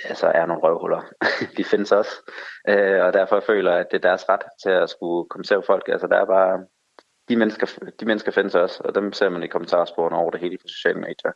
altså, 0.04 0.28
er 0.28 0.46
nogle 0.46 0.64
røvhuller. 0.64 1.02
de 1.58 1.64
findes 1.64 1.92
også, 1.92 2.32
øh, 2.70 3.06
og 3.06 3.14
derfor 3.14 3.40
føler 3.40 3.72
jeg, 3.72 3.80
at 3.80 3.88
det 3.92 3.98
er 3.98 4.10
deres 4.10 4.30
ret 4.30 4.44
til 4.64 4.70
at 4.70 4.90
skulle 4.90 5.30
kommentere 5.30 5.62
på 5.62 5.66
folk. 5.66 5.88
Altså 5.88 6.08
der 6.08 6.18
er 6.18 6.26
bare, 6.26 6.60
de 7.30 7.36
mennesker, 7.36 7.68
de 8.00 8.06
mennesker 8.06 8.32
findes 8.32 8.56
også, 8.56 8.82
og 8.86 8.96
dem 8.96 9.14
ser 9.14 9.30
man 9.30 9.44
i 9.44 9.48
kommentarsporene 9.48 10.18
over 10.18 10.32
det 10.32 10.40
hele 10.40 10.58
på 10.58 10.68
sociale 10.68 11.00
medier. 11.00 11.32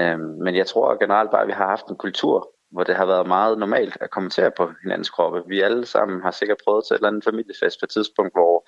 Øhm, 0.00 0.42
men 0.44 0.56
jeg 0.56 0.66
tror 0.66 0.98
generelt 1.00 1.30
bare, 1.30 1.42
at 1.42 1.48
vi 1.48 1.52
har 1.52 1.66
haft 1.66 1.86
en 1.86 1.96
kultur, 1.96 2.54
hvor 2.70 2.84
det 2.84 2.94
har 2.96 3.06
været 3.06 3.26
meget 3.26 3.58
normalt 3.58 3.96
at 4.00 4.10
kommentere 4.10 4.50
på 4.56 4.72
hinandens 4.82 5.10
kroppe. 5.10 5.42
Vi 5.46 5.60
alle 5.60 5.86
sammen 5.86 6.22
har 6.22 6.30
sikkert 6.30 6.58
prøvet 6.64 6.84
til 6.84 6.94
et 6.94 6.98
eller 6.98 7.08
andet 7.08 7.24
familiefest 7.24 7.80
på 7.80 7.84
et 7.84 7.90
tidspunkt, 7.90 8.32
hvor 8.34 8.64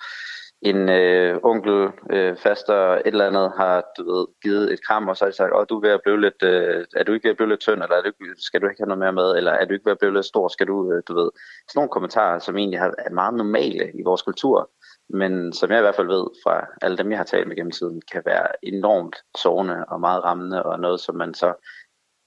en 0.61 0.89
øh, 0.89 1.39
onkel, 1.43 1.91
øh, 2.11 2.37
faster, 2.37 2.93
et 2.93 3.01
eller 3.05 3.27
andet 3.27 3.51
har 3.57 3.83
du 3.97 4.03
ved, 4.11 4.25
givet 4.43 4.73
et 4.73 4.85
kram, 4.87 5.07
og 5.07 5.17
så 5.17 5.25
har 5.25 5.29
de 5.29 5.37
sagt, 5.37 5.53
åh, 5.55 5.65
du 5.69 5.77
er 5.77 5.81
ved 5.81 5.89
at 5.89 6.01
blive 6.03 6.21
lidt, 6.21 6.43
øh, 6.43 6.85
er 6.95 7.03
du 7.03 7.13
ikke 7.13 7.25
ved 7.25 7.31
at 7.31 7.37
blive 7.37 7.49
lidt 7.49 7.59
tynd, 7.59 7.83
eller 7.83 7.95
er 7.95 8.01
du 8.01 8.07
ikke, 8.07 8.35
skal 8.37 8.61
du 8.61 8.67
ikke 8.67 8.81
have 8.81 8.87
noget 8.87 8.99
mere 8.99 9.13
med, 9.21 9.37
eller 9.37 9.51
er 9.51 9.65
du 9.65 9.73
ikke 9.73 9.85
ved 9.85 9.91
at 9.91 9.99
blive 9.99 10.13
lidt 10.13 10.25
stor, 10.25 10.47
skal 10.47 10.67
du, 10.67 10.91
øh, 10.91 11.03
du 11.07 11.13
ved. 11.13 11.29
Sådan 11.69 11.77
nogle 11.79 11.89
kommentarer, 11.89 12.39
som 12.39 12.57
egentlig 12.57 12.77
er 12.77 13.13
meget 13.13 13.33
normale 13.33 13.91
i 13.99 14.01
vores 14.05 14.21
kultur, 14.21 14.69
men 15.09 15.53
som 15.53 15.71
jeg 15.71 15.79
i 15.79 15.81
hvert 15.81 15.95
fald 15.95 16.07
ved 16.07 16.25
fra 16.43 16.67
alle 16.81 16.97
dem, 16.97 17.11
jeg 17.11 17.19
har 17.19 17.25
talt 17.25 17.47
med 17.47 17.55
gennem 17.55 17.71
tiden, 17.71 18.01
kan 18.11 18.21
være 18.25 18.47
enormt 18.63 19.15
sårende 19.37 19.85
og 19.87 19.99
meget 19.99 20.23
rammende, 20.23 20.63
og 20.63 20.79
noget, 20.79 20.99
som 20.99 21.15
man 21.15 21.33
så 21.33 21.53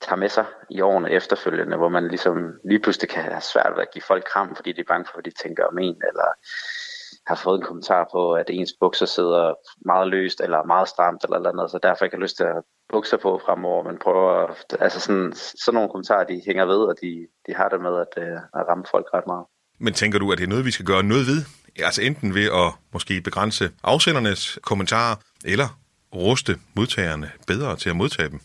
tager 0.01 0.17
med 0.17 0.29
sig 0.29 0.47
i 0.71 0.81
årene 0.81 1.11
efterfølgende, 1.11 1.77
hvor 1.77 1.89
man 1.89 2.09
ligesom 2.09 2.55
lige 2.65 2.81
pludselig 2.81 3.11
kan 3.11 3.23
have 3.23 3.41
svært 3.41 3.73
ved 3.75 3.83
at 3.83 3.93
give 3.93 4.03
folk 4.03 4.25
kram, 4.25 4.57
fordi 4.57 4.73
de 4.73 4.81
er 4.81 4.85
bange 4.89 5.07
for, 5.07 5.15
hvad 5.15 5.23
de 5.23 5.43
tænker 5.43 5.65
om 5.65 5.79
en, 5.79 5.97
eller 6.09 6.29
har 7.27 7.35
fået 7.35 7.59
en 7.59 7.67
kommentar 7.67 8.09
på, 8.13 8.33
at 8.33 8.51
ens 8.51 8.73
bukser 8.81 9.07
sidder 9.07 9.55
meget 9.87 10.09
løst, 10.09 10.41
eller 10.41 10.65
meget 10.65 10.89
stramt, 10.89 11.25
eller 11.25 11.37
eller 11.37 11.51
andet, 11.51 11.71
så 11.71 11.79
derfor 11.83 12.05
ikke 12.05 12.17
har 12.17 12.23
lyst 12.23 12.37
til 12.37 12.45
at 12.45 12.63
bukser 12.93 13.17
på 13.17 13.41
fremover, 13.45 13.83
men 13.89 13.99
prøver, 13.99 14.31
at, 14.47 14.77
altså 14.81 15.01
sådan, 15.01 15.33
sådan 15.65 15.75
nogle 15.75 15.91
kommentarer, 15.91 16.25
de 16.25 16.43
hænger 16.47 16.65
ved, 16.65 16.81
og 16.91 16.95
de, 17.03 17.27
de 17.47 17.55
har 17.55 17.69
det 17.69 17.81
med 17.81 17.95
at, 18.05 18.23
øh, 18.23 18.39
at 18.59 18.63
ramme 18.69 18.85
folk 18.91 19.07
ret 19.15 19.27
meget. 19.27 19.47
Men 19.81 19.93
tænker 19.95 20.19
du, 20.19 20.33
at 20.33 20.39
det 20.39 20.45
er 20.45 20.49
noget, 20.49 20.65
vi 20.65 20.71
skal 20.71 20.87
gøre 20.87 21.03
noget 21.03 21.27
ved? 21.31 21.41
Altså 21.79 22.03
enten 22.03 22.35
ved 22.35 22.45
at 22.45 22.73
måske 22.93 23.21
begrænse 23.21 23.71
afsendernes 23.83 24.59
kommentarer, 24.63 25.17
eller 25.45 25.79
ruste 26.15 26.57
modtagerne 26.77 27.31
bedre 27.47 27.77
til 27.77 27.91
at 27.91 27.97
modtage 27.97 28.29
dem? 28.29 28.41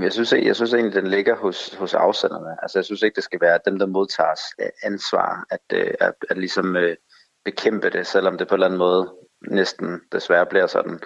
Jeg 0.00 0.12
synes, 0.12 0.32
jeg 0.32 0.56
synes 0.56 0.72
egentlig, 0.72 1.02
den 1.02 1.10
ligger 1.10 1.36
hos, 1.36 1.74
hos 1.74 1.94
afsenderne. 1.94 2.56
Altså, 2.62 2.78
jeg 2.78 2.84
synes 2.84 3.02
ikke, 3.02 3.14
det 3.14 3.24
skal 3.24 3.40
være 3.40 3.58
dem, 3.64 3.78
der 3.78 3.86
modtager 3.86 4.34
ansvar, 4.82 5.44
at, 5.50 5.60
at, 5.70 5.96
at, 6.00 6.14
at 6.30 6.38
ligesom 6.38 6.76
øh, 6.76 6.96
bekæmpe 7.44 7.90
det, 7.90 8.06
selvom 8.06 8.38
det 8.38 8.48
på 8.48 8.54
en 8.54 8.56
eller 8.56 8.66
anden 8.66 8.78
måde 8.78 9.12
næsten 9.50 10.00
desværre 10.12 10.46
bliver 10.46 10.66
sådan. 10.66 11.00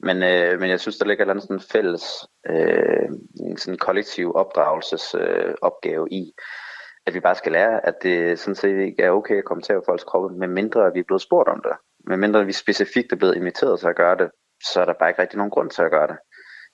Men, 0.00 0.22
øh, 0.22 0.60
men 0.60 0.70
jeg 0.70 0.80
synes, 0.80 0.98
der 0.98 1.06
ligger 1.06 1.32
en 1.32 1.40
sådan 1.40 1.60
fælles, 1.60 2.04
øh, 2.50 3.08
en 3.40 3.56
sådan 3.58 3.78
kollektiv 3.78 4.32
opdragelsesopgave 4.34 5.48
øh, 5.48 5.54
opgave 5.62 6.08
i, 6.10 6.32
at 7.06 7.14
vi 7.14 7.20
bare 7.20 7.34
skal 7.34 7.52
lære, 7.52 7.86
at 7.86 7.94
det 8.02 8.38
sådan 8.38 8.54
set 8.54 8.78
ikke 8.78 9.02
er 9.02 9.10
okay 9.10 9.38
at 9.38 9.44
kommentere 9.44 9.80
på 9.80 9.84
folks 9.86 10.04
kroppe, 10.04 10.38
medmindre 10.38 10.92
vi 10.92 11.00
er 11.00 11.04
blevet 11.04 11.22
spurgt 11.22 11.48
om 11.48 11.60
det. 11.64 11.72
Medmindre 12.06 12.46
vi 12.46 12.52
specifikt 12.52 13.12
er 13.12 13.16
blevet 13.16 13.36
inviteret 13.36 13.80
til 13.80 13.88
at 13.88 13.96
gøre 13.96 14.16
det, 14.16 14.30
så 14.64 14.80
er 14.80 14.84
der 14.84 14.92
bare 14.98 15.10
ikke 15.10 15.22
rigtig 15.22 15.36
nogen 15.36 15.50
grund 15.50 15.70
til 15.70 15.82
at 15.82 15.90
gøre 15.90 16.06
det. 16.06 16.16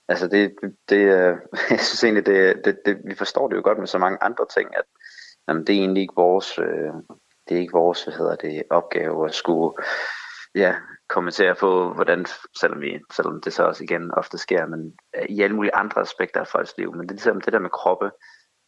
Altså 0.09 0.29
det, 0.29 0.55
det 0.89 1.01
øh, 1.01 1.37
jeg 1.71 1.81
synes 1.81 2.05
egentlig, 2.05 2.27
det, 2.27 2.65
det, 2.65 2.79
det, 2.87 2.99
vi 3.05 3.15
forstår 3.15 3.49
det 3.49 3.57
jo 3.57 3.63
godt 3.65 3.79
med 3.79 3.87
så 3.87 3.99
mange 3.99 4.23
andre 4.23 4.47
ting, 4.57 4.77
at 4.77 4.85
jamen, 5.49 5.67
det 5.67 5.75
er 5.75 5.81
egentlig 5.81 6.01
ikke 6.01 6.15
vores, 6.17 6.59
øh, 6.59 6.93
det 7.49 7.57
er 7.57 7.61
ikke 7.61 7.79
vores, 7.83 8.05
hvad 8.05 8.15
hedder 8.15 8.37
det, 8.37 8.63
opgave 8.71 9.27
at 9.27 9.35
skulle 9.35 9.73
ja, 10.55 10.75
kommentere 11.09 11.55
på, 11.55 11.93
hvordan, 11.95 12.27
selvom, 12.61 12.81
vi, 12.81 13.01
selvom 13.13 13.41
det 13.41 13.53
så 13.53 13.63
også 13.63 13.85
igen 13.85 14.11
ofte 14.15 14.39
sker, 14.39 14.67
men 14.67 14.93
i 15.29 15.43
alle 15.43 15.57
mulige 15.57 15.75
andre 15.75 16.01
aspekter 16.01 16.41
af 16.41 16.49
folks 16.49 16.75
liv. 16.79 16.93
Men 16.93 17.01
det 17.01 17.11
er 17.11 17.15
ligesom 17.15 17.41
det 17.41 17.53
der 17.53 17.59
med 17.59 17.71
kroppe, 17.71 18.11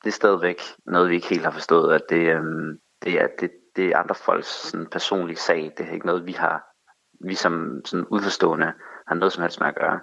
det 0.05 0.11
er 0.11 0.13
stadigvæk 0.13 0.63
noget, 0.87 1.11
vi 1.11 1.15
ikke 1.15 1.29
helt 1.29 1.45
har 1.45 1.51
forstået, 1.51 1.95
at 1.95 2.03
det, 2.11 2.37
øhm, 2.37 2.79
det, 3.05 3.21
er, 3.21 3.29
det, 3.41 3.51
det 3.77 3.87
er 3.87 3.99
andre 3.99 4.15
folks 4.15 4.49
sådan, 4.49 4.87
personlige 4.87 5.37
sag. 5.37 5.73
Det 5.79 5.87
er 5.87 5.93
ikke 5.93 6.07
noget, 6.07 6.27
vi 6.27 6.33
har, 6.33 6.65
vi 7.27 7.35
som 7.35 7.83
sådan 7.85 8.07
udforstående 8.11 8.73
har 9.09 9.15
noget 9.15 9.33
som 9.33 9.43
helst 9.43 9.61
med 9.61 9.69
at 9.69 9.75
gøre. 9.75 10.01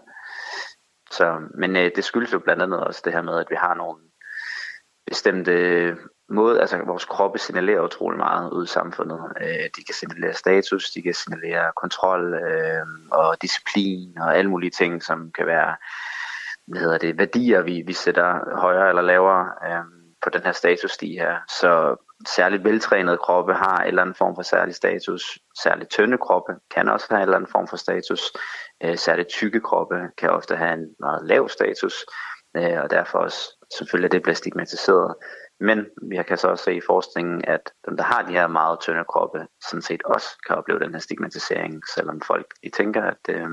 Så, 1.12 1.40
men 1.58 1.76
øh, 1.76 1.92
det 1.96 2.04
skyldes 2.04 2.34
jo 2.34 2.40
blandt 2.40 2.62
andet 2.62 2.80
også 2.80 3.02
det 3.06 3.14
her 3.14 3.22
med, 3.22 3.40
at 3.40 3.50
vi 3.50 3.56
har 3.56 3.74
nogle 3.74 4.00
bestemte 5.08 5.98
måde, 6.30 6.62
altså 6.62 6.78
vores 6.78 7.06
kroppe 7.06 7.40
signalerer 7.40 7.82
utrolig 7.82 8.18
meget 8.18 8.52
ud 8.52 8.64
i 8.66 8.68
samfundet. 8.68 9.20
Øh, 9.42 9.70
de 9.78 9.84
kan 9.84 9.96
signalere 9.96 10.34
status, 10.34 10.92
de 10.92 11.02
kan 11.02 11.14
signalere 11.14 11.72
kontrol 11.76 12.34
øh, 12.34 12.86
og 13.12 13.42
disciplin 13.42 14.18
og 14.18 14.38
alle 14.38 14.50
mulige 14.50 14.72
ting, 14.72 15.04
som 15.04 15.32
kan 15.32 15.46
være 15.48 15.76
hvad 16.68 16.82
hedder 16.82 16.98
det, 16.98 17.18
værdier, 17.18 17.62
vi, 17.62 17.84
vi 17.88 17.94
sætter 17.94 18.60
højere 18.60 18.90
eller 18.90 19.02
lavere 19.02 19.52
øh, 19.66 19.86
på 20.22 20.30
den 20.30 20.42
her 20.42 20.52
statusstige 20.52 21.20
her. 21.20 21.38
Så 21.60 21.96
særligt 22.28 22.64
veltrænede 22.64 23.18
kroppe 23.18 23.54
har 23.54 23.82
en 23.82 23.88
eller 23.88 24.02
anden 24.02 24.16
form 24.16 24.36
for 24.36 24.42
særlig 24.42 24.76
status. 24.76 25.40
Særligt 25.64 25.90
tynde 25.90 26.18
kroppe 26.18 26.54
kan 26.72 26.90
også 26.90 27.08
have 27.10 27.18
en 27.18 27.22
eller 27.22 27.36
anden 27.36 27.52
form 27.52 27.68
for 27.68 27.78
status. 27.78 28.34
Øh, 28.84 28.98
særligt 28.98 29.30
tykke 29.30 29.60
kroppe 29.60 29.96
kan 30.18 30.30
ofte 30.30 30.56
have 30.56 30.74
en 30.74 30.96
meget 31.00 31.28
lav 31.28 31.50
status, 31.50 32.06
øh, 32.58 32.82
og 32.84 32.90
derfor 32.90 33.20
også 33.20 33.68
selvfølgelig 33.78 34.12
det 34.12 34.22
bliver 34.24 34.36
stigmatiseret. 34.36 35.16
Men 35.60 35.86
vi 36.10 36.24
kan 36.28 36.38
så 36.38 36.48
også 36.48 36.64
se 36.64 36.76
i 36.76 36.88
forskningen, 36.88 37.46
at 37.48 37.72
dem, 37.86 37.98
der 37.98 38.04
har 38.04 38.22
de 38.22 38.34
her 38.34 38.48
meget 38.48 38.80
tynde 38.80 39.06
kroppe, 39.10 39.48
sådan 39.70 39.82
set 39.82 40.04
også 40.04 40.28
kan 40.48 40.56
opleve 40.56 40.80
den 40.80 40.94
her 40.94 41.00
stigmatisering, 41.00 41.82
selvom 41.96 42.22
folk 42.22 42.54
de 42.64 42.70
tænker, 42.70 43.04
at 43.04 43.24
øh, 43.30 43.50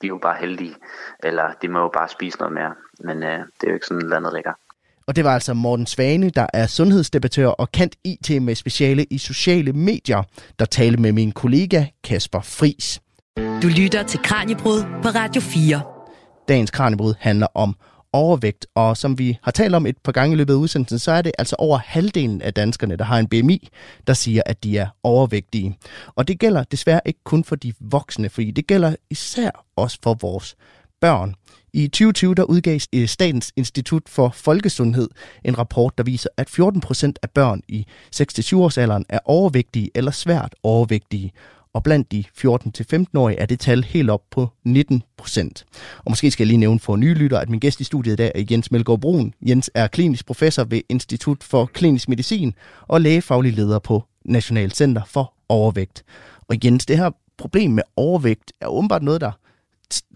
de 0.00 0.06
er 0.06 0.08
jo 0.08 0.18
bare 0.22 0.36
heldige, 0.40 0.74
eller 1.22 1.52
de 1.62 1.68
må 1.68 1.78
jo 1.78 1.90
bare 1.94 2.08
spise 2.08 2.38
noget 2.38 2.54
mere. 2.54 2.74
Men 3.00 3.22
øh, 3.22 3.38
det 3.38 3.66
er 3.66 3.68
jo 3.68 3.74
ikke 3.74 3.86
sådan, 3.86 4.08
landet 4.08 4.32
ligger. 4.34 4.52
Og 5.06 5.16
det 5.16 5.24
var 5.24 5.34
altså 5.34 5.54
Morten 5.54 5.86
Svane, 5.86 6.30
der 6.30 6.46
er 6.52 6.66
sundhedsdebattør 6.66 7.48
og 7.48 7.72
kendt 7.72 7.96
IT 8.04 8.42
med 8.42 8.54
speciale 8.54 9.04
i 9.04 9.18
sociale 9.18 9.72
medier, 9.72 10.22
der 10.58 10.64
talte 10.64 11.02
med 11.02 11.12
min 11.12 11.32
kollega 11.32 11.84
Kasper 12.04 12.40
Fris. 12.40 13.00
Du 13.62 13.68
lytter 13.68 14.02
til 14.02 14.20
Kranjebrud 14.22 14.82
på 15.02 15.08
Radio 15.08 15.40
4. 15.40 15.80
Dagens 16.48 16.70
Kranjebrud 16.70 17.14
handler 17.20 17.46
om 17.54 17.76
overvægt, 18.16 18.66
og 18.74 18.96
som 18.96 19.18
vi 19.18 19.38
har 19.42 19.52
talt 19.52 19.74
om 19.74 19.86
et 19.86 19.96
par 20.04 20.12
gange 20.12 20.34
i 20.34 20.36
løbet 20.36 20.52
af 20.54 20.58
udsendelsen, 20.58 20.98
så 20.98 21.12
er 21.12 21.22
det 21.22 21.32
altså 21.38 21.56
over 21.58 21.78
halvdelen 21.78 22.42
af 22.42 22.54
danskerne, 22.54 22.96
der 22.96 23.04
har 23.04 23.18
en 23.18 23.28
BMI, 23.28 23.68
der 24.06 24.12
siger, 24.12 24.42
at 24.46 24.64
de 24.64 24.78
er 24.78 24.88
overvægtige. 25.02 25.78
Og 26.14 26.28
det 26.28 26.38
gælder 26.38 26.64
desværre 26.64 27.00
ikke 27.06 27.20
kun 27.24 27.44
for 27.44 27.56
de 27.56 27.72
voksne, 27.80 28.28
fordi 28.28 28.50
det 28.50 28.66
gælder 28.66 28.94
især 29.10 29.50
også 29.76 29.98
for 30.02 30.14
vores 30.14 30.56
børn. 31.00 31.34
I 31.72 31.88
2020 31.88 32.34
der 32.34 32.42
udgav 32.42 32.80
eh, 32.92 33.08
Statens 33.08 33.52
Institut 33.56 34.02
for 34.08 34.28
Folkesundhed 34.34 35.08
en 35.44 35.58
rapport, 35.58 35.98
der 35.98 36.04
viser, 36.04 36.28
at 36.36 36.50
14 36.50 36.80
procent 36.80 37.18
af 37.22 37.30
børn 37.30 37.62
i 37.68 37.86
6-7 38.16 38.56
års 38.56 38.78
alderen 38.78 39.04
er 39.08 39.18
overvægtige 39.24 39.90
eller 39.94 40.10
svært 40.10 40.54
overvægtige 40.62 41.32
og 41.76 41.82
blandt 41.82 42.12
de 42.12 42.24
14-15-årige 42.38 43.38
er 43.38 43.46
det 43.46 43.60
tal 43.60 43.84
helt 43.84 44.10
op 44.10 44.22
på 44.30 44.48
19 44.64 45.02
procent. 45.16 45.66
Og 45.98 46.10
måske 46.10 46.30
skal 46.30 46.44
jeg 46.44 46.46
lige 46.46 46.56
nævne 46.56 46.80
for 46.80 46.96
nye 46.96 47.14
lytter, 47.14 47.38
at 47.38 47.48
min 47.48 47.60
gæst 47.60 47.80
i 47.80 47.84
studiet 47.84 48.12
i 48.12 48.16
dag 48.16 48.32
er 48.34 48.44
Jens 48.50 48.70
Melgaard 48.70 49.00
Brun. 49.00 49.34
Jens 49.48 49.70
er 49.74 49.86
klinisk 49.86 50.26
professor 50.26 50.64
ved 50.64 50.80
Institut 50.88 51.44
for 51.44 51.66
Klinisk 51.66 52.08
Medicin 52.08 52.54
og 52.82 53.00
lægefaglig 53.00 53.52
leder 53.52 53.78
på 53.78 54.04
National 54.24 54.70
Center 54.70 55.02
for 55.06 55.34
Overvægt. 55.48 56.04
Og 56.48 56.56
Jens, 56.64 56.86
det 56.86 56.98
her 56.98 57.10
problem 57.38 57.70
med 57.70 57.82
overvægt 57.96 58.52
er 58.60 58.66
åbenbart 58.66 59.02
noget, 59.02 59.20
der 59.20 59.32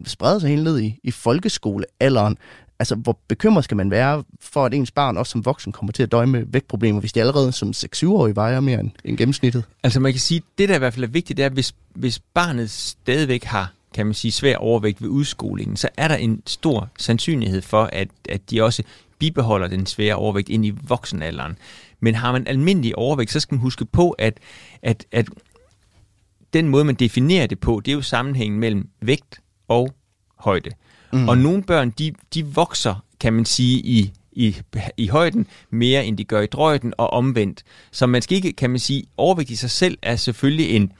spreder 0.07 0.39
sig 0.39 0.51
helt 0.51 0.65
ned 0.65 0.81
i, 0.81 0.99
i 1.05 1.11
folkeskolealderen 1.11 2.39
altså, 2.81 2.95
hvor 2.95 3.19
bekymret 3.29 3.65
skal 3.65 3.77
man 3.77 3.91
være 3.91 4.25
for, 4.41 4.67
at 4.67 4.75
ens 4.75 4.91
barn 4.91 5.17
også 5.17 5.31
som 5.31 5.45
voksen 5.45 5.73
kommer 5.73 5.93
til 5.93 6.03
at 6.03 6.13
døje 6.13 6.27
med 6.27 6.45
vægtproblemer, 6.47 7.01
hvis 7.01 7.13
de 7.13 7.21
allerede 7.21 7.53
som 7.53 7.71
6-7-årige 7.71 8.37
vejer 8.37 8.61
mere 8.61 8.81
end, 8.81 8.91
end 9.05 9.17
gennemsnittet? 9.17 9.65
Altså 9.83 10.01
man 10.01 10.13
kan 10.13 10.21
sige, 10.21 10.43
det 10.59 10.69
der 10.69 10.75
i 10.75 10.79
hvert 10.79 10.95
fald 10.95 11.05
er 11.05 11.09
vigtigt, 11.09 11.37
det 11.37 11.45
er, 11.45 11.49
hvis, 11.49 11.75
hvis 11.95 12.19
barnet 12.19 12.71
stadigvæk 12.71 13.45
har 13.45 13.73
kan 13.95 14.07
man 14.07 14.15
sige, 14.15 14.33
svær 14.33 14.57
overvægt 14.57 15.03
ved 15.03 15.09
udskolingen, 15.09 15.77
så 15.77 15.89
er 15.97 16.09
der 16.09 16.15
en 16.15 16.43
stor 16.47 16.89
sandsynlighed 16.99 17.63
for, 17.63 17.91
at, 17.93 18.09
at 18.29 18.51
de 18.51 18.63
også 18.63 18.83
bibeholder 19.19 19.69
den 19.69 19.87
svære 19.87 20.15
overvægt 20.15 20.49
ind 20.49 20.67
i 20.67 20.73
voksenalderen. 20.83 21.57
Men 22.01 22.15
har 22.15 22.33
man 22.33 22.47
almindelig 22.47 22.99
overvægt, 22.99 23.33
så 23.33 23.41
skal 23.41 23.55
man 23.55 23.61
huske 23.61 23.85
på, 23.85 24.11
at, 24.11 24.39
at, 24.83 25.07
at 25.13 25.29
den 26.53 26.69
måde, 26.69 26.85
man 26.85 26.95
definerer 26.95 27.47
det 27.47 27.61
på, 27.61 27.81
det 27.85 27.91
er 27.91 27.95
jo 27.95 28.03
sammenhængen 28.03 28.61
mellem 28.61 28.89
vægt 29.01 29.41
og 29.69 29.95
højde. 30.37 30.71
Mm. 30.71 30.90
Mm. 31.13 31.29
Og 31.29 31.39
nogle 31.39 31.63
børn, 31.63 31.91
de, 31.91 32.13
de 32.35 32.47
vokser, 32.47 33.05
kan 33.21 33.33
man 33.33 33.45
sige, 33.45 33.79
i, 33.79 34.13
i, 34.33 34.57
i 34.97 35.07
højden 35.07 35.47
mere, 35.71 36.05
end 36.05 36.19
de 36.19 36.25
gør 36.25 36.41
i 36.41 36.47
drøjden, 36.47 36.95
og 36.99 37.13
omvendt. 37.13 37.63
Så 37.91 38.07
man 38.07 38.23
skal 38.23 38.37
ikke, 38.37 38.53
kan 38.53 38.71
man 38.71 38.79
sige, 38.79 39.05
overvægt 39.17 39.51
i 39.51 39.57
sig 39.57 39.71
selv 39.71 39.99
er 40.03 40.17
selvfølgelig 40.17 40.71
en, 40.71 40.93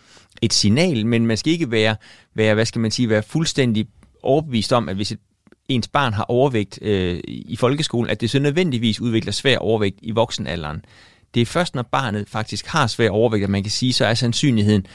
et 0.43 0.53
signal, 0.53 1.07
men 1.07 1.27
man 1.27 1.37
skal 1.37 1.53
ikke 1.53 1.71
være, 1.71 1.97
være, 2.35 2.55
hvad 2.55 2.67
skal 2.67 2.81
man 2.81 2.91
sige, 2.91 3.09
være 3.09 3.23
fuldstændig 3.23 3.87
overbevist 4.23 4.73
om, 4.73 4.89
at 4.89 4.97
hvis 4.97 5.13
et 5.13 5.19
ens 5.69 5.89
barn 5.89 6.13
har 6.13 6.25
overvægt 6.25 6.79
øh, 6.83 7.21
i 7.27 7.57
folkeskolen, 7.57 8.11
at 8.11 8.21
det 8.21 8.31
så 8.31 8.39
nødvendigvis 8.39 9.01
udvikler 9.01 9.33
svær 9.33 9.59
overvægt 9.59 9.99
i 10.03 10.11
voksenalderen. 10.11 10.85
Det 11.35 11.41
er 11.41 11.47
først, 11.47 11.75
når 11.75 11.83
barnet 11.83 12.29
faktisk 12.29 12.67
har 12.67 12.87
svær 12.87 13.11
overvægt, 13.11 13.45
at 13.45 13.51
man 13.51 13.63
kan 13.63 13.71
sige, 13.71 13.93
så 13.93 14.07
er 14.07 14.15
sandsynligheden 14.15 14.87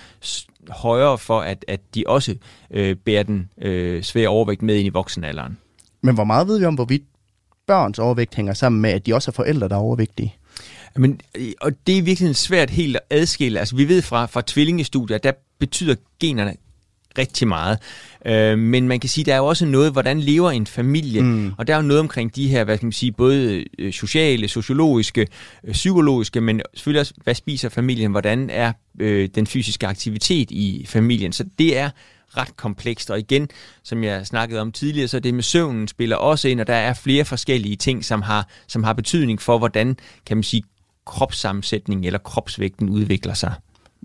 højere 0.69 1.17
for, 1.17 1.39
at, 1.39 1.65
at 1.67 1.79
de 1.95 2.03
også 2.07 2.35
øh, 2.71 2.95
bærer 2.95 3.23
den 3.23 3.49
øh, 3.61 4.03
svære 4.03 4.27
overvægt 4.27 4.61
med 4.61 4.75
ind 4.75 4.85
i 4.85 4.89
voksenalderen. 4.89 5.57
Men 6.01 6.15
hvor 6.15 6.23
meget 6.23 6.47
ved 6.47 6.59
vi 6.59 6.65
om, 6.65 6.75
hvorvidt 6.75 7.03
børns 7.67 7.99
overvægt 7.99 8.35
hænger 8.35 8.53
sammen 8.53 8.81
med, 8.81 8.89
at 8.89 9.05
de 9.05 9.13
også 9.13 9.31
har 9.31 9.33
forældre, 9.33 9.69
der 9.69 9.75
er 9.75 9.79
overvægtige? 9.79 10.35
Men, 10.95 11.21
og 11.61 11.71
det 11.87 11.97
er 11.97 12.01
virkelig 12.01 12.35
svært 12.35 12.69
helt 12.69 12.95
at 12.95 13.01
adskille. 13.09 13.59
Altså, 13.59 13.75
vi 13.75 13.87
ved 13.87 14.01
fra, 14.01 14.25
fra 14.25 14.41
tvillingestudier, 14.47 15.17
der 15.17 15.31
betyder 15.59 15.95
generne 16.19 16.55
rigtig 17.17 17.47
meget. 17.47 17.79
Øh, 18.25 18.59
men 18.59 18.87
man 18.87 18.99
kan 18.99 19.09
sige, 19.09 19.25
der 19.25 19.33
er 19.33 19.37
jo 19.37 19.45
også 19.45 19.65
noget, 19.65 19.91
hvordan 19.91 20.19
lever 20.19 20.51
en 20.51 20.67
familie, 20.67 21.21
mm. 21.21 21.53
og 21.57 21.67
der 21.67 21.73
er 21.73 21.77
jo 21.77 21.83
noget 21.83 21.99
omkring 21.99 22.35
de 22.35 22.47
her, 22.47 22.63
hvad 22.63 22.77
kan 22.77 22.85
man 22.85 22.91
sige, 22.91 23.11
både 23.11 23.65
øh, 23.79 23.93
sociale, 23.93 24.47
sociologiske, 24.47 25.27
øh, 25.63 25.73
psykologiske, 25.73 26.41
men 26.41 26.61
selvfølgelig 26.73 26.99
også, 26.99 27.13
hvad 27.23 27.35
spiser 27.35 27.69
familien, 27.69 28.11
hvordan 28.11 28.49
er 28.49 28.73
øh, 28.99 29.29
den 29.35 29.47
fysiske 29.47 29.87
aktivitet 29.87 30.51
i 30.51 30.85
familien. 30.89 31.31
Så 31.31 31.45
det 31.59 31.77
er 31.77 31.89
ret 32.37 32.57
komplekst, 32.57 33.11
og 33.11 33.19
igen, 33.19 33.49
som 33.83 34.03
jeg 34.03 34.27
snakkede 34.27 34.61
om 34.61 34.71
tidligere, 34.71 35.07
så 35.07 35.19
det 35.19 35.33
med 35.33 35.43
søvnen 35.43 35.87
spiller 35.87 36.15
også 36.15 36.47
ind, 36.47 36.59
og 36.59 36.67
der 36.67 36.75
er 36.75 36.93
flere 36.93 37.25
forskellige 37.25 37.75
ting, 37.75 38.05
som 38.05 38.21
har, 38.21 38.47
som 38.67 38.83
har 38.83 38.93
betydning 38.93 39.41
for, 39.41 39.57
hvordan, 39.57 39.97
kan 40.25 40.37
man 40.37 40.43
sige, 40.43 40.63
kropssammensætningen 41.05 42.03
eller 42.03 42.19
kropsvægten 42.19 42.89
udvikler 42.89 43.33
sig. 43.33 43.53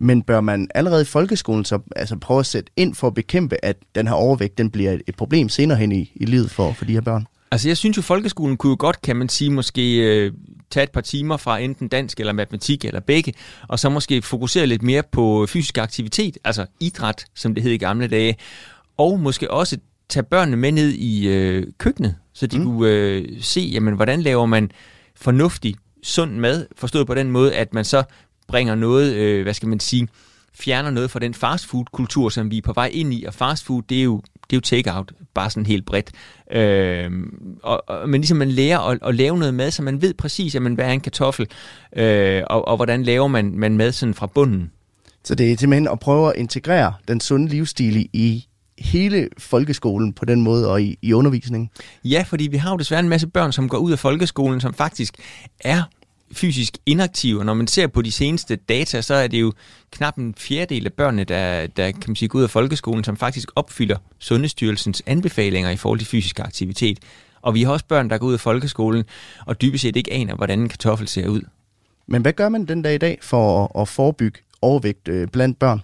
Men 0.01 0.23
bør 0.23 0.41
man 0.41 0.69
allerede 0.75 1.03
i 1.03 1.05
folkeskolen 1.05 1.65
så 1.65 1.79
altså 1.97 2.17
prøve 2.17 2.41
at 2.41 2.47
sætte 2.47 2.73
ind 2.77 2.95
for 2.95 3.07
at 3.07 3.15
bekæmpe, 3.15 3.65
at 3.65 3.77
den 3.95 4.07
her 4.07 4.15
overvægt 4.15 4.59
den 4.59 4.71
bliver 4.71 4.99
et 5.07 5.17
problem 5.17 5.49
senere 5.49 5.79
hen 5.79 5.93
i, 5.93 6.13
i 6.15 6.25
livet 6.25 6.51
for, 6.51 6.73
for 6.73 6.85
de 6.85 6.93
her 6.93 7.01
børn? 7.01 7.27
Altså 7.51 7.69
jeg 7.69 7.77
synes 7.77 7.97
jo, 7.97 8.03
folkeskolen 8.03 8.57
kunne 8.57 8.71
jo 8.71 8.77
godt, 8.79 9.03
kan 9.03 9.17
man 9.17 9.29
sige, 9.29 9.51
måske 9.51 9.97
øh, 9.97 10.33
tage 10.71 10.85
et 10.85 10.91
par 10.91 11.01
timer 11.01 11.37
fra 11.37 11.59
enten 11.59 11.89
dansk 11.89 12.21
eller 12.21 12.33
matematik 12.33 12.85
eller 12.85 13.01
begge, 13.01 13.35
og 13.69 13.79
så 13.79 13.89
måske 13.89 14.23
fokusere 14.23 14.67
lidt 14.67 14.83
mere 14.83 15.03
på 15.13 15.47
fysisk 15.49 15.79
aktivitet, 15.79 16.39
altså 16.45 16.67
idræt, 16.81 17.25
som 17.35 17.55
det 17.55 17.63
hed 17.63 17.73
i 17.73 17.77
gamle 17.77 18.07
dage, 18.07 18.37
og 18.97 19.21
måske 19.21 19.51
også 19.51 19.79
tage 20.09 20.23
børnene 20.23 20.57
med 20.57 20.73
ned 20.73 20.89
i 20.89 21.29
øh, 21.29 21.67
køkkenet, 21.79 22.15
så 22.33 22.47
de 22.47 22.59
mm. 22.59 22.65
kunne 22.65 22.91
øh, 22.91 23.29
se, 23.41 23.61
jamen, 23.61 23.95
hvordan 23.95 24.23
laver 24.23 24.47
man 24.47 24.71
fornuftig, 25.17 25.75
sund 26.03 26.37
mad, 26.37 26.67
forstået 26.77 27.07
på 27.07 27.15
den 27.15 27.31
måde, 27.31 27.55
at 27.55 27.75
man 27.75 27.85
så 27.85 28.03
bringer 28.51 28.75
noget, 28.75 29.15
øh, 29.15 29.43
hvad 29.43 29.55
skal 29.55 29.69
man 29.69 29.81
sige, 29.81 30.09
fjerner 30.55 30.91
noget 30.91 31.11
fra 31.11 31.19
den 31.19 31.35
fastfood-kultur, 31.35 32.29
som 32.29 32.51
vi 32.51 32.59
er 32.59 32.63
på 32.63 32.73
vej 32.73 32.91
ind 32.93 33.15
i, 33.15 33.25
og 33.25 33.35
fastfood, 33.35 33.83
det 33.89 33.99
er 33.99 34.03
jo, 34.03 34.17
det 34.35 34.53
er 34.53 34.57
jo 34.57 34.61
take-out, 34.61 35.13
bare 35.35 35.51
sådan 35.51 35.67
helt 35.67 35.87
bredt. 35.87 36.11
Øh, 36.53 37.11
og, 37.63 37.89
og, 37.89 38.09
men 38.09 38.21
ligesom 38.21 38.37
man 38.37 38.51
lærer 38.51 38.79
at, 38.79 38.99
at 39.03 39.15
lave 39.15 39.39
noget 39.39 39.55
mad, 39.55 39.71
så 39.71 39.83
man 39.83 40.03
ved 40.03 40.15
præcis, 40.15 40.55
jamen, 40.55 40.75
hvad 40.75 40.85
er 40.85 40.93
en 40.93 41.01
kartoffel, 41.01 41.47
øh, 41.97 42.43
og, 42.47 42.69
og 42.69 42.77
hvordan 42.77 43.03
laver 43.03 43.29
man, 43.29 43.53
man 43.57 43.77
mad 43.77 43.93
sådan 43.93 44.15
fra 44.15 44.27
bunden. 44.27 44.71
Så 45.25 45.35
det 45.35 45.53
er 45.53 45.57
simpelthen 45.57 45.89
at 45.89 46.01
prøve 46.01 46.29
at 46.29 46.37
integrere 46.37 46.93
den 47.09 47.21
sunde 47.21 47.49
livsstil 47.49 48.09
i 48.13 48.47
hele 48.79 49.29
folkeskolen 49.39 50.13
på 50.13 50.25
den 50.25 50.43
måde 50.43 50.71
og 50.71 50.83
i, 50.83 50.99
i 51.03 51.13
undervisningen? 51.13 51.71
Ja, 52.05 52.25
fordi 52.29 52.49
vi 52.49 52.57
har 52.57 52.71
jo 52.71 52.77
desværre 52.77 53.01
en 53.01 53.09
masse 53.09 53.27
børn, 53.27 53.53
som 53.53 53.69
går 53.69 53.79
ud 53.79 53.93
af 53.93 53.99
folkeskolen, 53.99 54.61
som 54.61 54.75
faktisk 54.75 55.15
er 55.61 55.83
fysisk 56.33 56.79
inaktive. 56.87 57.45
Når 57.45 57.55
man 57.55 57.67
ser 57.67 57.87
på 57.87 58.03
de 58.03 58.13
seneste 58.13 58.57
data, 58.57 59.01
så 59.01 59.15
er 59.15 59.27
det 59.27 59.41
jo 59.41 59.53
knap 59.91 60.17
en 60.17 60.35
fjerdedel 60.39 60.87
af 60.87 60.93
børnene, 60.93 61.25
der, 61.25 61.67
der 61.67 61.91
kan 61.91 62.05
man 62.07 62.17
sige, 62.17 62.29
går 62.29 62.39
ud 62.39 62.45
af 62.45 62.51
folkeskolen, 62.51 63.05
som 63.05 63.17
faktisk 63.17 63.49
opfylder 63.57 63.97
Sundhedsstyrelsens 64.19 65.03
anbefalinger 65.07 65.71
i 65.71 65.77
forhold 65.77 65.99
til 65.99 66.09
fysisk 66.09 66.41
aktivitet. 66.41 66.99
Og 67.43 67.55
vi 67.55 67.63
har 67.63 67.73
også 67.73 67.85
børn, 67.89 68.11
der 68.11 68.19
går 68.19 68.27
ud 68.27 68.33
af 68.33 68.41
folkeskolen, 68.41 69.05
og 69.47 69.61
dybest 69.61 69.83
set 69.83 69.97
ikke 69.97 70.13
aner, 70.13 70.35
hvordan 70.35 70.61
en 70.61 70.69
kartoffel 70.69 71.09
ser 71.09 71.29
ud. 71.29 71.43
Men 72.07 72.23
hvad 72.23 72.33
gør 72.33 72.49
man 72.49 72.65
den 72.65 72.83
dag 72.83 72.95
i 72.95 72.99
dag 72.99 73.19
for 73.23 73.65
at, 73.65 73.81
at 73.81 73.89
forebygge 73.89 74.41
overvægt 74.63 75.09
øh, 75.09 75.29
blandt 75.29 75.59
børn? 75.59 75.83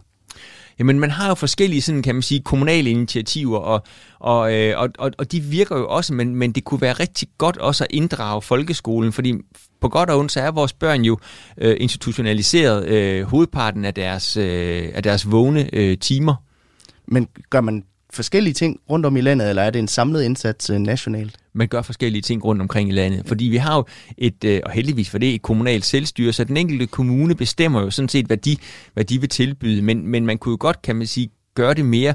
Jamen, 0.79 1.01
man 1.01 1.11
har 1.11 1.29
jo 1.29 1.35
forskellige, 1.35 1.83
sådan, 1.83 2.03
kan 2.03 2.14
man 2.14 2.22
sige, 2.22 2.41
kommunale 2.41 2.91
initiativer, 2.91 3.59
og, 3.59 3.83
og, 4.18 4.55
øh, 4.55 4.79
og, 4.81 4.89
og, 4.99 5.11
og 5.18 5.33
de 5.33 5.41
virker 5.41 5.77
jo 5.77 5.89
også, 5.89 6.14
men, 6.14 6.35
men 6.35 6.53
det 6.53 6.64
kunne 6.64 6.81
være 6.81 6.93
rigtig 6.93 7.29
godt 7.39 7.57
også 7.57 7.85
at 7.85 7.91
inddrage 7.91 8.43
folkeskolen, 8.43 9.12
fordi 9.12 9.35
på 9.81 9.89
godt 9.89 10.11
og 10.11 10.18
ondt, 10.18 10.33
så 10.33 10.41
er 10.41 10.51
vores 10.51 10.72
børn 10.72 11.03
jo 11.03 11.18
øh, 11.59 11.77
institutionaliseret 11.81 12.89
øh, 12.89 13.22
hovedparten 13.22 13.85
af 13.85 13.95
deres, 13.95 14.37
øh, 14.37 14.89
af 14.95 15.03
deres 15.03 15.31
vågne 15.31 15.74
øh, 15.74 15.99
timer. 15.99 16.35
Men 17.07 17.29
gør 17.51 17.61
man 17.61 17.85
forskellige 18.12 18.55
ting 18.55 18.81
rundt 18.91 19.07
om 19.07 19.16
i 19.16 19.20
landet, 19.20 19.49
eller 19.49 19.62
er 19.62 19.70
det 19.70 19.79
en 19.79 19.89
samlet 19.89 20.22
indsats 20.22 20.70
øh, 20.70 20.79
nationalt? 20.79 21.37
Man 21.57 21.69
gør 21.69 21.83
forskellige 21.83 22.23
ting 22.23 22.45
rundt 22.45 22.63
omkring 22.63 22.89
i 22.89 22.93
landet, 22.93 23.23
fordi 23.27 23.45
vi 23.45 23.57
har 23.57 23.77
jo 23.77 23.85
et, 24.19 24.45
øh, 24.45 24.61
og 24.65 24.71
heldigvis 24.71 25.11
for 25.11 25.19
det, 25.19 25.35
et 25.35 25.43
kommunalt 25.43 25.85
selvstyre, 25.85 26.33
så 26.33 26.45
den 26.45 26.57
enkelte 26.57 26.87
kommune 26.87 27.35
bestemmer 27.35 27.81
jo 27.81 27.91
sådan 27.91 28.09
set, 28.09 28.27
hvad 28.27 28.37
de, 28.37 28.57
hvad 28.95 29.05
de 29.05 29.21
vil 29.21 29.29
tilbyde, 29.29 29.83
men, 29.83 30.07
men 30.07 30.27
man 30.27 30.39
kunne 30.39 30.53
jo 30.53 30.57
godt, 30.61 30.83
kan 30.83 30.97
man 30.97 31.07
sige, 31.07 31.31
gøre 31.55 31.75
det 31.75 31.85
mere 31.85 32.15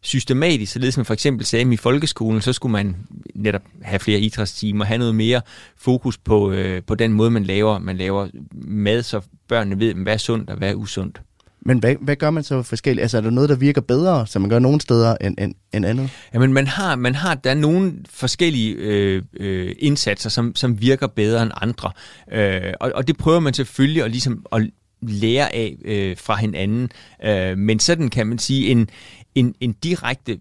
systematisk, 0.00 0.72
således 0.72 0.96
man 0.96 1.06
for 1.06 1.14
eksempel 1.14 1.46
sagde 1.46 1.74
i 1.74 1.76
folkeskolen, 1.76 2.40
så 2.40 2.52
skulle 2.52 2.72
man 2.72 2.96
netop 3.34 3.62
have 3.82 3.98
flere 3.98 4.20
idrætstimer, 4.20 4.84
have 4.84 4.98
noget 4.98 5.14
mere 5.14 5.40
fokus 5.76 6.18
på, 6.18 6.50
øh, 6.50 6.82
på 6.82 6.94
den 6.94 7.12
måde, 7.12 7.30
man 7.30 7.44
laver, 7.44 7.78
man 7.78 7.96
laver 7.96 8.28
mad, 8.52 9.02
så 9.02 9.20
børnene 9.48 9.80
ved, 9.80 9.94
hvad 9.94 10.12
er 10.12 10.16
sundt 10.16 10.50
og 10.50 10.56
hvad 10.56 10.70
er 10.70 10.74
usundt. 10.74 11.20
Men 11.64 11.78
hvad, 11.78 11.94
hvad 12.00 12.16
gør 12.16 12.30
man 12.30 12.42
så 12.42 12.62
forskelligt? 12.62 13.02
Altså 13.02 13.16
er 13.16 13.20
der 13.20 13.30
noget, 13.30 13.50
der 13.50 13.56
virker 13.56 13.80
bedre, 13.80 14.26
som 14.26 14.42
man 14.42 14.48
gør 14.48 14.58
nogle 14.58 14.80
steder 14.80 15.16
end, 15.20 15.36
end, 15.38 15.54
end 15.74 15.86
andet? 15.86 16.10
Jamen 16.34 16.52
man 16.52 16.66
har, 16.66 16.96
man 16.96 17.14
har 17.14 17.34
der 17.34 17.50
er 17.50 17.54
nogle 17.54 17.94
forskellige 18.10 18.74
øh, 18.74 19.22
øh, 19.36 19.74
indsatser, 19.78 20.30
som, 20.30 20.56
som 20.56 20.80
virker 20.80 21.06
bedre 21.06 21.42
end 21.42 21.52
andre. 21.60 21.90
Øh, 22.32 22.72
og, 22.80 22.92
og 22.94 23.08
det 23.08 23.16
prøver 23.16 23.40
man 23.40 23.54
selvfølgelig 23.54 24.02
at, 24.02 24.10
ligesom, 24.10 24.46
at 24.52 24.70
lære 25.02 25.54
af 25.54 25.76
øh, 25.84 26.16
fra 26.16 26.36
hinanden. 26.36 26.90
Øh, 27.24 27.58
men 27.58 27.78
sådan 27.78 28.08
kan 28.08 28.26
man 28.26 28.38
sige, 28.38 28.68
en, 28.68 28.88
en, 29.34 29.54
en 29.60 29.72
direkte 29.72 30.38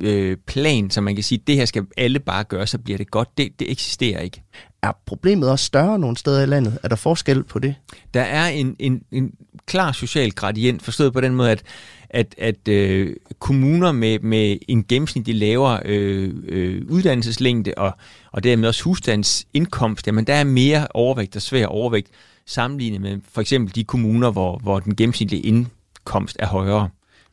øh, 0.00 0.36
plan, 0.46 0.90
så 0.90 1.00
man 1.00 1.14
kan 1.14 1.24
sige, 1.24 1.42
det 1.46 1.56
her 1.56 1.64
skal 1.64 1.86
alle 1.96 2.18
bare 2.18 2.44
gøre, 2.44 2.66
så 2.66 2.78
bliver 2.78 2.98
det 2.98 3.10
godt, 3.10 3.38
det, 3.38 3.48
det 3.58 3.70
eksisterer 3.70 4.20
ikke. 4.20 4.42
Er 4.82 4.92
problemet 5.06 5.50
også 5.50 5.64
større 5.64 5.98
nogle 5.98 6.16
steder 6.16 6.42
i 6.42 6.46
landet? 6.46 6.78
Er 6.82 6.88
der 6.88 6.96
forskel 6.96 7.44
på 7.44 7.58
det? 7.58 7.74
Der 8.14 8.22
er 8.22 8.48
en, 8.48 8.76
en, 8.78 9.02
en 9.12 9.34
klar 9.66 9.92
social 9.92 10.30
gradient, 10.30 10.82
forstået 10.82 11.12
på 11.12 11.20
den 11.20 11.34
måde, 11.34 11.50
at, 11.50 11.62
at, 12.10 12.34
at 12.38 12.68
øh, 12.68 13.16
kommuner 13.38 13.92
med, 13.92 14.18
med 14.18 14.58
en 14.68 14.84
gennemsnitlig 14.84 15.34
lavere 15.34 15.80
øh, 15.84 16.34
øh, 16.48 16.82
uddannelseslængde 16.88 17.74
og, 17.76 17.92
og 18.32 18.44
dermed 18.44 18.68
også 18.68 18.84
husstandsindkomst, 18.84 20.06
jamen 20.06 20.26
der 20.26 20.34
er 20.34 20.44
mere 20.44 20.86
overvægt 20.94 21.36
og 21.36 21.42
svær 21.42 21.66
overvægt 21.66 22.08
sammenlignet 22.46 23.00
med 23.00 23.18
for 23.32 23.40
eksempel 23.40 23.74
de 23.74 23.84
kommuner, 23.84 24.30
hvor, 24.30 24.58
hvor 24.58 24.80
den 24.80 24.96
gennemsnitlige 24.96 25.42
indkomst 25.42 26.36
er 26.38 26.46
højere. 26.46 26.88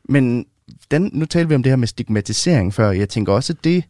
Men 0.09 0.45
den, 0.91 1.09
nu 1.13 1.25
taler 1.25 1.47
vi 1.47 1.55
om 1.55 1.63
det 1.63 1.71
her 1.71 1.77
med 1.77 1.87
stigmatisering 1.87 2.73
før. 2.73 2.91
Jeg 2.91 3.09
tænker 3.09 3.33
også, 3.33 3.53
at 3.53 3.63
det, 3.63 3.83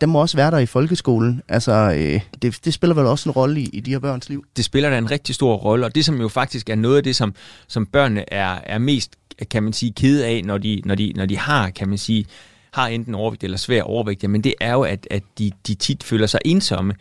den 0.00 0.10
må 0.10 0.20
også 0.20 0.36
være 0.36 0.50
der 0.50 0.58
i 0.58 0.66
folkeskolen. 0.66 1.42
Altså, 1.48 1.72
øh, 1.72 2.20
det, 2.42 2.58
det 2.64 2.74
spiller 2.74 2.94
vel 2.94 3.06
også 3.06 3.28
en 3.28 3.32
rolle 3.32 3.60
i, 3.60 3.70
i 3.72 3.80
de 3.80 3.90
her 3.90 3.98
børns 3.98 4.28
liv? 4.28 4.44
Det 4.56 4.64
spiller 4.64 4.90
da 4.90 4.98
en 4.98 5.10
rigtig 5.10 5.34
stor 5.34 5.54
rolle, 5.54 5.86
og 5.86 5.94
det 5.94 6.04
som 6.04 6.20
jo 6.20 6.28
faktisk 6.28 6.70
er 6.70 6.74
noget 6.74 6.96
af 6.96 7.02
det, 7.02 7.16
som, 7.16 7.34
som 7.68 7.86
børnene 7.86 8.32
er, 8.32 8.58
er 8.62 8.78
mest, 8.78 9.16
kan 9.50 9.62
man 9.62 9.72
sige, 9.72 9.92
kede 9.92 10.26
af, 10.26 10.42
når 10.44 10.58
de, 10.58 10.82
når, 10.84 10.94
de, 10.94 11.12
når 11.16 11.26
de 11.26 11.38
har, 11.38 11.70
kan 11.70 11.88
man 11.88 11.98
sige, 11.98 12.26
har 12.72 12.88
enten 12.88 13.14
overvægt 13.14 13.44
eller 13.44 13.58
svær 13.58 13.82
overvægt, 13.82 14.30
men 14.30 14.44
det 14.44 14.54
er 14.60 14.72
jo, 14.72 14.82
at, 14.82 15.06
at 15.10 15.22
de, 15.38 15.50
de 15.66 15.74
tit 15.74 16.02
føler 16.02 16.26
sig 16.26 16.40
ensomme. 16.44 16.94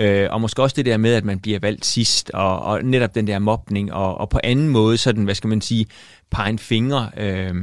Øh, 0.00 0.28
og 0.30 0.40
måske 0.40 0.62
også 0.62 0.74
det 0.76 0.86
der 0.86 0.96
med, 0.96 1.14
at 1.14 1.24
man 1.24 1.38
bliver 1.38 1.58
valgt 1.58 1.86
sidst, 1.86 2.30
og, 2.30 2.62
og 2.62 2.84
netop 2.84 3.14
den 3.14 3.26
der 3.26 3.38
mobning, 3.38 3.92
og, 3.92 4.18
og 4.18 4.28
på 4.28 4.40
anden 4.44 4.68
måde 4.68 4.96
sådan, 4.96 5.24
hvad 5.24 5.34
skal 5.34 5.48
man 5.48 5.60
sige, 5.60 5.86
pege 6.30 6.50
en 6.50 6.58
finger. 6.58 7.06
Øh, 7.16 7.54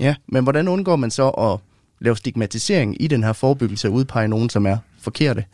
Ja, 0.00 0.14
men 0.26 0.42
hvordan 0.42 0.68
undgår 0.68 0.96
man 0.96 1.10
så 1.10 1.28
at 1.28 1.58
lave 2.00 2.16
stigmatisering 2.16 3.02
i 3.02 3.06
den 3.06 3.24
her 3.24 3.32
forebyggelse 3.32 3.88
og 3.88 3.94
udpege 3.94 4.28
nogen, 4.28 4.50
som 4.50 4.66
er 4.66 4.76
forkerte? 5.00 5.44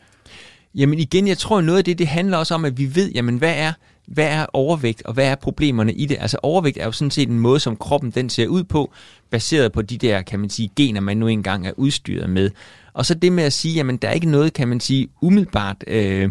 Jamen 0.75 0.99
igen, 0.99 1.29
jeg 1.29 1.39
tror 1.39 1.61
noget 1.61 1.79
af 1.79 1.85
det, 1.85 1.99
det 1.99 2.07
handler 2.07 2.37
også 2.37 2.55
om, 2.55 2.65
at 2.65 2.79
vi 2.79 2.95
ved, 2.95 3.13
jamen 3.13 3.37
hvad 3.37 3.55
er, 3.57 3.73
hvad 4.07 4.29
er 4.29 4.47
overvægt, 4.53 5.03
og 5.03 5.15
hvad 5.15 5.27
er 5.27 5.35
problemerne 5.35 5.93
i 5.93 6.07
det? 6.07 6.17
Altså 6.21 6.39
overvægt 6.43 6.79
er 6.79 6.85
jo 6.85 6.93
sådan 6.93 7.11
set 7.11 7.29
en 7.29 7.39
måde, 7.39 7.61
som 7.61 7.77
kroppen 7.77 8.11
den 8.11 8.31
ser 8.31 8.47
ud 8.47 8.65
på, 8.65 8.93
baseret 9.31 9.73
på 9.73 9.83
de 9.83 9.99
der, 9.99 10.23
kan 10.23 10.41
man 10.41 10.51
sige, 10.51 10.71
gener, 10.77 11.01
man 11.01 11.17
nu 11.17 11.27
engang 11.27 11.67
er 11.67 11.73
udstyret 11.77 12.31
med. 12.31 12.51
Og 12.93 13.07
så 13.07 13.15
det 13.15 13.33
med 13.33 13.45
at 13.45 13.53
sige, 13.53 13.75
jamen 13.75 13.97
der 13.97 14.09
er 14.09 14.13
ikke 14.13 14.31
noget, 14.31 14.53
kan 14.53 14.69
man 14.69 14.81
sige, 14.81 15.09
umiddelbart 15.23 15.85
øh, 15.87 16.31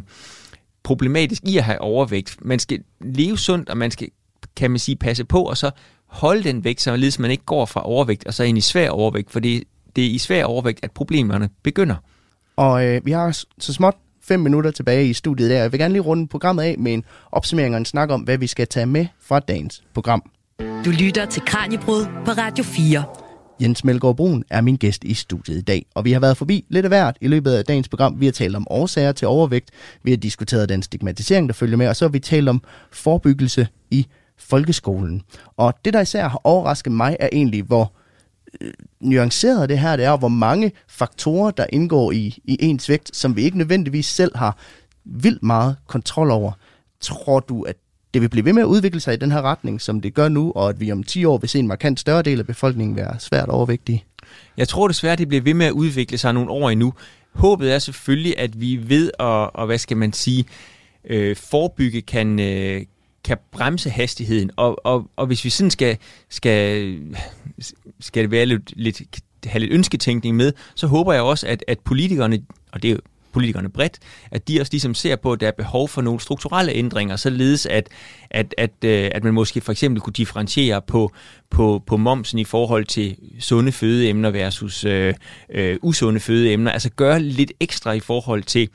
problematisk 0.84 1.44
i 1.44 1.58
at 1.58 1.64
have 1.64 1.82
overvægt. 1.82 2.38
Man 2.42 2.60
skal 2.60 2.80
leve 3.02 3.38
sundt, 3.38 3.70
og 3.70 3.78
man 3.78 3.92
skal, 3.92 4.10
kan 4.56 4.72
man 4.72 4.80
sige, 4.80 4.96
passe 4.96 5.26
på, 5.26 5.44
og 5.44 5.58
så 5.58 5.72
holde 6.08 6.44
den 6.44 6.64
vægt, 6.64 6.82
så 6.82 7.16
man 7.20 7.32
ikke 7.32 7.46
går 7.46 7.66
fra 7.66 7.86
overvægt 7.86 8.28
og 8.28 8.34
så 8.34 8.44
ind 8.44 8.58
i 8.58 8.62
svær 8.62 8.90
overvægt, 8.90 9.32
for 9.32 9.40
det, 9.40 9.64
det 9.96 10.06
er 10.06 10.10
i 10.10 10.18
svær 10.18 10.46
overvægt, 10.46 10.80
at 10.84 10.92
problemerne 10.92 11.50
begynder. 11.64 11.96
Og 12.56 12.86
øh, 12.86 13.06
vi 13.06 13.12
har 13.12 13.32
så 13.60 13.74
småt 13.74 13.96
fem 14.24 14.40
minutter 14.40 14.72
tilbage 14.72 15.08
i 15.08 15.14
studiet 15.14 15.50
der. 15.50 15.58
Jeg 15.58 15.72
vil 15.72 15.80
gerne 15.80 15.94
lige 15.94 16.02
runde 16.02 16.28
programmet 16.28 16.64
af 16.64 16.76
med 16.78 16.94
en 16.94 17.04
opsummering 17.32 17.76
og 17.76 17.78
en 17.78 17.86
snak 17.86 18.10
om, 18.10 18.22
hvad 18.22 18.38
vi 18.38 18.48
skal 18.48 18.68
tage 18.68 18.86
med 18.86 19.06
fra 19.22 19.40
dagens 19.40 19.84
program. 19.94 20.32
Du 20.86 20.90
lytter 20.90 21.26
til 21.26 21.42
Kranjebrud 21.46 22.06
på 22.26 22.32
Radio 22.32 22.64
4. 22.64 23.04
Jens 23.62 23.84
Melgaard 23.84 24.16
Brun 24.16 24.44
er 24.50 24.62
min 24.62 24.76
gæst 24.76 25.04
i 25.04 25.14
studiet 25.14 25.58
i 25.58 25.62
dag, 25.62 25.86
og 25.96 26.06
vi 26.06 26.12
har 26.12 26.20
været 26.20 26.38
forbi 26.38 26.66
lidt 26.70 26.86
af 26.86 26.90
hvert 26.90 27.18
i 27.22 27.28
løbet 27.28 27.52
af 27.52 27.66
dagens 27.66 27.90
program. 27.90 28.20
Vi 28.20 28.26
har 28.26 28.32
talt 28.32 28.56
om 28.56 28.68
årsager 28.70 29.12
til 29.12 29.28
overvægt, 29.28 29.72
vi 30.04 30.12
har 30.12 30.18
diskuteret 30.18 30.70
den 30.70 30.82
stigmatisering, 30.82 31.50
der 31.50 31.54
følger 31.54 31.78
med, 31.78 31.88
og 31.88 31.96
så 31.96 32.06
har 32.06 32.10
vi 32.10 32.20
talt 32.20 32.50
om 32.50 32.62
forebyggelse 32.92 33.68
i 33.92 34.08
folkeskolen. 34.38 35.22
Og 35.58 35.74
det, 35.86 35.94
der 35.94 36.02
især 36.02 36.28
har 36.28 36.42
overrasket 36.44 36.94
mig, 36.94 37.18
er 37.20 37.30
egentlig, 37.32 37.64
hvor 37.64 37.82
øh, 37.82 37.99
nuanceret 39.00 39.70
det 39.70 39.80
her 39.80 39.96
det 39.96 40.06
er, 40.06 40.10
og 40.10 40.18
hvor 40.18 40.28
mange 40.28 40.72
faktorer, 40.88 41.52
der 41.52 41.66
indgår 41.70 42.12
i, 42.12 42.40
i 42.44 42.58
ens 42.60 42.90
vægt, 42.90 43.16
som 43.16 43.36
vi 43.36 43.42
ikke 43.42 43.58
nødvendigvis 43.58 44.06
selv 44.06 44.38
har 44.38 44.58
vildt 45.06 45.44
meget 45.44 45.76
kontrol 45.88 46.32
over. 46.32 46.52
Tror 47.02 47.40
du, 47.40 47.62
at 47.62 47.76
det 48.14 48.22
vil 48.22 48.30
blive 48.30 48.46
ved 48.46 48.54
med 48.54 48.62
at 48.62 48.66
udvikle 48.66 49.00
sig 49.00 49.14
i 49.14 49.18
den 49.18 49.32
her 49.32 49.42
retning, 49.42 49.82
som 49.82 50.02
det 50.02 50.14
gør 50.14 50.28
nu, 50.28 50.52
og 50.56 50.70
at 50.70 50.80
vi 50.80 50.92
om 50.92 51.04
10 51.04 51.26
år 51.26 51.38
vil 51.38 51.50
se 51.50 51.60
en 51.60 51.68
markant 51.68 52.00
større 52.00 52.22
del 52.22 52.40
af 52.40 52.48
befolkningen 52.48 52.96
være 52.96 53.20
svært 53.20 53.50
overvægtige? 53.50 54.04
Jeg 54.58 54.68
tror 54.68 54.88
desværre, 54.88 55.16
det 55.16 55.28
bliver 55.28 55.42
ved 55.42 55.54
med 55.54 55.66
at 55.66 55.72
udvikle 55.72 56.18
sig 56.18 56.34
nogle 56.34 56.50
år 56.50 56.70
endnu. 56.70 56.94
Håbet 57.34 57.74
er 57.74 57.80
selvfølgelig, 57.80 58.40
at 58.40 58.62
vi 58.62 58.90
ved 58.90 59.12
at, 59.20 59.26
og 59.54 59.66
hvad 59.66 59.78
skal 59.78 59.98
man 59.98 60.14
sige, 60.14 60.46
øh, 61.06 61.36
forebygge 61.36 62.02
kan, 62.02 62.40
øh, 62.40 62.82
kan 63.24 63.38
bremse 63.52 63.90
hastigheden. 63.90 64.52
Og, 64.56 64.86
og, 64.86 65.10
og 65.16 65.28
hvis 65.28 65.46
vi 65.46 65.50
sådan 65.50 65.72
skal, 65.72 65.98
skal, 66.30 66.98
skal 68.00 68.24
det 68.24 68.32
være 68.32 68.46
lidt, 68.46 68.74
lidt, 68.76 69.02
have 69.46 69.60
lidt 69.60 69.72
ønsketænkning 69.72 70.36
med, 70.36 70.54
så 70.76 70.88
håber 70.88 71.14
jeg 71.14 71.22
også, 71.22 71.48
at, 71.48 71.64
at 71.68 71.80
politikerne, 71.80 72.40
og 72.72 72.82
det 72.84 72.88
er 72.88 72.92
jo 72.92 73.00
politikerne 73.32 73.70
bredt, 73.70 74.00
at 74.32 74.48
de 74.48 74.62
også 74.62 74.74
ligesom 74.74 74.94
ser 74.94 75.16
på, 75.16 75.32
at 75.32 75.40
der 75.40 75.48
er 75.48 75.52
behov 75.52 75.90
for 75.90 76.02
nogle 76.02 76.20
strukturelle 76.20 76.72
ændringer, 76.72 77.16
således 77.16 77.66
at, 77.66 77.90
at, 78.30 78.56
at, 78.58 78.72
øh, 78.86 79.10
at 79.14 79.24
man 79.24 79.34
måske 79.34 79.62
for 79.62 79.72
eksempel 79.72 80.02
kunne 80.02 80.14
differentiere 80.14 80.82
på, 80.82 81.12
på, 81.50 81.84
på 81.88 81.98
momsen 81.98 82.40
i 82.40 82.44
forhold 82.44 82.86
til 82.86 83.18
sunde 83.40 83.72
fødeemner 83.72 84.30
versus 84.30 84.86
øh, 84.86 85.14
øh, 85.50 85.78
usunde 85.82 86.20
fødeemner, 86.20 86.72
altså 86.72 86.90
gøre 86.90 87.20
lidt 87.20 87.52
ekstra 87.60 87.92
i 87.92 88.00
forhold 88.00 88.44
til 88.44 88.70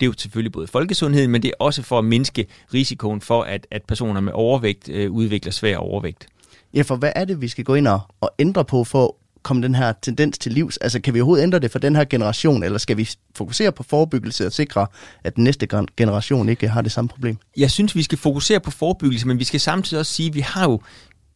det 0.00 0.06
er 0.06 0.10
jo 0.10 0.14
selvfølgelig 0.18 0.52
både 0.52 0.66
folkesundheden, 0.66 1.30
men 1.30 1.42
det 1.42 1.48
er 1.48 1.54
også 1.58 1.82
for 1.82 1.98
at 1.98 2.04
mindske 2.04 2.46
risikoen 2.74 3.20
for, 3.20 3.42
at, 3.42 3.66
at 3.70 3.82
personer 3.82 4.20
med 4.20 4.32
overvægt 4.32 4.88
øh, 4.88 5.10
udvikler 5.10 5.52
svær 5.52 5.76
overvægt. 5.76 6.26
Ja, 6.74 6.82
for 6.82 6.96
hvad 6.96 7.12
er 7.16 7.24
det, 7.24 7.40
vi 7.40 7.48
skal 7.48 7.64
gå 7.64 7.74
ind 7.74 7.88
og, 7.88 8.00
og 8.20 8.30
ændre 8.38 8.64
på 8.64 8.84
for 8.84 9.04
at 9.04 9.10
komme 9.42 9.62
den 9.62 9.74
her 9.74 9.92
tendens 10.02 10.38
til 10.38 10.52
livs? 10.52 10.76
Altså, 10.76 11.00
kan 11.00 11.14
vi 11.14 11.20
overhovedet 11.20 11.42
ændre 11.42 11.58
det 11.58 11.70
for 11.70 11.78
den 11.78 11.96
her 11.96 12.04
generation, 12.04 12.62
eller 12.62 12.78
skal 12.78 12.96
vi 12.96 13.10
fokusere 13.34 13.72
på 13.72 13.82
forebyggelse 13.82 14.46
og 14.46 14.52
sikre, 14.52 14.86
at 15.24 15.36
den 15.36 15.44
næste 15.44 15.68
generation 15.96 16.48
ikke 16.48 16.68
har 16.68 16.82
det 16.82 16.92
samme 16.92 17.08
problem? 17.08 17.36
Jeg 17.56 17.70
synes, 17.70 17.96
vi 17.96 18.02
skal 18.02 18.18
fokusere 18.18 18.60
på 18.60 18.70
forebyggelse, 18.70 19.26
men 19.26 19.38
vi 19.38 19.44
skal 19.44 19.60
samtidig 19.60 20.00
også 20.00 20.12
sige, 20.12 20.28
at 20.28 20.34
vi 20.34 20.40
har 20.40 20.64
jo 20.64 20.80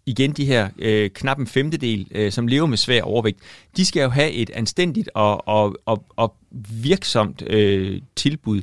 igen 0.06 0.32
de 0.32 0.44
her 0.44 0.68
øh, 0.78 1.10
knap 1.10 1.38
en 1.38 1.46
femtedel, 1.46 2.06
øh, 2.10 2.32
som 2.32 2.46
lever 2.46 2.66
med 2.66 2.76
svær 2.76 3.02
overvægt, 3.02 3.38
de 3.76 3.84
skal 3.84 4.02
jo 4.02 4.08
have 4.08 4.30
et 4.30 4.50
anstændigt 4.50 5.10
og, 5.14 5.48
og, 5.48 5.76
og, 5.86 6.04
og 6.16 6.34
virksomt 6.82 7.42
øh, 7.46 8.02
tilbud. 8.16 8.62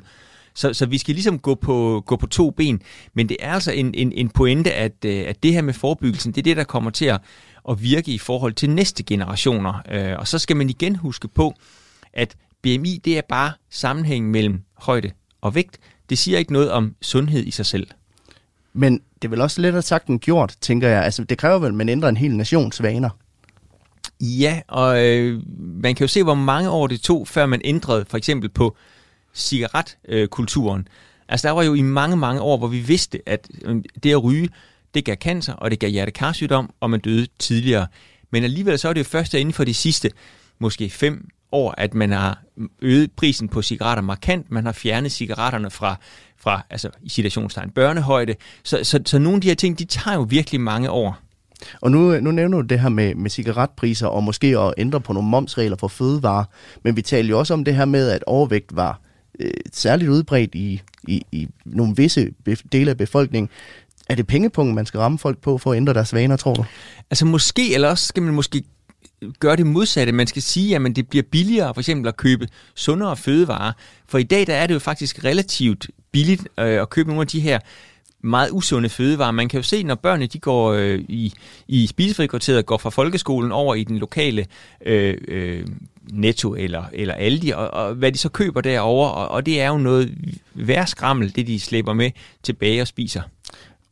Så, 0.53 0.73
så 0.73 0.85
vi 0.85 0.97
skal 0.97 1.15
ligesom 1.15 1.39
gå 1.39 1.55
på, 1.55 2.03
gå 2.05 2.15
på 2.15 2.27
to 2.27 2.51
ben. 2.51 2.81
Men 3.13 3.29
det 3.29 3.37
er 3.39 3.53
altså 3.53 3.71
en, 3.71 3.93
en, 3.93 4.11
en 4.11 4.29
pointe, 4.29 4.73
at, 4.73 5.05
øh, 5.05 5.23
at 5.27 5.43
det 5.43 5.53
her 5.53 5.61
med 5.61 5.73
forebyggelsen, 5.73 6.31
det 6.31 6.41
er 6.41 6.43
det, 6.43 6.57
der 6.57 6.63
kommer 6.63 6.91
til 6.91 7.05
at, 7.05 7.21
at 7.69 7.83
virke 7.83 8.11
i 8.11 8.17
forhold 8.17 8.53
til 8.53 8.69
næste 8.69 9.03
generationer. 9.03 9.73
Øh, 9.91 10.19
og 10.19 10.27
så 10.27 10.39
skal 10.39 10.55
man 10.55 10.69
igen 10.69 10.95
huske 10.95 11.27
på, 11.27 11.53
at 12.13 12.35
BMI, 12.61 13.01
det 13.05 13.17
er 13.17 13.21
bare 13.29 13.51
sammenhæng 13.69 14.31
mellem 14.31 14.61
højde 14.77 15.11
og 15.41 15.55
vægt. 15.55 15.79
Det 16.09 16.17
siger 16.17 16.39
ikke 16.39 16.53
noget 16.53 16.71
om 16.71 16.95
sundhed 17.01 17.45
i 17.45 17.51
sig 17.51 17.65
selv. 17.65 17.87
Men 18.73 18.93
det 18.93 19.27
er 19.27 19.29
vel 19.29 19.41
også 19.41 19.61
lettere 19.61 19.81
sagt 19.81 20.07
end 20.07 20.19
gjort, 20.19 20.55
tænker 20.61 20.87
jeg. 20.87 21.03
Altså, 21.03 21.23
det 21.23 21.37
kræver 21.37 21.59
vel, 21.59 21.67
at 21.67 21.73
man 21.73 21.89
ændrer 21.89 22.09
en 22.09 22.17
hel 22.17 22.37
nations 22.37 22.83
vaner. 22.83 23.09
Ja, 24.21 24.61
og 24.67 25.05
øh, 25.07 25.41
man 25.57 25.95
kan 25.95 26.03
jo 26.03 26.07
se, 26.07 26.23
hvor 26.23 26.33
mange 26.33 26.69
år 26.69 26.87
det 26.87 27.01
tog, 27.01 27.27
før 27.27 27.45
man 27.45 27.61
ændrede 27.63 28.05
for 28.09 28.17
eksempel 28.17 28.49
på 28.49 28.75
cigaretkulturen. 29.33 30.87
Altså, 31.29 31.47
der 31.47 31.53
var 31.53 31.63
jo 31.63 31.73
i 31.73 31.81
mange, 31.81 32.17
mange 32.17 32.41
år, 32.41 32.57
hvor 32.57 32.67
vi 32.67 32.79
vidste, 32.79 33.19
at 33.25 33.49
øh, 33.61 33.75
det 34.03 34.11
at 34.11 34.23
ryge, 34.23 34.49
det 34.93 35.05
gav 35.05 35.15
cancer, 35.15 35.53
og 35.53 35.71
det 35.71 35.79
gav 35.79 35.89
hjertekarsygdom, 35.89 36.73
og 36.79 36.89
man 36.89 36.99
døde 36.99 37.27
tidligere. 37.39 37.87
Men 38.31 38.43
alligevel 38.43 38.79
så 38.79 38.89
er 38.89 38.93
det 38.93 38.99
jo 38.99 39.05
først 39.05 39.33
inden 39.33 39.53
for 39.53 39.63
de 39.63 39.73
sidste 39.73 40.11
måske 40.59 40.89
5, 40.89 41.29
over, 41.51 41.73
at 41.77 41.93
man 41.93 42.11
har 42.11 42.43
øget 42.81 43.11
prisen 43.11 43.47
på 43.47 43.61
cigaretter 43.61 44.03
markant, 44.03 44.51
man 44.51 44.65
har 44.65 44.71
fjernet 44.71 45.11
cigaretterne 45.11 45.69
fra, 45.69 45.95
fra 46.37 46.61
altså 46.69 46.89
i 47.01 47.09
citationstegn, 47.09 47.69
børnehøjde. 47.69 48.35
Så, 48.63 48.79
så, 48.83 48.99
så 49.05 49.19
nogle 49.19 49.35
af 49.35 49.41
de 49.41 49.47
her 49.47 49.55
ting, 49.55 49.79
de 49.79 49.85
tager 49.85 50.15
jo 50.15 50.21
virkelig 50.29 50.61
mange 50.61 50.89
år. 50.89 51.17
Og 51.81 51.91
nu, 51.91 52.13
øh, 52.13 52.21
nu 52.21 52.31
nævner 52.31 52.61
du 52.61 52.67
det 52.67 52.79
her 52.79 52.89
med, 52.89 53.15
med 53.15 53.29
cigaretpriser 53.29 54.07
og 54.07 54.23
måske 54.23 54.59
at 54.59 54.73
ændre 54.77 55.01
på 55.01 55.13
nogle 55.13 55.29
momsregler 55.29 55.77
for 55.77 55.87
fødevarer, 55.87 56.43
men 56.83 56.95
vi 56.95 57.01
taler 57.01 57.29
jo 57.29 57.39
også 57.39 57.53
om 57.53 57.65
det 57.65 57.75
her 57.75 57.85
med, 57.85 58.09
at 58.09 58.23
overvægt 58.27 58.75
var 58.75 58.99
øh, 59.39 59.51
særligt 59.73 60.09
udbredt 60.09 60.55
i, 60.55 60.81
i, 61.07 61.25
i 61.31 61.47
nogle 61.65 61.95
visse 61.95 62.33
dele 62.71 62.91
af 62.91 62.97
befolkningen. 62.97 63.49
Er 64.09 64.15
det 64.15 64.27
pengepunkten, 64.27 64.75
man 64.75 64.85
skal 64.85 64.99
ramme 64.99 65.19
folk 65.19 65.37
på 65.37 65.57
for 65.57 65.71
at 65.71 65.77
ændre 65.77 65.93
deres 65.93 66.13
vaner, 66.13 66.35
tror 66.35 66.53
du? 66.53 66.65
Altså 67.09 67.25
måske, 67.25 67.73
eller 67.73 67.89
også 67.89 68.07
skal 68.07 68.23
man 68.23 68.33
måske 68.33 68.63
gøre 69.39 69.55
det 69.55 69.65
modsatte. 69.65 70.13
Man 70.13 70.27
skal 70.27 70.41
sige, 70.41 70.75
at 70.75 70.95
det 70.95 71.07
bliver 71.07 71.23
billigere 71.31 71.73
for 71.73 71.81
eksempel 71.81 72.07
at 72.07 72.17
købe 72.17 72.47
sundere 72.75 73.17
fødevarer. 73.17 73.71
For 74.07 74.17
i 74.17 74.23
dag 74.23 74.47
der 74.47 74.55
er 74.55 74.67
det 74.67 74.73
jo 74.73 74.79
faktisk 74.79 75.25
relativt 75.25 75.89
billigt 76.11 76.47
øh, 76.59 76.81
at 76.81 76.89
købe 76.89 77.09
nogle 77.09 77.21
af 77.21 77.27
de 77.27 77.39
her 77.39 77.59
meget 78.23 78.49
usunde 78.51 78.89
fødevarer. 78.89 79.31
Man 79.31 79.49
kan 79.49 79.57
jo 79.57 79.63
se, 79.63 79.83
når 79.83 79.95
børnene 79.95 80.27
de 80.27 80.39
går 80.39 80.71
øh, 80.73 80.99
i, 80.99 81.33
i 81.67 81.87
spisefrikvarteret, 81.87 82.65
går 82.65 82.77
fra 82.77 82.89
folkeskolen 82.89 83.51
over 83.51 83.75
i 83.75 83.83
den 83.83 83.97
lokale 83.97 84.45
øh, 84.85 85.17
øh, 85.27 85.67
Netto 86.11 86.55
eller, 86.55 86.83
eller 86.93 87.13
Aldi, 87.13 87.49
og, 87.49 87.73
og 87.73 87.93
hvad 87.93 88.11
de 88.11 88.17
så 88.17 88.29
køber 88.29 88.61
derover 88.61 89.07
og, 89.07 89.27
og 89.27 89.45
det 89.45 89.61
er 89.61 89.67
jo 89.67 89.77
noget 89.77 90.17
værre 90.53 90.87
skrammel, 90.87 91.35
det 91.35 91.47
de 91.47 91.59
slæber 91.59 91.93
med 91.93 92.11
tilbage 92.43 92.81
og 92.81 92.87
spiser. 92.87 93.21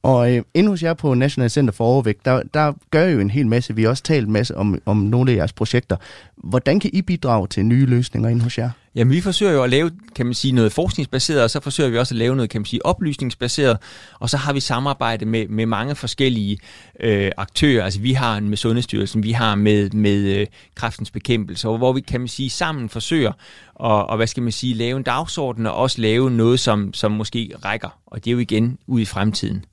Og 0.04 0.36
øh, 0.36 0.44
inde 0.54 0.70
hos 0.70 0.84
jer 0.84 0.94
på 0.94 1.14
National 1.14 1.50
Center 1.50 1.74
for 1.74 1.86
Overvægt, 1.86 2.26
der, 2.26 2.42
der 2.54 2.74
gør 2.92 3.06
I 3.06 3.12
jo 3.12 3.20
en 3.20 3.30
hel 3.30 3.48
masse. 3.48 3.76
Vi 3.76 3.84
har 3.84 3.90
også 3.90 4.04
talt 4.04 4.28
en 4.28 4.34
masse 4.34 4.58
om, 4.58 4.82
om 4.86 4.98
nogle 4.98 5.32
af 5.32 5.36
jeres 5.36 5.54
projekter. 5.54 5.96
Hvordan 6.38 6.80
kan 6.80 6.90
I 6.94 7.02
bidrage 7.02 7.48
til 7.48 7.66
nye 7.66 7.86
løsninger 7.86 8.30
inde 8.30 8.44
hos 8.44 8.58
jer? 8.58 8.70
Jamen, 8.96 9.14
vi 9.14 9.22
forsøger 9.22 9.52
jo 9.52 9.64
at 9.64 9.70
lave, 9.70 9.92
kan 10.16 10.26
man 10.26 10.36
sige, 10.36 10.52
noget 10.52 10.72
forskningsbaseret, 10.72 11.44
og 11.44 11.50
så 11.50 11.60
forsøger 11.60 11.90
vi 11.90 11.98
også 11.98 12.14
at 12.14 12.18
lave 12.18 12.36
noget, 12.36 12.50
kan 12.50 12.62
man 12.62 12.66
sige, 12.66 12.86
oplysningsbaseret, 12.86 13.78
og 14.20 14.30
så 14.30 14.38
har 14.38 14.54
vi 14.54 14.60
samarbejde 14.60 15.26
med, 15.26 15.48
med 15.48 15.66
mange 15.66 15.96
forskellige 15.96 16.58
øh, 17.00 17.32
aktører. 17.38 17.84
Altså, 17.84 18.00
vi 18.00 18.14
har 18.14 18.40
med 18.40 18.58
Sundhedsstyrelsen, 18.58 19.24
vi 19.24 19.32
har 19.32 19.56
med, 19.56 19.90
med 19.90 20.40
øh, 20.40 20.48
kræftens 20.76 21.12
bekæmpelse, 21.12 21.68
hvor 21.68 21.94
vi, 21.94 22.02
kan 22.02 22.22
man 22.22 22.28
sige, 22.28 22.50
sammen 22.50 22.90
forsøger 22.90 23.30
at, 23.30 23.36
og, 23.80 24.18
hvad 24.18 24.28
skal 24.28 24.44
man 24.44 24.52
sige, 24.52 24.74
lave 24.74 24.98
en 24.98 25.04
dagsorden, 25.04 25.66
og 25.66 25.74
også 25.76 26.02
lave 26.02 26.32
noget, 26.32 26.60
som, 26.60 26.94
som 26.94 27.12
måske 27.12 27.52
rækker, 27.66 27.90
og 28.06 28.26
det 28.26 28.32
er 28.32 28.34
jo 28.34 28.40
igen 28.40 28.78
ud 28.88 29.02
i 29.02 29.06
fremtiden. 29.06 29.66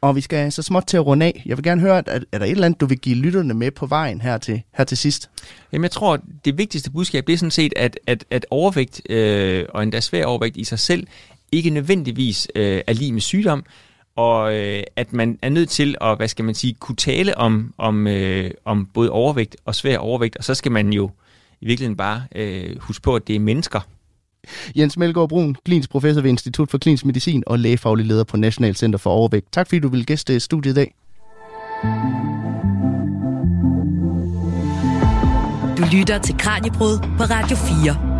Og 0.00 0.16
vi 0.16 0.20
skal 0.20 0.52
så 0.52 0.62
småt 0.62 0.84
til 0.86 0.96
at 0.96 1.06
runde 1.06 1.26
af. 1.26 1.42
Jeg 1.46 1.56
vil 1.56 1.64
gerne 1.64 1.80
høre, 1.80 1.98
at 1.98 2.24
er 2.32 2.38
der 2.38 2.46
et 2.46 2.50
eller 2.50 2.66
andet, 2.66 2.80
du 2.80 2.86
vil 2.86 2.98
give 2.98 3.16
lytterne 3.16 3.54
med 3.54 3.70
på 3.70 3.86
vejen 3.86 4.20
her 4.20 4.38
til, 4.38 4.62
her 4.74 4.84
til 4.84 4.96
sidst? 4.96 5.30
Jamen 5.72 5.82
jeg 5.82 5.90
tror, 5.90 6.18
det 6.44 6.58
vigtigste 6.58 6.90
budskab, 6.90 7.26
det 7.26 7.32
er 7.32 7.36
sådan 7.36 7.50
set, 7.50 7.72
at, 7.76 7.98
at, 8.06 8.24
at 8.30 8.46
overvægt, 8.50 9.10
øh, 9.10 9.64
og 9.68 9.82
endda 9.82 10.00
svær 10.00 10.24
overvægt 10.24 10.56
i 10.56 10.64
sig 10.64 10.78
selv, 10.78 11.06
ikke 11.52 11.70
nødvendigvis 11.70 12.48
øh, 12.54 12.80
er 12.86 12.92
lige 12.92 13.12
med 13.12 13.20
sygdom, 13.20 13.64
og 14.16 14.54
øh, 14.54 14.82
at 14.96 15.12
man 15.12 15.38
er 15.42 15.48
nødt 15.48 15.68
til 15.68 15.96
at, 16.00 16.16
hvad 16.16 16.28
skal 16.28 16.44
man 16.44 16.54
sige, 16.54 16.74
kunne 16.74 16.96
tale 16.96 17.38
om, 17.38 17.74
om, 17.78 18.06
øh, 18.06 18.50
om 18.64 18.86
både 18.86 19.10
overvægt 19.10 19.56
og 19.64 19.74
svær 19.74 19.98
overvægt, 19.98 20.36
og 20.36 20.44
så 20.44 20.54
skal 20.54 20.72
man 20.72 20.92
jo 20.92 21.10
i 21.60 21.66
virkeligheden 21.66 21.96
bare 21.96 22.22
øh, 22.34 22.78
huske 22.80 23.02
på, 23.02 23.16
at 23.16 23.28
det 23.28 23.36
er 23.36 23.40
mennesker, 23.40 23.80
Jens 24.76 24.96
Melgaard 24.96 25.28
Brun, 25.28 25.56
klinisk 25.64 25.90
professor 25.90 26.20
ved 26.20 26.30
Institut 26.30 26.70
for 26.70 26.78
Klinisk 26.78 27.04
Medicin 27.04 27.42
og 27.46 27.58
lægefaglig 27.58 28.06
leder 28.06 28.24
på 28.24 28.36
National 28.36 28.76
Center 28.76 28.98
for 28.98 29.10
Overvægt. 29.10 29.52
Tak 29.52 29.66
fordi 29.66 29.78
du 29.78 29.88
vil 29.88 30.06
gæste 30.06 30.40
studiet 30.40 30.72
i 30.72 30.74
dag. 30.74 30.94
Du 35.78 35.84
lytter 35.92 36.18
til 36.18 36.38
Kranjebrud 36.38 36.98
på 36.98 37.24
Radio 37.24 37.56
4. 37.56 38.10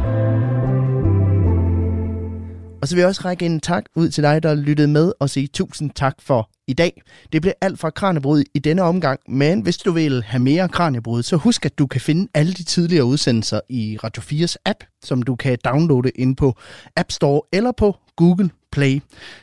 Og 2.82 2.88
så 2.88 2.94
vil 2.94 3.00
jeg 3.00 3.08
også 3.08 3.22
række 3.24 3.46
en 3.46 3.60
tak 3.60 3.84
ud 3.94 4.08
til 4.08 4.24
dig, 4.24 4.42
der 4.42 4.54
lyttede 4.54 4.88
med, 4.88 5.12
og 5.20 5.30
sige 5.30 5.46
tusind 5.46 5.90
tak 5.94 6.14
for 6.22 6.50
i 6.70 6.72
dag. 6.72 7.02
Det 7.32 7.42
blev 7.42 7.54
alt 7.60 7.78
fra 7.78 7.90
Kranjebrud 7.90 8.44
i 8.54 8.58
denne 8.58 8.82
omgang, 8.82 9.20
men 9.28 9.60
hvis 9.60 9.78
du 9.78 9.92
vil 9.92 10.22
have 10.22 10.42
mere 10.42 10.68
Kranjebrud, 10.68 11.22
så 11.22 11.36
husk, 11.36 11.66
at 11.66 11.78
du 11.78 11.86
kan 11.86 12.00
finde 12.00 12.28
alle 12.34 12.52
de 12.52 12.62
tidligere 12.62 13.04
udsendelser 13.04 13.60
i 13.68 13.98
Radio 14.04 14.22
4's 14.22 14.54
app, 14.64 14.84
som 15.02 15.22
du 15.22 15.36
kan 15.36 15.58
downloade 15.64 16.10
ind 16.14 16.36
på 16.36 16.54
App 16.96 17.12
Store 17.12 17.42
eller 17.52 17.72
på 17.72 17.96
Google 18.16 18.50
Play. 18.72 19.00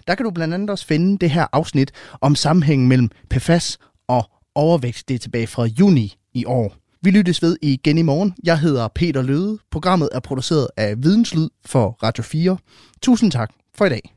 Der 0.08 0.16
kan 0.16 0.24
du 0.24 0.32
blandt 0.32 0.54
andet 0.54 0.70
også 0.70 0.86
finde 0.86 1.18
det 1.18 1.30
her 1.30 1.46
afsnit 1.54 1.92
om 2.22 2.36
sammenhængen 2.36 2.88
mellem 2.88 3.10
PFAS 3.30 3.78
og 4.08 4.24
overvægt. 4.56 5.04
Det 5.08 5.16
er 5.16 5.20
tilbage 5.20 5.48
fra 5.48 5.66
juni 5.66 6.16
i 6.34 6.46
år. 6.46 6.76
Vi 7.02 7.12
lyttes 7.12 7.42
ved 7.42 7.58
igen 7.62 7.98
i 7.98 8.02
morgen. 8.02 8.34
Jeg 8.44 8.60
hedder 8.60 8.88
Peter 8.88 9.22
Løde. 9.22 9.58
Programmet 9.72 10.10
er 10.12 10.20
produceret 10.20 10.68
af 10.78 11.04
Videnslyd 11.04 11.50
for 11.66 11.98
Radio 12.04 12.24
4. 12.24 12.58
Tusind 13.02 13.32
tak 13.32 13.50
for 13.76 13.86
i 13.86 13.90
dag. 13.90 14.17